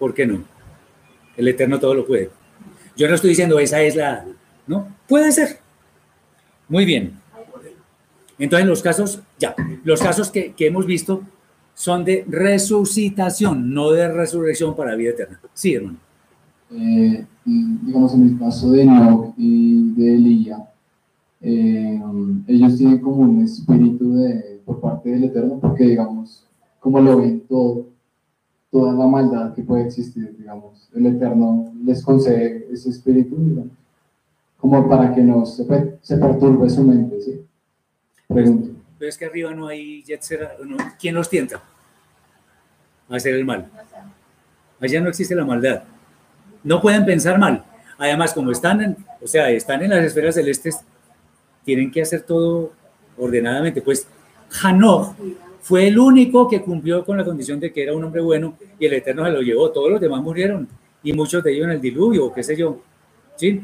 [0.00, 0.42] ¿Por qué no?
[1.36, 2.30] El Eterno todo lo puede.
[2.96, 4.26] Yo no estoy diciendo esa es la,
[4.66, 4.88] ¿no?
[5.06, 5.60] Puede ser.
[6.68, 7.12] Muy bien.
[8.38, 9.54] Entonces los casos, ya,
[9.84, 11.22] los casos que, que hemos visto
[11.74, 15.40] son de resucitación, no de resurrección para vida eterna.
[15.54, 15.98] Sí, hermano.
[16.72, 20.60] Eh, digamos, en el caso de Enoch y de Elías,
[21.42, 22.00] eh,
[22.46, 26.46] ellos tienen como un espíritu de, por parte del Eterno, porque, digamos,
[26.78, 27.86] como lo ven todo,
[28.70, 33.72] toda la maldad que puede existir, digamos, el Eterno les concede ese espíritu, digamos,
[34.58, 35.64] como para que no se,
[36.00, 37.44] se perturbe su mente, ¿sí?
[38.28, 38.80] Pregunto.
[38.98, 41.62] Pero es que arriba no hay Yetzera, no, ¿quién los tienta
[43.08, 43.70] a hacer el mal?
[44.80, 45.82] Allá no existe la maldad.
[46.62, 47.64] No pueden pensar mal.
[47.98, 50.80] Además, como están en, o sea, están en las esferas celestes,
[51.64, 52.72] tienen que hacer todo
[53.18, 53.82] ordenadamente.
[53.82, 54.06] Pues
[54.62, 55.14] Hanok
[55.62, 58.86] fue el único que cumplió con la condición de que era un hombre bueno y
[58.86, 59.70] el Eterno se lo llevó.
[59.70, 60.68] Todos los demás murieron
[61.02, 62.80] y muchos de ellos en el diluvio, qué sé yo.
[63.36, 63.60] ¿Sí?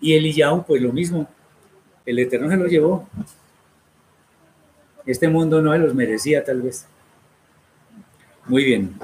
[0.00, 1.28] Y Eliyahu, pues lo mismo.
[2.06, 3.08] El Eterno se lo llevó.
[5.06, 6.86] Este mundo no se los merecía, tal vez.
[8.46, 8.94] Muy bien.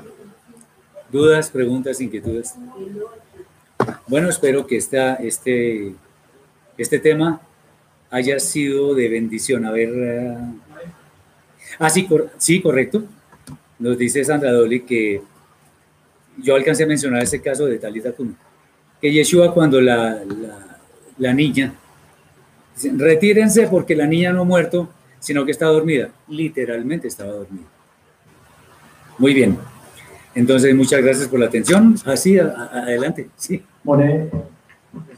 [1.11, 2.55] ¿Dudas, preguntas, inquietudes?
[4.07, 5.94] Bueno, espero que esta, este,
[6.78, 7.40] este tema
[8.11, 9.65] haya sido de bendición.
[9.65, 9.90] A ver.
[9.90, 10.70] Uh...
[11.81, 13.02] Ah, sí, cor sí, correcto.
[13.78, 15.23] Nos dice Sandra Dolly que
[16.36, 18.36] yo alcancé a mencionar ese caso de Talita Kun.
[19.01, 20.20] Que Yeshua, cuando la,
[21.16, 21.73] la, niña,
[22.98, 24.90] retírense porque la niña no ha muerto,
[25.20, 26.11] sino que está dormida.
[26.28, 27.65] Literalmente estaba dormida.
[29.16, 29.57] Muy bien.
[30.35, 31.94] Entonces, muchas gracias por la atención.
[32.05, 33.31] Así, adelante.
[33.36, 33.62] Sí.
[33.85, 34.31] More,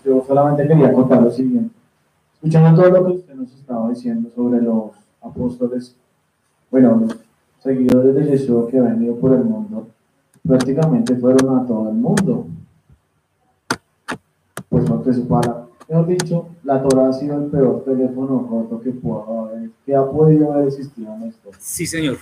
[0.05, 1.75] yo solamente quería contar lo siguiente.
[2.35, 5.97] Escuchando todo lo que usted nos estaba diciendo sobre los apóstoles,
[6.73, 7.07] bueno,
[7.63, 9.89] seguidores de Jesús que han venido por el mundo,
[10.45, 12.49] prácticamente fueron a todo el mundo.
[14.69, 18.49] Pues porque su para Mejor dicho, la Torah ha sido el peor teléfono
[19.51, 21.51] haber, que ha podido haber existido en esto.
[21.59, 22.17] Sí, señor.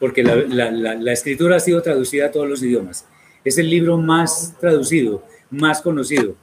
[0.00, 3.06] Porque la, la, la, la, escritura ha sido traducida a todos los idiomas.
[3.44, 6.34] Es el libro más traducido, más conocido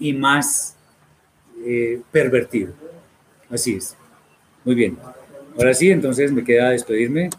[0.00, 0.76] y más
[1.64, 2.72] eh, pervertido.
[3.48, 3.96] Así es.
[4.64, 4.98] Muy bien.
[5.58, 7.30] Ahora sí, entonces me queda despedirme.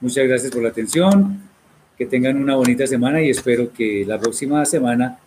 [0.00, 1.42] Muchas gracias por la atención.
[1.98, 5.18] Que tengan una bonita semana y espero que la próxima semana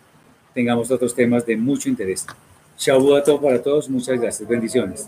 [0.52, 2.26] tengamos otros temas de mucho interés.
[2.76, 3.88] Chau a todos para todos.
[3.88, 4.48] Muchas gracias.
[4.48, 5.06] Bendiciones.